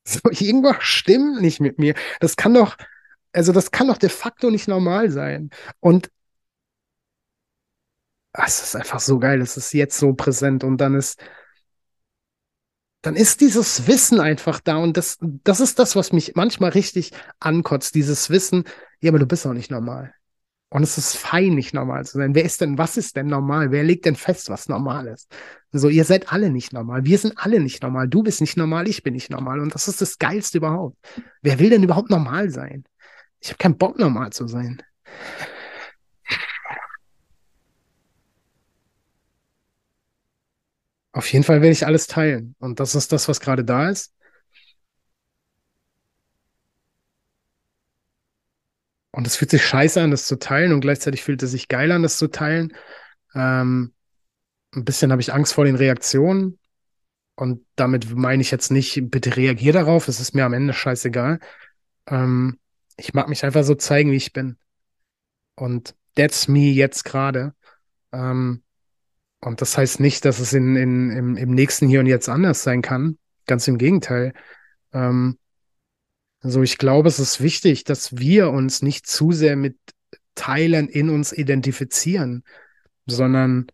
So, 0.06 0.20
irgendwas 0.32 0.76
stimmt 0.82 1.42
nicht 1.42 1.62
mit 1.62 1.80
mir. 1.80 1.96
Das 2.20 2.36
kann 2.36 2.54
doch, 2.54 2.76
also 3.32 3.54
das 3.54 3.72
kann 3.72 3.88
doch 3.88 3.98
de 3.98 4.10
facto 4.10 4.52
nicht 4.52 4.68
normal 4.68 5.10
sein. 5.10 5.50
Und 5.80 6.12
es 8.34 8.64
ist 8.64 8.76
einfach 8.76 9.00
so 9.00 9.20
geil, 9.20 9.42
es 9.42 9.58
ist 9.58 9.74
jetzt 9.74 9.98
so 9.98 10.14
präsent 10.14 10.64
und 10.64 10.78
dann 10.78 10.96
ist, 10.96 11.22
dann 13.02 13.16
ist 13.16 13.42
dieses 13.42 13.88
Wissen 13.88 14.20
einfach 14.20 14.60
da 14.60 14.78
und 14.78 14.98
das, 14.98 15.18
das 15.22 15.60
ist 15.60 15.80
das, 15.80 15.96
was 15.96 16.12
mich 16.12 16.34
manchmal 16.36 16.72
richtig 16.72 17.12
ankotzt, 17.40 17.96
dieses 17.96 18.30
Wissen, 18.30 18.64
ja, 19.02 19.12
aber 19.12 19.20
du 19.20 19.26
bist 19.26 19.46
auch 19.46 19.54
nicht 19.54 19.72
normal. 19.72 20.14
Und 20.70 20.82
es 20.82 20.98
ist 20.98 21.18
fein, 21.18 21.54
nicht 21.54 21.76
normal 21.76 22.04
zu 22.04 22.18
sein. 22.18 22.34
Wer 22.34 22.46
ist 22.46 22.60
denn, 22.60 22.80
was 22.80 22.98
ist 22.98 23.16
denn 23.16 23.28
normal? 23.28 23.70
Wer 23.70 23.84
legt 23.84 24.06
denn 24.06 24.16
fest, 24.16 24.50
was 24.50 24.68
normal 24.68 25.06
ist? 25.06 25.32
So, 25.72 25.88
ihr 25.88 26.04
seid 26.04 26.34
alle 26.34 26.50
nicht 26.50 26.74
normal. 26.74 27.06
Wir 27.06 27.20
sind 27.20 27.38
alle 27.38 27.60
nicht 27.60 27.84
normal. 27.84 28.08
Du 28.08 28.24
bist 28.24 28.42
nicht 28.42 28.58
normal, 28.58 28.88
ich 28.88 29.04
bin 29.04 29.14
nicht 29.14 29.30
normal. 29.30 29.60
Und 29.60 29.76
das 29.76 29.88
ist 29.88 30.02
das 30.02 30.18
Geilste 30.18 30.58
überhaupt. 30.58 30.98
Wer 31.44 31.60
will 31.60 31.70
denn 31.70 31.84
überhaupt 31.84 32.10
normal 32.10 32.50
sein? 32.50 32.86
Ich 33.40 33.50
habe 33.50 33.60
keinen 33.60 33.78
Bock, 33.78 34.00
normal 34.00 34.32
zu 34.32 34.48
sein. 34.48 34.82
Auf 41.14 41.32
jeden 41.32 41.44
Fall 41.46 41.62
werde 41.62 41.72
ich 41.74 41.86
alles 41.86 42.08
teilen. 42.08 42.56
Und 42.60 42.80
das 42.80 42.96
ist 42.96 43.12
das, 43.12 43.28
was 43.30 43.40
gerade 43.40 43.64
da 43.64 43.90
ist. 43.90 44.14
Und 49.12 49.28
es 49.28 49.36
fühlt 49.36 49.52
sich 49.52 49.64
scheiße 49.66 50.02
an, 50.02 50.12
das 50.12 50.26
zu 50.26 50.38
teilen 50.38 50.74
und 50.74 50.82
gleichzeitig 50.82 51.24
fühlt 51.24 51.44
es 51.44 51.52
sich 51.52 51.68
geil 51.68 51.92
an, 51.92 52.02
das 52.02 52.18
zu 52.18 52.28
teilen. 52.28 52.74
Ähm, 53.36 53.94
ein 54.76 54.86
bisschen 54.86 55.12
habe 55.12 55.22
ich 55.22 55.34
Angst 55.34 55.54
vor 55.54 55.66
den 55.66 55.76
Reaktionen. 55.76 56.60
Und 57.36 57.66
damit 57.76 58.16
meine 58.16 58.42
ich 58.42 58.52
jetzt 58.52 58.72
nicht, 58.72 59.12
bitte 59.12 59.38
reagier 59.38 59.74
darauf, 59.74 60.08
es 60.08 60.20
ist 60.20 60.36
mir 60.36 60.46
am 60.46 60.54
Ende 60.54 60.74
scheißegal. 60.74 61.40
Ähm, 62.08 62.60
ich 62.98 63.14
mag 63.14 63.30
mich 63.30 63.46
einfach 63.46 63.64
so 63.64 63.76
zeigen, 63.76 64.12
wie 64.12 64.18
ich 64.18 64.34
bin. 64.34 64.58
Und 65.56 65.96
that's 66.16 66.48
me 66.48 66.72
jetzt 66.72 67.06
gerade. 67.06 67.56
Ähm, 68.14 68.63
und 69.44 69.62
das 69.62 69.78
heißt 69.78 70.00
nicht, 70.00 70.26
dass 70.26 70.40
es 70.40 70.54
in, 70.54 70.76
in, 70.76 71.10
im, 71.12 71.38
im 71.38 71.50
nächsten 71.52 71.88
Hier 71.88 72.00
und 72.00 72.06
Jetzt 72.06 72.30
anders 72.30 72.64
sein 72.64 72.82
kann. 72.82 73.18
Ganz 73.46 73.68
im 73.68 73.78
Gegenteil. 73.78 74.34
Ähm, 74.94 75.38
also 76.42 76.62
ich 76.62 76.78
glaube, 76.78 77.10
es 77.10 77.20
ist 77.20 77.42
wichtig, 77.42 77.84
dass 77.84 78.18
wir 78.18 78.50
uns 78.52 78.82
nicht 78.82 79.08
zu 79.08 79.32
sehr 79.32 79.56
mit 79.56 79.78
Teilen 80.36 80.88
in 80.88 81.10
uns 81.10 81.32
identifizieren, 81.32 82.44
sondern 83.06 83.68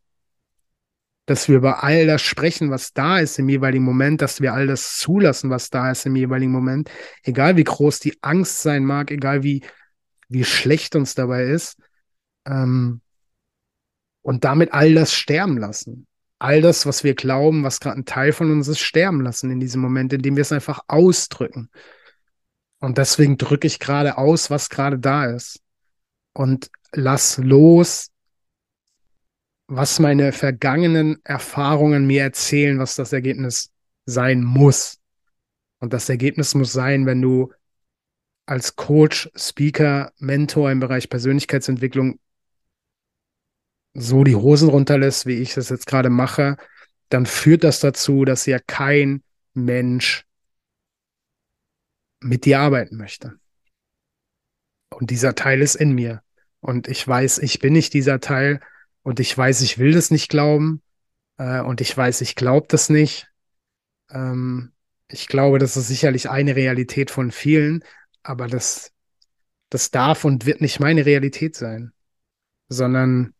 dass 1.25 1.47
wir 1.47 1.57
über 1.57 1.83
all 1.83 2.07
das 2.07 2.23
sprechen, 2.23 2.71
was 2.71 2.91
da 2.91 3.19
ist 3.19 3.37
im 3.37 3.49
jeweiligen 3.49 3.83
Moment, 3.83 4.21
dass 4.21 4.41
wir 4.41 4.53
all 4.53 4.65
das 4.65 4.97
zulassen, 4.97 5.51
was 5.51 5.69
da 5.69 5.91
ist 5.91 6.07
im 6.07 6.15
jeweiligen 6.15 6.51
Moment, 6.51 6.89
egal 7.23 7.55
wie 7.55 7.63
groß 7.63 7.99
die 7.99 8.17
Angst 8.21 8.63
sein 8.63 8.83
mag, 8.83 9.11
egal 9.11 9.43
wie, 9.43 9.63
wie 10.27 10.43
schlecht 10.43 10.95
uns 10.95 11.13
dabei 11.13 11.43
ist, 11.43 11.77
ähm, 12.47 13.01
und 14.29 14.43
damit 14.43 14.73
all 14.73 14.93
das 14.93 15.11
sterben 15.11 15.57
lassen. 15.57 16.05
All 16.37 16.61
das, 16.61 16.85
was 16.85 17.03
wir 17.03 17.15
glauben, 17.15 17.63
was 17.63 17.79
gerade 17.79 17.97
ein 17.97 18.05
Teil 18.05 18.31
von 18.31 18.51
uns 18.51 18.67
ist, 18.67 18.77
sterben 18.77 19.21
lassen 19.21 19.49
in 19.49 19.59
diesem 19.59 19.81
Moment, 19.81 20.13
indem 20.13 20.35
wir 20.35 20.43
es 20.43 20.51
einfach 20.51 20.81
ausdrücken. 20.87 21.71
Und 22.77 22.99
deswegen 22.99 23.39
drücke 23.39 23.65
ich 23.65 23.79
gerade 23.79 24.19
aus, 24.19 24.51
was 24.51 24.69
gerade 24.69 24.99
da 24.99 25.25
ist. 25.25 25.63
Und 26.33 26.69
lass 26.91 27.39
los, 27.39 28.11
was 29.65 29.97
meine 29.97 30.31
vergangenen 30.31 31.17
Erfahrungen 31.23 32.05
mir 32.05 32.21
erzählen, 32.21 32.77
was 32.77 32.93
das 32.93 33.11
Ergebnis 33.11 33.71
sein 34.05 34.43
muss. 34.43 34.99
Und 35.79 35.91
das 35.91 36.07
Ergebnis 36.07 36.53
muss 36.53 36.71
sein, 36.71 37.07
wenn 37.07 37.23
du 37.23 37.51
als 38.45 38.75
Coach, 38.75 39.27
Speaker, 39.35 40.13
Mentor 40.19 40.69
im 40.69 40.81
Bereich 40.81 41.09
Persönlichkeitsentwicklung 41.09 42.19
so 43.99 44.23
die 44.23 44.35
Hosen 44.35 44.69
runterlässt, 44.69 45.25
wie 45.25 45.41
ich 45.41 45.53
das 45.53 45.69
jetzt 45.69 45.87
gerade 45.87 46.09
mache, 46.09 46.57
dann 47.09 47.25
führt 47.25 47.63
das 47.63 47.79
dazu, 47.79 48.23
dass 48.25 48.45
ja 48.45 48.59
kein 48.59 49.23
Mensch 49.53 50.25
mit 52.21 52.45
dir 52.45 52.59
arbeiten 52.59 52.97
möchte. 52.97 53.39
Und 54.89 55.11
dieser 55.11 55.35
Teil 55.35 55.61
ist 55.61 55.75
in 55.75 55.93
mir. 55.93 56.21
Und 56.61 56.87
ich 56.87 57.07
weiß, 57.07 57.39
ich 57.39 57.59
bin 57.59 57.73
nicht 57.73 57.93
dieser 57.93 58.19
Teil. 58.19 58.59
Und 59.03 59.19
ich 59.19 59.35
weiß, 59.37 59.61
ich 59.61 59.77
will 59.77 59.93
das 59.93 60.11
nicht 60.11 60.29
glauben. 60.29 60.81
Äh, 61.37 61.61
und 61.61 61.81
ich 61.81 61.95
weiß, 61.95 62.21
ich 62.21 62.35
glaube 62.35 62.67
das 62.69 62.89
nicht. 62.89 63.27
Ähm, 64.09 64.73
ich 65.07 65.27
glaube, 65.27 65.59
das 65.59 65.77
ist 65.77 65.87
sicherlich 65.87 66.29
eine 66.29 66.55
Realität 66.55 67.11
von 67.11 67.31
vielen. 67.31 67.83
Aber 68.23 68.47
das, 68.47 68.91
das 69.69 69.91
darf 69.91 70.25
und 70.25 70.45
wird 70.45 70.61
nicht 70.61 70.79
meine 70.79 71.05
Realität 71.05 71.55
sein. 71.55 71.93
Sondern 72.67 73.33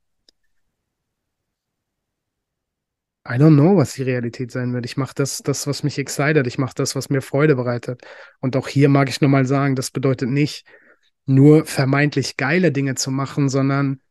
I 3.30 3.34
don't 3.34 3.54
know, 3.54 3.78
was 3.78 3.94
die 3.94 4.02
Realität 4.02 4.52
sein 4.52 4.74
wird. 4.74 4.86
Ich 4.86 4.98
mache 4.98 5.14
das, 5.14 5.44
das, 5.44 5.68
was 5.68 5.84
mich 5.84 6.00
excited. 6.00 6.48
Ich 6.48 6.58
mache 6.58 6.74
das, 6.74 6.96
was 6.96 7.12
mir 7.12 7.22
Freude 7.22 7.56
bereitet. 7.56 8.02
Und 8.40 8.56
auch 8.56 8.68
hier 8.68 8.90
mag 8.90 9.08
ich 9.08 9.22
nochmal 9.22 9.46
sagen, 9.46 9.76
das 9.76 9.92
bedeutet 9.92 10.30
nicht, 10.30 10.66
nur 11.28 11.66
vermeintlich 11.66 12.38
geile 12.38 12.72
Dinge 12.72 12.96
zu 12.96 13.12
machen, 13.12 13.48
sondern 13.48 14.02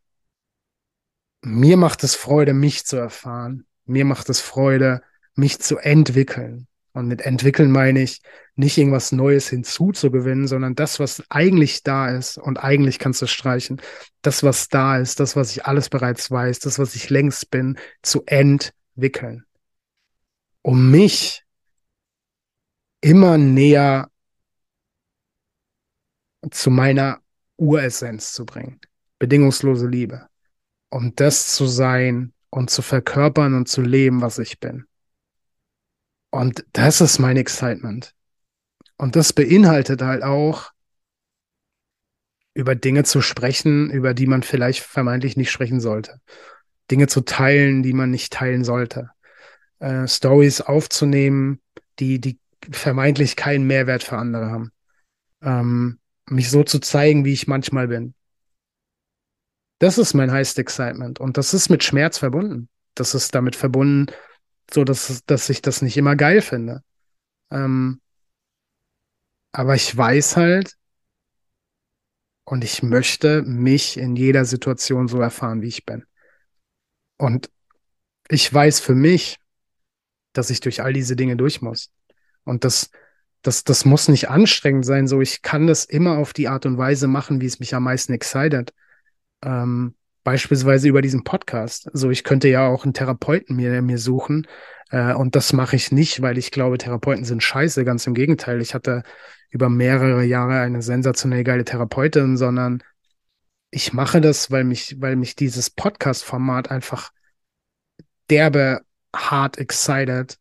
mir 1.41 1.75
macht 1.75 2.05
es 2.05 2.15
Freude, 2.15 2.53
mich 2.53 2.85
zu 2.85 2.95
erfahren. 2.95 3.65
Mir 3.85 4.05
macht 4.05 4.29
es 4.29 4.39
Freude, 4.39 5.01
mich 5.35 5.59
zu 5.59 5.77
entwickeln. 5.77 6.67
Und 6.93 7.07
mit 7.07 7.21
entwickeln 7.21 7.71
meine 7.71 8.01
ich, 8.01 8.21
nicht 8.55 8.77
irgendwas 8.77 9.11
Neues 9.11 9.49
hinzuzugewinnen, 9.49 10.47
sondern 10.47 10.75
das, 10.75 10.99
was 10.99 11.23
eigentlich 11.29 11.83
da 11.83 12.07
ist, 12.09 12.37
und 12.37 12.57
eigentlich 12.57 12.99
kannst 12.99 13.21
du 13.21 13.27
streichen, 13.27 13.81
das, 14.21 14.43
was 14.43 14.69
da 14.69 14.97
ist, 14.97 15.19
das, 15.19 15.35
was 15.35 15.51
ich 15.51 15.65
alles 15.65 15.89
bereits 15.89 16.31
weiß, 16.31 16.59
das, 16.59 16.79
was 16.79 16.95
ich 16.95 17.09
längst 17.09 17.51
bin, 17.51 17.77
zu 18.01 18.23
entwickeln 18.25 18.78
wickeln, 18.95 19.45
um 20.61 20.91
mich 20.91 21.43
immer 23.01 23.37
näher 23.37 24.09
zu 26.51 26.69
meiner 26.69 27.21
Uressenz 27.57 28.33
zu 28.33 28.45
bringen. 28.45 28.79
Bedingungslose 29.19 29.87
Liebe. 29.87 30.27
Um 30.89 31.13
das 31.15 31.55
zu 31.55 31.65
sein 31.65 32.33
und 32.49 32.69
zu 32.69 32.81
verkörpern 32.81 33.53
und 33.53 33.67
zu 33.67 33.81
leben, 33.81 34.21
was 34.21 34.39
ich 34.39 34.59
bin. 34.59 34.85
Und 36.31 36.65
das 36.73 37.01
ist 37.01 37.19
mein 37.19 37.37
Excitement. 37.37 38.13
Und 38.97 39.15
das 39.15 39.33
beinhaltet 39.33 40.01
halt 40.01 40.23
auch, 40.23 40.71
über 42.53 42.75
Dinge 42.75 43.03
zu 43.03 43.21
sprechen, 43.21 43.89
über 43.89 44.13
die 44.13 44.27
man 44.27 44.43
vielleicht 44.43 44.81
vermeintlich 44.81 45.37
nicht 45.37 45.51
sprechen 45.51 45.79
sollte. 45.79 46.19
Dinge 46.91 47.07
zu 47.07 47.21
teilen, 47.21 47.83
die 47.83 47.93
man 47.93 48.11
nicht 48.11 48.33
teilen 48.33 48.63
sollte. 48.63 49.11
Äh, 49.79 50.07
Stories 50.07 50.61
aufzunehmen, 50.61 51.61
die, 51.99 52.19
die 52.19 52.39
vermeintlich 52.71 53.35
keinen 53.35 53.67
Mehrwert 53.67 54.03
für 54.03 54.17
andere 54.17 54.49
haben. 54.49 54.71
Ähm, 55.41 55.99
mich 56.29 56.49
so 56.49 56.63
zu 56.63 56.79
zeigen, 56.79 57.25
wie 57.25 57.33
ich 57.33 57.47
manchmal 57.47 57.87
bin. 57.87 58.13
Das 59.79 59.97
ist 59.97 60.13
mein 60.13 60.31
highest 60.31 60.59
excitement. 60.59 61.19
Und 61.19 61.37
das 61.37 61.53
ist 61.53 61.69
mit 61.69 61.83
Schmerz 61.83 62.17
verbunden. 62.17 62.69
Das 62.95 63.15
ist 63.15 63.33
damit 63.33 63.55
verbunden, 63.55 64.07
so 64.71 64.83
dass, 64.83 65.23
dass 65.25 65.49
ich 65.49 65.61
das 65.61 65.81
nicht 65.81 65.95
immer 65.95 66.15
geil 66.15 66.41
finde. 66.41 66.83
Ähm, 67.49 68.01
aber 69.51 69.75
ich 69.75 69.95
weiß 69.95 70.35
halt, 70.37 70.75
und 72.43 72.63
ich 72.63 72.81
möchte 72.81 73.43
mich 73.43 73.97
in 73.97 74.15
jeder 74.15 74.43
Situation 74.43 75.07
so 75.07 75.21
erfahren, 75.21 75.61
wie 75.61 75.67
ich 75.67 75.85
bin. 75.85 76.03
Und 77.19 77.51
ich 78.29 78.51
weiß 78.51 78.79
für 78.79 78.95
mich, 78.95 79.37
dass 80.33 80.49
ich 80.49 80.61
durch 80.61 80.81
all 80.81 80.93
diese 80.93 81.15
Dinge 81.15 81.35
durch 81.35 81.61
muss. 81.61 81.91
Und 82.43 82.63
das, 82.63 82.89
das, 83.41 83.63
das 83.63 83.85
muss 83.85 84.07
nicht 84.07 84.29
anstrengend 84.29 84.85
sein. 84.85 85.07
So, 85.07 85.21
ich 85.21 85.41
kann 85.41 85.67
das 85.67 85.85
immer 85.85 86.17
auf 86.17 86.33
die 86.33 86.47
Art 86.47 86.65
und 86.65 86.77
Weise 86.77 87.07
machen, 87.07 87.41
wie 87.41 87.45
es 87.45 87.59
mich 87.59 87.75
am 87.75 87.83
meisten 87.83 88.13
excited. 88.13 88.73
Ähm, 89.43 89.95
beispielsweise 90.23 90.87
über 90.87 91.01
diesen 91.01 91.23
Podcast. 91.23 91.89
So, 91.93 92.09
ich 92.09 92.23
könnte 92.23 92.47
ja 92.47 92.67
auch 92.67 92.83
einen 92.83 92.93
Therapeuten 92.93 93.55
mir, 93.55 93.81
mir 93.81 93.97
suchen. 93.97 94.47
Äh, 94.91 95.13
und 95.13 95.35
das 95.35 95.51
mache 95.51 95.75
ich 95.75 95.91
nicht, 95.91 96.21
weil 96.21 96.37
ich 96.37 96.51
glaube, 96.51 96.77
Therapeuten 96.77 97.25
sind 97.25 97.43
scheiße. 97.43 97.83
Ganz 97.83 98.07
im 98.07 98.13
Gegenteil. 98.13 98.61
Ich 98.61 98.73
hatte 98.73 99.03
über 99.49 99.69
mehrere 99.69 100.23
Jahre 100.23 100.59
eine 100.61 100.81
sensationell 100.81 101.43
geile 101.43 101.65
Therapeutin, 101.65 102.37
sondern 102.37 102.81
ich 103.71 103.93
mache 103.93 104.21
das, 104.21 104.51
weil 104.51 104.63
mich, 104.63 104.99
weil 104.99 105.15
mich 105.15 105.35
dieses 105.35 105.69
Podcast-Format 105.69 106.71
einfach 106.71 107.11
derbe 108.29 108.81
hart 109.15 109.57
excited 109.57 110.37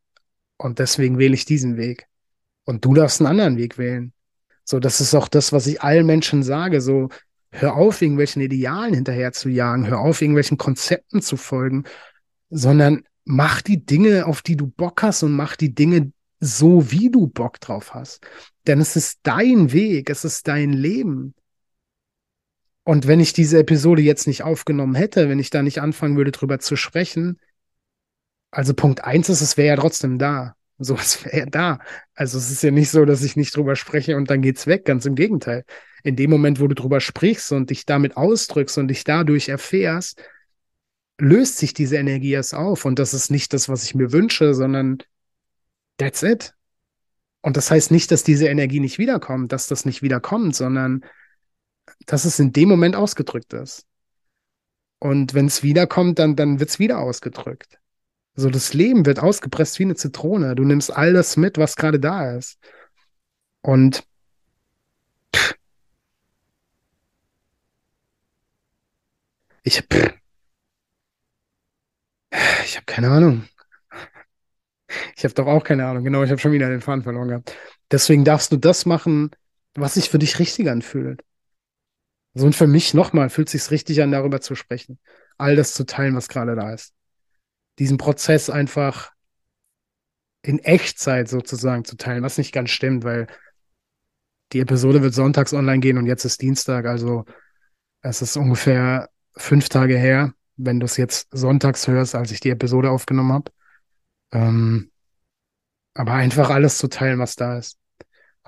und 0.56 0.78
deswegen 0.78 1.18
wähle 1.18 1.34
ich 1.34 1.44
diesen 1.44 1.76
Weg. 1.76 2.06
Und 2.64 2.84
du 2.84 2.94
darfst 2.94 3.20
einen 3.20 3.28
anderen 3.28 3.56
Weg 3.56 3.78
wählen. 3.78 4.12
So, 4.64 4.78
das 4.80 5.00
ist 5.00 5.14
auch 5.14 5.28
das, 5.28 5.52
was 5.52 5.66
ich 5.66 5.80
allen 5.82 6.04
Menschen 6.04 6.42
sage. 6.42 6.80
So, 6.80 7.08
hör 7.50 7.74
auf, 7.74 8.02
irgendwelchen 8.02 8.42
Idealen 8.42 8.94
hinterher 8.94 9.32
zu 9.32 9.48
jagen, 9.48 9.86
hör 9.86 10.00
auf, 10.00 10.20
irgendwelchen 10.20 10.58
Konzepten 10.58 11.22
zu 11.22 11.36
folgen, 11.36 11.84
sondern 12.50 13.04
mach 13.24 13.62
die 13.62 13.84
Dinge, 13.84 14.26
auf 14.26 14.42
die 14.42 14.56
du 14.56 14.66
Bock 14.66 15.02
hast 15.02 15.22
und 15.22 15.32
mach 15.32 15.56
die 15.56 15.74
Dinge 15.74 16.12
so, 16.40 16.90
wie 16.90 17.10
du 17.10 17.26
Bock 17.26 17.60
drauf 17.60 17.94
hast. 17.94 18.26
Denn 18.66 18.80
es 18.80 18.96
ist 18.96 19.20
dein 19.22 19.72
Weg, 19.72 20.10
es 20.10 20.24
ist 20.24 20.46
dein 20.46 20.72
Leben. 20.72 21.34
Und 22.88 23.06
wenn 23.06 23.20
ich 23.20 23.34
diese 23.34 23.58
Episode 23.58 24.00
jetzt 24.00 24.26
nicht 24.26 24.44
aufgenommen 24.44 24.94
hätte, 24.94 25.28
wenn 25.28 25.38
ich 25.38 25.50
da 25.50 25.62
nicht 25.62 25.82
anfangen 25.82 26.16
würde, 26.16 26.30
drüber 26.30 26.58
zu 26.58 26.74
sprechen, 26.74 27.38
also 28.50 28.72
Punkt 28.72 29.04
eins 29.04 29.28
ist, 29.28 29.42
es 29.42 29.58
wäre 29.58 29.68
ja 29.68 29.76
trotzdem 29.76 30.18
da. 30.18 30.54
So, 30.78 30.94
es 30.94 31.22
wäre 31.22 31.38
ja 31.38 31.44
da. 31.44 31.80
Also 32.14 32.38
es 32.38 32.50
ist 32.50 32.62
ja 32.62 32.70
nicht 32.70 32.88
so, 32.88 33.04
dass 33.04 33.22
ich 33.22 33.36
nicht 33.36 33.54
drüber 33.54 33.76
spreche 33.76 34.16
und 34.16 34.30
dann 34.30 34.40
geht's 34.40 34.66
weg. 34.66 34.86
Ganz 34.86 35.04
im 35.04 35.16
Gegenteil. 35.16 35.64
In 36.02 36.16
dem 36.16 36.30
Moment, 36.30 36.60
wo 36.60 36.66
du 36.66 36.74
drüber 36.74 37.00
sprichst 37.00 37.52
und 37.52 37.68
dich 37.68 37.84
damit 37.84 38.16
ausdrückst 38.16 38.78
und 38.78 38.88
dich 38.88 39.04
dadurch 39.04 39.50
erfährst, 39.50 40.22
löst 41.20 41.58
sich 41.58 41.74
diese 41.74 41.96
Energie 41.96 42.30
erst 42.30 42.54
auf. 42.54 42.86
Und 42.86 42.98
das 42.98 43.12
ist 43.12 43.30
nicht 43.30 43.52
das, 43.52 43.68
was 43.68 43.84
ich 43.84 43.96
mir 43.96 44.12
wünsche, 44.12 44.54
sondern 44.54 44.98
that's 45.98 46.22
it. 46.22 46.54
Und 47.42 47.58
das 47.58 47.70
heißt 47.70 47.90
nicht, 47.90 48.10
dass 48.12 48.22
diese 48.22 48.46
Energie 48.46 48.80
nicht 48.80 48.96
wiederkommt, 48.98 49.52
dass 49.52 49.66
das 49.66 49.84
nicht 49.84 50.00
wiederkommt, 50.00 50.54
sondern 50.56 51.04
dass 52.06 52.24
es 52.24 52.38
in 52.38 52.52
dem 52.52 52.68
Moment 52.68 52.96
ausgedrückt 52.96 53.52
ist. 53.52 53.86
Und 55.00 55.34
wenn 55.34 55.46
es 55.46 55.62
wiederkommt, 55.62 56.18
dann, 56.18 56.36
dann 56.36 56.60
wird 56.60 56.70
es 56.70 56.78
wieder 56.78 56.98
ausgedrückt. 56.98 57.78
So, 58.34 58.50
das 58.50 58.74
Leben 58.74 59.06
wird 59.06 59.20
ausgepresst 59.20 59.78
wie 59.78 59.84
eine 59.84 59.96
Zitrone. 59.96 60.54
Du 60.54 60.64
nimmst 60.64 60.94
all 60.94 61.12
das 61.12 61.36
mit, 61.36 61.58
was 61.58 61.76
gerade 61.76 62.00
da 62.00 62.36
ist. 62.36 62.58
Und 63.62 64.04
ich, 69.62 69.82
ich 72.64 72.76
habe 72.76 72.86
keine 72.86 73.10
Ahnung. 73.10 73.48
Ich 75.16 75.24
habe 75.24 75.34
doch 75.34 75.46
auch 75.46 75.64
keine 75.64 75.86
Ahnung. 75.86 76.04
Genau, 76.04 76.22
ich 76.22 76.30
habe 76.30 76.40
schon 76.40 76.52
wieder 76.52 76.68
den 76.68 76.80
Faden 76.80 77.02
verloren 77.02 77.28
gehabt. 77.28 77.56
Deswegen 77.90 78.24
darfst 78.24 78.52
du 78.52 78.56
das 78.56 78.86
machen, 78.86 79.30
was 79.74 79.94
sich 79.94 80.10
für 80.10 80.18
dich 80.18 80.38
richtig 80.38 80.68
anfühlt. 80.70 81.22
So 82.34 82.46
und 82.46 82.54
für 82.54 82.66
mich 82.66 82.94
nochmal 82.94 83.30
fühlt 83.30 83.48
es 83.48 83.52
sich 83.52 83.70
richtig 83.70 84.02
an, 84.02 84.12
darüber 84.12 84.40
zu 84.40 84.54
sprechen. 84.54 84.98
All 85.38 85.56
das 85.56 85.74
zu 85.74 85.84
teilen, 85.84 86.14
was 86.14 86.28
gerade 86.28 86.54
da 86.54 86.72
ist. 86.72 86.94
Diesen 87.78 87.96
Prozess 87.96 88.50
einfach 88.50 89.12
in 90.42 90.58
Echtzeit 90.60 91.28
sozusagen 91.28 91.84
zu 91.84 91.96
teilen, 91.96 92.22
was 92.22 92.38
nicht 92.38 92.52
ganz 92.52 92.70
stimmt, 92.70 93.04
weil 93.04 93.26
die 94.52 94.60
Episode 94.60 95.02
wird 95.02 95.14
sonntags 95.14 95.52
online 95.52 95.80
gehen 95.80 95.98
und 95.98 96.06
jetzt 96.06 96.24
ist 96.24 96.40
Dienstag, 96.40 96.86
also 96.86 97.24
es 98.00 98.22
ist 98.22 98.36
ungefähr 98.36 99.08
fünf 99.36 99.68
Tage 99.68 99.98
her, 99.98 100.32
wenn 100.56 100.80
du 100.80 100.86
es 100.86 100.96
jetzt 100.96 101.28
sonntags 101.30 101.86
hörst, 101.86 102.14
als 102.14 102.30
ich 102.30 102.40
die 102.40 102.50
Episode 102.50 102.90
aufgenommen 102.90 103.32
habe. 103.32 103.52
Ähm, 104.32 104.90
aber 105.94 106.12
einfach 106.12 106.50
alles 106.50 106.78
zu 106.78 106.88
teilen, 106.88 107.18
was 107.18 107.36
da 107.36 107.58
ist. 107.58 107.78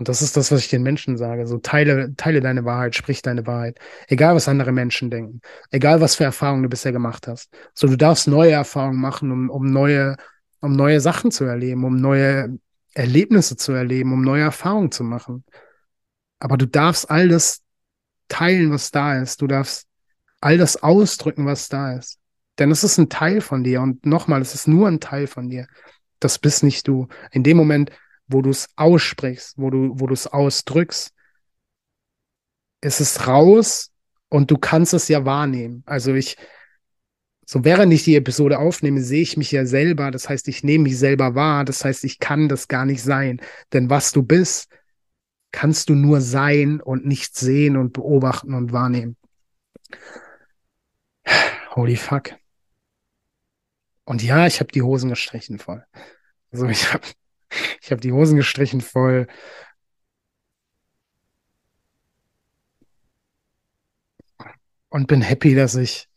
Und 0.01 0.09
das 0.09 0.23
ist 0.23 0.35
das, 0.39 0.51
was 0.51 0.61
ich 0.61 0.71
den 0.71 0.83
Menschen 0.83 1.19
sage. 1.19 1.47
So 1.47 1.59
teile, 1.59 2.15
teile 2.17 2.41
deine 2.41 2.65
Wahrheit, 2.65 2.97
sprich 2.97 3.21
deine 3.21 3.47
Wahrheit. 3.47 3.79
Egal, 4.09 4.35
was 4.35 4.49
andere 4.49 4.73
Menschen 4.73 5.11
denken. 5.11 5.43
Egal, 5.71 6.01
was 6.01 6.15
für 6.15 6.25
Erfahrungen 6.25 6.63
du 6.63 6.71
bisher 6.71 6.91
gemacht 6.91 7.29
hast. 7.29 7.51
So, 7.75 7.87
du 7.87 7.97
darfst 7.97 8.27
neue 8.27 8.53
Erfahrungen 8.53 8.99
machen, 8.99 9.31
um, 9.31 9.51
um 9.51 9.71
neue, 9.71 10.17
um 10.63 10.73
neue 10.73 11.03
Sachen 11.03 11.31
zu 11.31 11.45
erleben, 11.45 11.85
um 11.85 11.97
neue 11.97 12.59
Erlebnisse 12.95 13.59
zu 13.59 13.73
erleben, 13.73 14.15
um 14.15 14.23
neue 14.23 14.41
Erfahrungen 14.41 14.91
zu 14.91 15.05
machen. 15.05 15.45
Aber 16.39 16.57
du 16.57 16.67
darfst 16.67 17.11
all 17.11 17.29
das 17.29 17.61
teilen, 18.29 18.73
was 18.73 18.91
da 18.93 19.21
ist. 19.21 19.43
Du 19.43 19.49
darfst 19.49 19.87
all 20.41 20.57
das 20.57 20.83
ausdrücken, 20.83 21.45
was 21.45 21.69
da 21.69 21.93
ist. 21.93 22.19
Denn 22.59 22.71
es 22.71 22.85
ist 22.85 22.97
ein 22.97 23.11
Teil 23.11 23.43
von 23.43 23.65
dir. 23.65 23.83
Und 23.83 24.07
nochmal, 24.07 24.41
es 24.41 24.55
ist 24.55 24.67
nur 24.67 24.89
ein 24.89 24.99
Teil 24.99 25.27
von 25.27 25.51
dir. 25.51 25.67
Das 26.21 26.39
bist 26.39 26.63
nicht 26.63 26.89
du. 26.89 27.07
In 27.33 27.43
dem 27.43 27.59
Moment, 27.59 27.91
wo 28.31 28.43
du 28.43 28.51
es 28.51 28.69
aussprichst, 28.77 29.55
wo 29.57 29.71
du, 29.71 29.93
wo 29.99 30.07
du 30.07 30.15
es 30.15 30.27
ausdrückst, 30.27 31.13
ist 32.81 33.01
es 33.01 33.27
raus 33.27 33.91
und 34.29 34.51
du 34.51 34.57
kannst 34.57 34.95
es 34.95 35.09
ja 35.09 35.25
wahrnehmen. 35.25 35.83
Also 35.87 36.15
ich, 36.15 36.37
so 37.45 37.65
während 37.65 37.93
ich 37.93 38.05
die 38.05 38.17
Episode 38.17 38.59
aufnehme, 38.59 39.03
sehe 39.03 39.23
ich 39.23 39.37
mich 39.37 39.51
ja 39.51 39.67
selber. 39.67 40.11
Das 40.11 40.29
heißt, 40.29 40.49
ich 40.49 40.63
nehme 40.63 40.85
mich 40.85 40.99
selber 40.99 41.35
wahr. 41.35 41.65
Das 41.65 41.85
heißt, 41.85 42.05
ich 42.05 42.21
kann 42.21 42.49
das 42.49 42.69
gar 42.69 42.87
nicht 42.87 43.03
sein. 43.03 43.41
Denn 43.73 43.91
was 43.91 44.13
du 44.13 44.23
bist, 44.23 44.69
kannst 45.51 45.89
du 45.89 45.95
nur 45.95 46.21
sein 46.21 46.81
und 46.81 47.05
nicht 47.07 47.37
sehen 47.37 47.77
und 47.77 47.93
beobachten 47.93 48.55
und 48.55 48.73
wahrnehmen. 48.73 49.17
Holy 51.75 51.97
fuck. 51.97 52.35
Und 54.05 54.23
ja, 54.23 54.47
ich 54.47 54.61
habe 54.61 54.73
die 54.73 54.83
Hosen 54.83 55.11
gestrichen 55.11 55.59
voll. 55.59 55.85
Also 56.53 56.67
ich 56.67 56.93
habe 56.93 57.07
ich 57.83 57.91
hab 57.93 58.01
die 58.01 58.13
Hosen 58.13 58.37
gestrichen 58.37 58.81
voll. 58.81 59.27
Und 64.89 65.07
bin 65.07 65.23
happy, 65.23 65.55
dass 65.55 65.77
ich, 65.77 66.09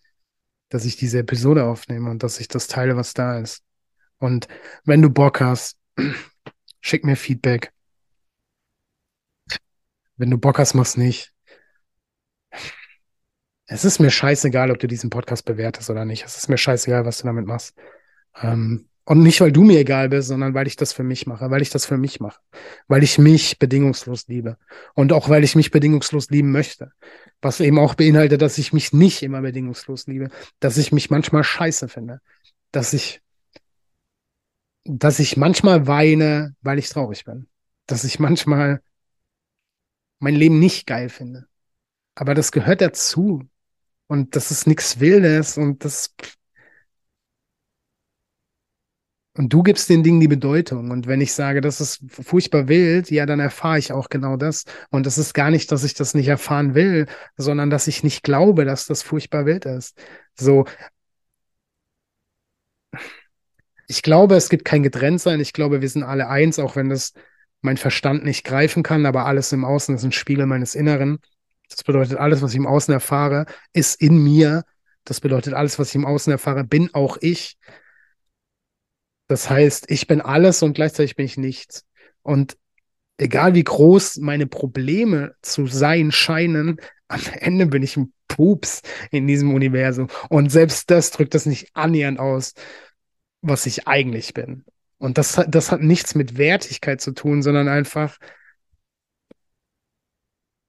dass 0.70 0.86
ich 0.86 0.96
diese 0.96 1.20
Episode 1.20 1.66
aufnehme 1.66 2.10
und 2.10 2.24
dass 2.24 2.40
ich 2.40 2.48
das 2.48 2.68
teile, 2.68 2.96
was 2.96 3.14
da 3.14 3.38
ist. 3.38 3.64
Und 4.18 4.48
wenn 4.84 5.02
du 5.02 5.10
Bock 5.10 5.42
hast, 5.42 5.78
schick 6.82 7.04
mir 7.04 7.16
Feedback. 7.16 7.72
Wenn 10.18 10.32
du 10.32 10.38
Bock 10.38 10.60
hast, 10.60 10.74
mach's 10.74 10.98
nicht. 10.98 11.34
Es 13.66 13.86
ist 13.86 14.00
mir 14.00 14.12
scheißegal, 14.12 14.72
ob 14.72 14.80
du 14.80 14.88
diesen 14.88 15.10
Podcast 15.10 15.46
bewertest 15.46 15.90
oder 15.90 16.06
nicht. 16.06 16.26
Es 16.26 16.38
ist 16.38 16.50
mir 16.50 16.58
scheißegal, 16.58 17.06
was 17.06 17.20
du 17.20 17.26
damit 17.26 17.46
machst. 17.46 17.76
Ähm, 18.36 18.90
und 19.06 19.22
nicht, 19.22 19.42
weil 19.42 19.52
du 19.52 19.64
mir 19.64 19.80
egal 19.80 20.10
bist, 20.10 20.30
sondern 20.30 20.54
weil 20.54 20.68
ich 20.68 20.78
das 20.78 20.94
für 20.94 21.04
mich 21.04 21.28
mache, 21.28 21.50
weil 21.52 21.62
ich 21.62 21.70
das 21.70 21.86
für 21.86 21.98
mich 21.98 22.20
mache, 22.20 22.40
weil 22.88 23.04
ich 23.04 23.18
mich 23.18 23.60
bedingungslos 23.60 24.28
liebe 24.28 24.58
und 24.94 25.12
auch 25.12 25.28
weil 25.30 25.44
ich 25.44 25.56
mich 25.56 25.72
bedingungslos 25.72 26.30
lieben 26.30 26.52
möchte. 26.52 26.92
Was 27.42 27.60
eben 27.60 27.80
auch 27.80 27.96
beinhaltet, 27.96 28.42
dass 28.42 28.58
ich 28.58 28.72
mich 28.72 28.94
nicht 28.94 29.22
immer 29.22 29.42
bedingungslos 29.42 30.08
liebe, 30.08 30.30
dass 30.60 30.78
ich 30.78 30.94
mich 30.94 31.10
manchmal 31.10 31.44
scheiße 31.44 31.90
finde, 31.90 32.22
dass 32.72 32.94
ich, 32.94 33.22
dass 34.86 35.20
ich 35.20 35.36
manchmal 35.36 35.86
weine, 35.88 36.56
weil 36.62 36.80
ich 36.80 36.90
traurig 36.90 37.26
bin, 37.26 37.48
dass 37.88 38.06
ich 38.06 38.20
manchmal 38.20 38.82
mein 40.20 40.36
Leben 40.36 40.60
nicht 40.60 40.88
geil 40.88 41.10
finde. 41.10 41.46
Aber 42.16 42.34
das 42.36 42.52
gehört 42.52 42.80
dazu. 42.80 43.44
Und 44.08 44.36
das 44.36 44.52
ist 44.52 44.68
nichts 44.68 45.00
Wildes 45.00 45.58
und 45.58 45.84
das 45.86 46.14
und 49.36 49.52
du 49.52 49.64
gibst 49.64 49.90
den 49.90 50.04
Dingen 50.04 50.20
die 50.20 50.28
Bedeutung. 50.28 50.92
Und 50.92 51.08
wenn 51.08 51.20
ich 51.20 51.34
sage, 51.34 51.62
das 51.62 51.82
ist 51.82 52.04
furchtbar 52.08 52.68
wild, 52.68 53.10
ja, 53.10 53.26
dann 53.26 53.40
erfahre 53.40 53.80
ich 53.80 53.92
auch 53.92 54.10
genau 54.10 54.38
das. 54.38 54.66
Und 54.92 55.08
es 55.08 55.18
ist 55.18 55.34
gar 55.34 55.50
nicht, 55.50 55.72
dass 55.72 55.84
ich 55.84 55.96
das 55.96 56.14
nicht 56.14 56.28
erfahren 56.28 56.76
will, 56.76 57.08
sondern 57.36 57.70
dass 57.72 57.88
ich 57.88 58.04
nicht 58.04 58.24
glaube, 58.24 58.64
dass 58.66 58.86
das 58.86 59.02
furchtbar 59.02 59.46
wild 59.46 59.66
ist. 59.66 59.98
So. 60.36 60.66
Ich 63.88 64.04
glaube, 64.04 64.36
es 64.36 64.50
gibt 64.50 64.66
kein 64.66 64.84
Getrenntsein. 64.84 65.40
Ich 65.40 65.54
glaube, 65.54 65.82
wir 65.82 65.90
sind 65.90 66.04
alle 66.04 66.30
eins, 66.30 66.60
auch 66.60 66.76
wenn 66.76 66.90
das 66.90 67.14
mein 67.62 67.78
Verstand 67.78 68.24
nicht 68.26 68.44
greifen 68.44 68.84
kann, 68.84 69.06
aber 69.06 69.26
alles 69.26 69.52
im 69.52 69.66
Außen 69.66 69.96
ist 69.96 70.04
ein 70.04 70.12
Spiegel 70.12 70.46
meines 70.46 70.76
Inneren. 70.76 71.20
Das 71.70 71.84
bedeutet, 71.84 72.20
alles, 72.20 72.42
was 72.44 72.52
ich 72.52 72.58
im 72.58 72.68
Außen 72.68 72.94
erfahre, 72.94 73.46
ist 73.72 74.00
in 74.00 74.22
mir. 74.22 74.64
Das 75.06 75.22
bedeutet, 75.22 75.54
alles, 75.54 75.80
was 75.80 75.90
ich 75.90 75.96
im 75.96 76.06
Außen 76.06 76.32
erfahre, 76.32 76.64
bin 76.64 76.94
auch 76.94 77.18
ich. 77.20 77.58
Das 79.34 79.50
heißt, 79.50 79.90
ich 79.90 80.06
bin 80.06 80.22
alles 80.22 80.62
und 80.62 80.74
gleichzeitig 80.74 81.16
bin 81.16 81.26
ich 81.26 81.38
nichts. 81.38 81.88
Und 82.22 82.56
egal 83.18 83.56
wie 83.56 83.64
groß 83.64 84.18
meine 84.18 84.46
Probleme 84.46 85.34
zu 85.42 85.66
sein 85.66 86.12
scheinen, 86.12 86.80
am 87.08 87.20
Ende 87.40 87.66
bin 87.66 87.82
ich 87.82 87.98
ein 87.98 88.14
Pups 88.28 88.84
in 89.10 89.26
diesem 89.26 89.52
Universum. 89.52 90.08
Und 90.30 90.52
selbst 90.52 90.92
das 90.92 91.10
drückt 91.10 91.34
das 91.34 91.48
nicht 91.48 91.72
annähernd 91.74 92.20
aus, 92.20 92.54
was 93.42 93.66
ich 93.66 93.88
eigentlich 93.88 94.36
bin. 94.36 94.66
Und 95.00 95.18
das, 95.18 95.44
das 95.48 95.72
hat 95.72 95.82
nichts 95.82 96.14
mit 96.14 96.38
Wertigkeit 96.38 97.02
zu 97.02 97.12
tun, 97.12 97.42
sondern 97.42 97.68
einfach, 97.68 98.20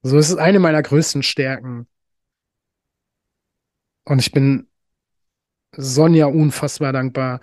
so 0.01 0.17
ist 0.17 0.29
es 0.29 0.37
eine 0.37 0.57
meiner 0.57 0.81
größten 0.81 1.21
Stärken. 1.21 1.87
Und 4.05 4.17
ich 4.17 4.31
bin 4.31 4.67
Sonja 5.77 6.25
unfassbar 6.25 6.93
dankbar, 6.93 7.41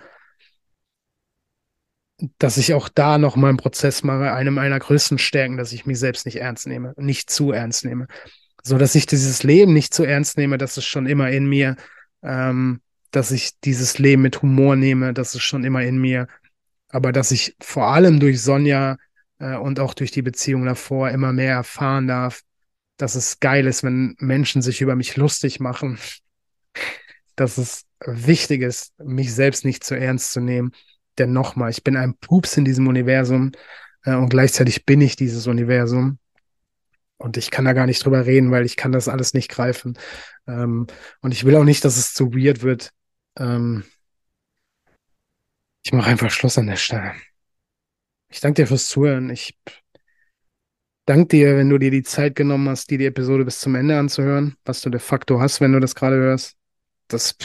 dass 2.37 2.57
ich 2.57 2.73
auch 2.73 2.89
da 2.89 3.17
noch 3.17 3.35
mal 3.35 3.49
einen 3.49 3.57
Prozess 3.57 4.03
mache, 4.03 4.33
eine 4.33 4.51
meiner 4.51 4.79
größten 4.79 5.17
Stärken, 5.17 5.57
dass 5.57 5.73
ich 5.73 5.85
mich 5.85 5.99
selbst 5.99 6.25
nicht 6.25 6.37
ernst 6.37 6.67
nehme, 6.67 6.93
nicht 6.97 7.29
zu 7.29 7.51
ernst 7.51 7.85
nehme. 7.85 8.07
So 8.63 8.77
dass 8.77 8.95
ich 8.95 9.05
dieses 9.05 9.43
Leben 9.43 9.73
nicht 9.73 9.93
zu 9.93 10.03
ernst 10.03 10.37
nehme, 10.37 10.57
das 10.57 10.77
ist 10.77 10.85
schon 10.85 11.05
immer 11.05 11.29
in 11.31 11.47
mir, 11.47 11.75
ähm, 12.21 12.81
dass 13.11 13.31
ich 13.31 13.59
dieses 13.59 13.99
Leben 13.99 14.21
mit 14.21 14.41
Humor 14.41 14.75
nehme, 14.75 15.13
das 15.13 15.35
ist 15.35 15.43
schon 15.43 15.65
immer 15.65 15.83
in 15.83 15.97
mir. 15.97 16.27
Aber 16.89 17.11
dass 17.11 17.31
ich 17.31 17.55
vor 17.59 17.87
allem 17.87 18.19
durch 18.19 18.41
Sonja 18.41 18.97
äh, 19.39 19.57
und 19.57 19.79
auch 19.79 19.93
durch 19.93 20.11
die 20.11 20.21
Beziehung 20.21 20.65
davor 20.65 21.09
immer 21.09 21.33
mehr 21.33 21.53
erfahren 21.55 22.07
darf, 22.07 22.41
dass 22.97 23.15
es 23.15 23.39
geil 23.39 23.67
ist, 23.67 23.83
wenn 23.83 24.15
Menschen 24.19 24.61
sich 24.61 24.79
über 24.79 24.95
mich 24.95 25.17
lustig 25.17 25.59
machen, 25.59 25.99
dass 27.35 27.57
es 27.57 27.83
wichtig 28.05 28.61
ist, 28.61 28.93
mich 28.97 29.33
selbst 29.33 29.65
nicht 29.65 29.83
zu 29.83 29.95
ernst 29.95 30.31
zu 30.31 30.39
nehmen 30.39 30.71
denn 31.17 31.33
nochmal, 31.33 31.69
ich 31.71 31.83
bin 31.83 31.97
ein 31.97 32.15
Pups 32.17 32.57
in 32.57 32.65
diesem 32.65 32.87
Universum 32.87 33.51
äh, 34.05 34.15
und 34.15 34.29
gleichzeitig 34.29 34.85
bin 34.85 35.01
ich 35.01 35.15
dieses 35.15 35.47
Universum. 35.47 36.19
Und 37.17 37.37
ich 37.37 37.51
kann 37.51 37.65
da 37.65 37.73
gar 37.73 37.85
nicht 37.85 38.03
drüber 38.03 38.25
reden, 38.25 38.51
weil 38.51 38.65
ich 38.65 38.75
kann 38.75 38.91
das 38.91 39.07
alles 39.07 39.33
nicht 39.33 39.49
greifen. 39.49 39.97
Ähm, 40.47 40.87
und 41.21 41.31
ich 41.31 41.45
will 41.45 41.55
auch 41.55 41.63
nicht, 41.63 41.85
dass 41.85 41.97
es 41.97 42.13
zu 42.13 42.33
weird 42.33 42.63
wird. 42.63 42.91
Ähm, 43.37 43.85
ich 45.85 45.93
mache 45.93 46.09
einfach 46.09 46.31
Schluss 46.31 46.57
an 46.57 46.67
der 46.67 46.75
Stelle. 46.75 47.13
Ich 48.29 48.39
danke 48.39 48.61
dir 48.61 48.67
fürs 48.67 48.87
Zuhören. 48.87 49.29
Ich 49.29 49.57
danke 51.05 51.27
dir, 51.27 51.57
wenn 51.57 51.69
du 51.69 51.77
dir 51.77 51.91
die 51.91 52.03
Zeit 52.03 52.35
genommen 52.35 52.67
hast, 52.69 52.89
dir 52.89 52.97
die 52.97 53.05
Episode 53.05 53.45
bis 53.45 53.59
zum 53.59 53.75
Ende 53.75 53.97
anzuhören, 53.97 54.55
was 54.65 54.81
du 54.81 54.89
de 54.89 54.99
facto 54.99 55.39
hast, 55.39 55.61
wenn 55.61 55.73
du 55.73 55.79
das 55.79 55.95
gerade 55.95 56.15
hörst. 56.17 56.57
Das 57.07 57.37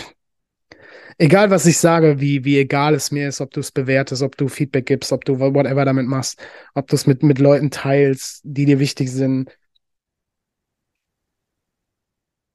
egal 1.19 1.51
was 1.51 1.67
ich 1.67 1.79
sage, 1.79 2.21
wie, 2.21 2.45
wie 2.45 2.59
egal 2.59 2.95
es 2.95 3.11
mir 3.11 3.29
ist, 3.29 3.41
ob 3.41 3.51
du 3.51 3.61
es 3.61 3.73
bewertest, 3.73 4.23
ob 4.23 4.37
du 4.37 4.49
Feedback 4.49 4.87
gibst, 4.87 5.13
ob 5.13 5.25
du 5.25 5.39
whatever 5.39 5.85
damit 5.85 6.07
machst, 6.07 6.41
ob 6.75 6.87
du 6.87 6.97
es 6.97 7.07
mit, 7.07 7.23
mit 7.23 7.39
Leuten 7.39 7.71
teilst, 7.71 8.41
die 8.45 8.65
dir 8.65 8.79
wichtig 8.79 9.11
sind. 9.11 9.51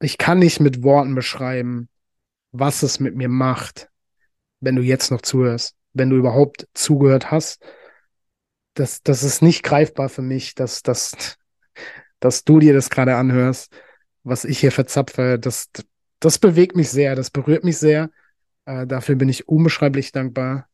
Ich 0.01 0.17
kann 0.17 0.39
nicht 0.39 0.59
mit 0.59 0.83
Worten 0.83 1.15
beschreiben, 1.15 1.89
was 2.51 2.83
es 2.83 2.99
mit 2.99 3.15
mir 3.15 3.29
macht, 3.29 3.89
wenn 4.59 4.75
du 4.75 4.81
jetzt 4.81 5.11
noch 5.11 5.21
zuhörst, 5.21 5.75
wenn 5.93 6.09
du 6.09 6.17
überhaupt 6.17 6.67
zugehört 6.73 7.31
hast. 7.31 7.63
Das, 8.75 9.01
das 9.03 9.23
ist 9.23 9.41
nicht 9.41 9.63
greifbar 9.63 10.09
für 10.09 10.21
mich, 10.21 10.55
dass, 10.55 10.81
dass, 10.81 11.37
dass 12.19 12.43
du 12.43 12.59
dir 12.59 12.73
das 12.73 12.89
gerade 12.89 13.15
anhörst, 13.15 13.71
was 14.23 14.45
ich 14.45 14.59
hier 14.59 14.71
verzapfe. 14.71 15.37
Das, 15.39 15.69
das 16.19 16.39
bewegt 16.39 16.75
mich 16.75 16.89
sehr, 16.89 17.15
das 17.15 17.29
berührt 17.29 17.63
mich 17.63 17.77
sehr. 17.77 18.09
Äh, 18.65 18.87
dafür 18.87 19.15
bin 19.15 19.29
ich 19.29 19.47
unbeschreiblich 19.47 20.11
dankbar. 20.11 20.67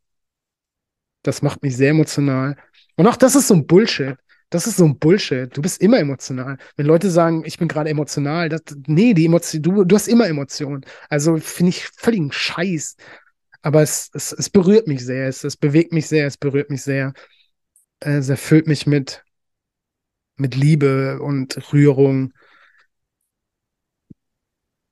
Das 1.23 1.41
macht 1.41 1.63
mich 1.63 1.75
sehr 1.75 1.91
emotional. 1.91 2.55
Und 2.95 3.07
auch 3.07 3.17
das 3.17 3.35
ist 3.35 3.47
so 3.47 3.53
ein 3.55 3.67
Bullshit. 3.67 4.15
Das 4.49 4.65
ist 4.65 4.77
so 4.77 4.85
ein 4.85 4.97
Bullshit. 4.97 5.55
Du 5.55 5.61
bist 5.61 5.81
immer 5.81 5.99
emotional. 5.99 6.57
Wenn 6.75 6.85
Leute 6.87 7.11
sagen, 7.11 7.43
ich 7.45 7.57
bin 7.57 7.67
gerade 7.67 7.89
emotional, 7.89 8.49
das, 8.49 8.61
nee, 8.87 9.13
die 9.13 9.25
Emotion, 9.25 9.61
du, 9.61 9.83
du 9.83 9.95
hast 9.95 10.07
immer 10.07 10.27
Emotionen. 10.27 10.85
Also 11.09 11.37
finde 11.37 11.69
ich 11.71 11.85
völligen 11.85 12.31
Scheiß. 12.31 12.95
Aber 13.61 13.81
es, 13.81 14.09
es, 14.13 14.31
es 14.31 14.49
berührt 14.49 14.87
mich 14.87 15.05
sehr, 15.05 15.27
es, 15.27 15.43
es 15.43 15.57
bewegt 15.57 15.91
mich 15.91 16.07
sehr, 16.07 16.25
es 16.27 16.37
berührt 16.37 16.69
mich 16.69 16.81
sehr. 16.81 17.13
Es 17.99 18.29
erfüllt 18.29 18.67
mich 18.67 18.87
mit, 18.87 19.23
mit 20.37 20.55
Liebe 20.55 21.19
und 21.21 21.73
Rührung. 21.73 22.33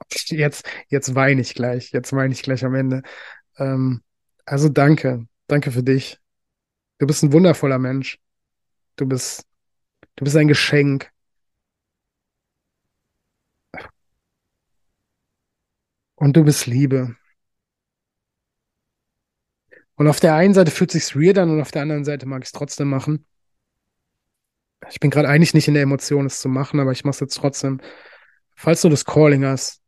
Jetzt, 0.09 0.67
jetzt 0.89 1.15
weine 1.15 1.41
ich 1.41 1.53
gleich, 1.53 1.91
jetzt 1.91 2.13
weine 2.13 2.33
ich 2.33 2.41
gleich 2.41 2.63
am 2.63 2.75
Ende. 2.75 3.01
Ähm, 3.57 4.01
also 4.45 4.69
danke, 4.69 5.27
danke 5.47 5.71
für 5.71 5.83
dich. 5.83 6.19
Du 6.99 7.07
bist 7.07 7.23
ein 7.23 7.33
wundervoller 7.33 7.79
Mensch. 7.79 8.19
Du 8.95 9.05
bist, 9.05 9.45
du 10.15 10.23
bist 10.23 10.35
ein 10.35 10.47
Geschenk. 10.47 11.11
Und 16.15 16.35
du 16.35 16.43
bist 16.43 16.65
Liebe. 16.65 17.15
Und 19.95 20.07
auf 20.07 20.19
der 20.19 20.35
einen 20.35 20.53
Seite 20.53 20.71
fühlt 20.71 20.91
sich's 20.91 21.15
weird 21.15 21.37
an 21.37 21.49
und 21.49 21.61
auf 21.61 21.71
der 21.71 21.81
anderen 21.81 22.05
Seite 22.05 22.25
mag 22.25 22.41
ich 22.43 22.47
es 22.47 22.51
trotzdem 22.51 22.89
machen. 22.89 23.25
Ich 24.89 24.99
bin 24.99 25.09
gerade 25.09 25.27
eigentlich 25.27 25.53
nicht 25.53 25.67
in 25.67 25.73
der 25.73 25.83
Emotion, 25.83 26.25
es 26.25 26.39
zu 26.39 26.49
machen, 26.49 26.79
aber 26.79 26.91
ich 26.91 27.03
mache 27.03 27.15
es 27.15 27.19
jetzt 27.19 27.35
trotzdem. 27.35 27.81
Falls 28.55 28.81
du 28.81 28.89
das 28.89 29.05
Calling 29.05 29.43
hast, 29.45 29.81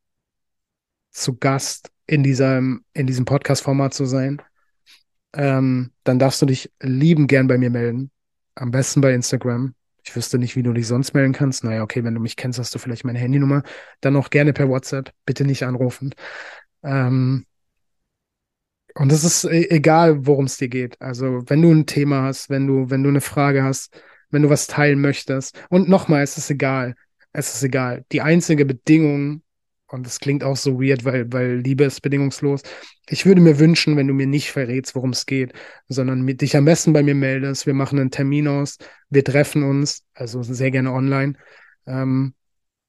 zu 1.11 1.37
Gast 1.37 1.91
in 2.07 2.23
diesem, 2.23 2.83
in 2.93 3.07
diesem 3.07 3.25
Podcast-Format 3.25 3.93
zu 3.93 4.05
sein, 4.05 4.41
ähm, 5.33 5.91
dann 6.03 6.19
darfst 6.19 6.41
du 6.41 6.45
dich 6.45 6.71
lieben 6.81 7.27
gern 7.27 7.47
bei 7.47 7.57
mir 7.57 7.69
melden. 7.69 8.11
Am 8.55 8.71
besten 8.71 9.01
bei 9.01 9.13
Instagram. 9.13 9.75
Ich 10.03 10.15
wüsste 10.15 10.39
nicht, 10.39 10.55
wie 10.55 10.63
du 10.63 10.73
dich 10.73 10.87
sonst 10.87 11.13
melden 11.13 11.33
kannst. 11.33 11.63
Naja, 11.63 11.83
okay, 11.83 12.03
wenn 12.03 12.15
du 12.15 12.21
mich 12.21 12.35
kennst, 12.35 12.57
hast 12.57 12.73
du 12.73 12.79
vielleicht 12.79 13.05
meine 13.05 13.19
Handynummer. 13.19 13.63
Dann 14.01 14.15
auch 14.15 14.29
gerne 14.29 14.53
per 14.53 14.69
WhatsApp. 14.69 15.11
Bitte 15.25 15.45
nicht 15.45 15.63
anrufen. 15.63 16.15
Ähm, 16.83 17.45
und 18.95 19.11
es 19.11 19.23
ist 19.23 19.45
e-, 19.45 19.69
egal, 19.69 20.25
worum 20.25 20.45
es 20.45 20.57
dir 20.57 20.69
geht. 20.69 20.99
Also, 21.01 21.43
wenn 21.47 21.61
du 21.61 21.71
ein 21.71 21.85
Thema 21.85 22.23
hast, 22.23 22.49
wenn 22.49 22.65
du, 22.67 22.89
wenn 22.89 23.03
du 23.03 23.09
eine 23.09 23.21
Frage 23.21 23.63
hast, 23.63 23.93
wenn 24.31 24.41
du 24.41 24.49
was 24.49 24.67
teilen 24.67 25.01
möchtest. 25.01 25.61
Und 25.69 25.89
nochmal, 25.89 26.23
es 26.23 26.37
ist 26.37 26.49
egal. 26.49 26.95
Es 27.31 27.53
ist 27.53 27.63
egal. 27.63 28.05
Die 28.11 28.21
einzige 28.21 28.65
Bedingung, 28.65 29.43
und 29.91 30.05
das 30.05 30.19
klingt 30.19 30.43
auch 30.43 30.55
so 30.55 30.79
weird, 30.81 31.05
weil, 31.05 31.31
weil 31.31 31.57
Liebe 31.57 31.83
ist 31.83 32.01
bedingungslos. 32.01 32.61
Ich 33.07 33.25
würde 33.25 33.41
mir 33.41 33.59
wünschen, 33.59 33.97
wenn 33.97 34.07
du 34.07 34.13
mir 34.13 34.27
nicht 34.27 34.51
verrätst, 34.51 34.95
worum 34.95 35.11
es 35.11 35.25
geht, 35.25 35.53
sondern 35.87 36.21
mit 36.21 36.41
dich 36.41 36.55
am 36.55 36.65
besten 36.65 36.93
bei 36.93 37.03
mir 37.03 37.15
meldest. 37.15 37.65
Wir 37.65 37.73
machen 37.73 37.99
einen 37.99 38.11
Termin 38.11 38.47
aus, 38.47 38.77
wir 39.09 39.23
treffen 39.23 39.63
uns, 39.63 40.03
also 40.13 40.43
sehr 40.43 40.71
gerne 40.71 40.91
online. 40.93 41.33
Ähm, 41.87 42.33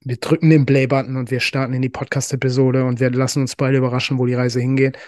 wir 0.03 0.17
drücken 0.17 0.51
den 0.51 0.65
Play-Button 0.67 1.17
und 1.17 1.31
wir 1.31 1.41
starten 1.41 1.75
in 1.75 1.83
die 1.83 1.91
Podcast-Episode 1.91 2.85
und 2.85 3.01
wir 3.01 3.11
lassen 3.11 3.43
uns 3.43 3.57
beide 3.57 3.79
überraschen, 3.79 4.19
wo 4.19 4.27
die 4.27 4.35
Reise 4.35 4.61
hingeht. 4.61 4.99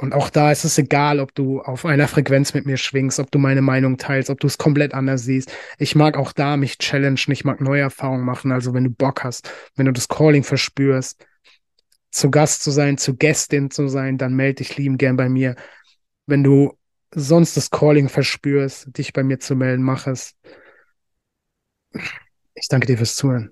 Und 0.00 0.14
auch 0.14 0.30
da 0.30 0.52
ist 0.52 0.64
es 0.64 0.78
egal, 0.78 1.18
ob 1.18 1.34
du 1.34 1.60
auf 1.60 1.84
einer 1.84 2.06
Frequenz 2.06 2.54
mit 2.54 2.66
mir 2.66 2.76
schwingst, 2.76 3.18
ob 3.18 3.32
du 3.32 3.40
meine 3.40 3.62
Meinung 3.62 3.96
teilst, 3.96 4.30
ob 4.30 4.38
du 4.38 4.46
es 4.46 4.56
komplett 4.56 4.94
anders 4.94 5.24
siehst. 5.24 5.52
Ich 5.76 5.96
mag 5.96 6.16
auch 6.16 6.32
da 6.32 6.56
mich 6.56 6.78
challengen, 6.78 7.32
ich 7.32 7.44
mag 7.44 7.60
neue 7.60 7.80
Erfahrungen 7.80 8.24
machen. 8.24 8.52
Also 8.52 8.74
wenn 8.74 8.84
du 8.84 8.90
Bock 8.90 9.24
hast, 9.24 9.50
wenn 9.74 9.86
du 9.86 9.92
das 9.92 10.06
Calling 10.06 10.44
verspürst, 10.44 11.26
zu 12.12 12.30
Gast 12.30 12.62
zu 12.62 12.70
sein, 12.70 12.96
zu 12.96 13.16
Gästin 13.16 13.72
zu 13.72 13.88
sein, 13.88 14.18
dann 14.18 14.34
melde 14.34 14.62
dich 14.62 14.76
lieben 14.76 14.98
gern 14.98 15.16
bei 15.16 15.28
mir. 15.28 15.56
Wenn 16.26 16.44
du 16.44 16.78
sonst 17.12 17.56
das 17.56 17.68
Calling 17.68 18.08
verspürst, 18.08 18.96
dich 18.96 19.12
bei 19.12 19.24
mir 19.24 19.40
zu 19.40 19.56
melden, 19.56 19.82
mach 19.82 20.06
es. 20.06 20.36
Ich 22.54 22.68
danke 22.68 22.86
dir 22.86 22.98
fürs 22.98 23.16
Zuhören. 23.16 23.50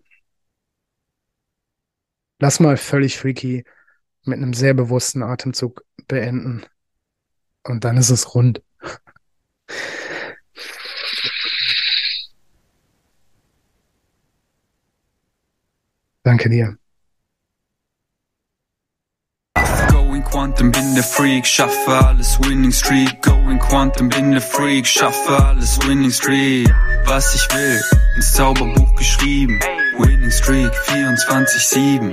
Lass 2.38 2.60
mal 2.60 2.76
völlig 2.76 3.18
freaky 3.18 3.64
mit 4.24 4.36
einem 4.38 4.54
sehr 4.54 4.74
bewussten 4.74 5.24
Atemzug 5.24 5.85
beenden. 6.06 6.64
Und 7.64 7.84
dann 7.84 7.96
ist 7.96 8.10
es 8.10 8.34
rund. 8.34 8.62
Danke 16.22 16.48
dir. 16.48 16.76
Going 19.90 20.24
Quantum, 20.24 20.72
bin 20.72 20.94
der 20.94 21.04
Freak, 21.04 21.46
schaffe 21.46 21.92
alles 21.92 22.40
Winning 22.40 22.72
Streak. 22.72 23.22
Going 23.22 23.58
Quantum, 23.60 24.08
bin 24.08 24.32
der 24.32 24.40
Freak, 24.40 24.86
schaffe 24.86 25.44
alles 25.44 25.78
Winning 25.86 26.10
Streak. 26.10 26.68
Was 27.04 27.34
ich 27.34 27.54
will, 27.54 27.80
ins 28.16 28.32
Zauberbuch 28.32 28.94
geschrieben. 28.96 29.60
Winning 29.98 30.30
Streak 30.30 30.72
24-7. 30.88 32.12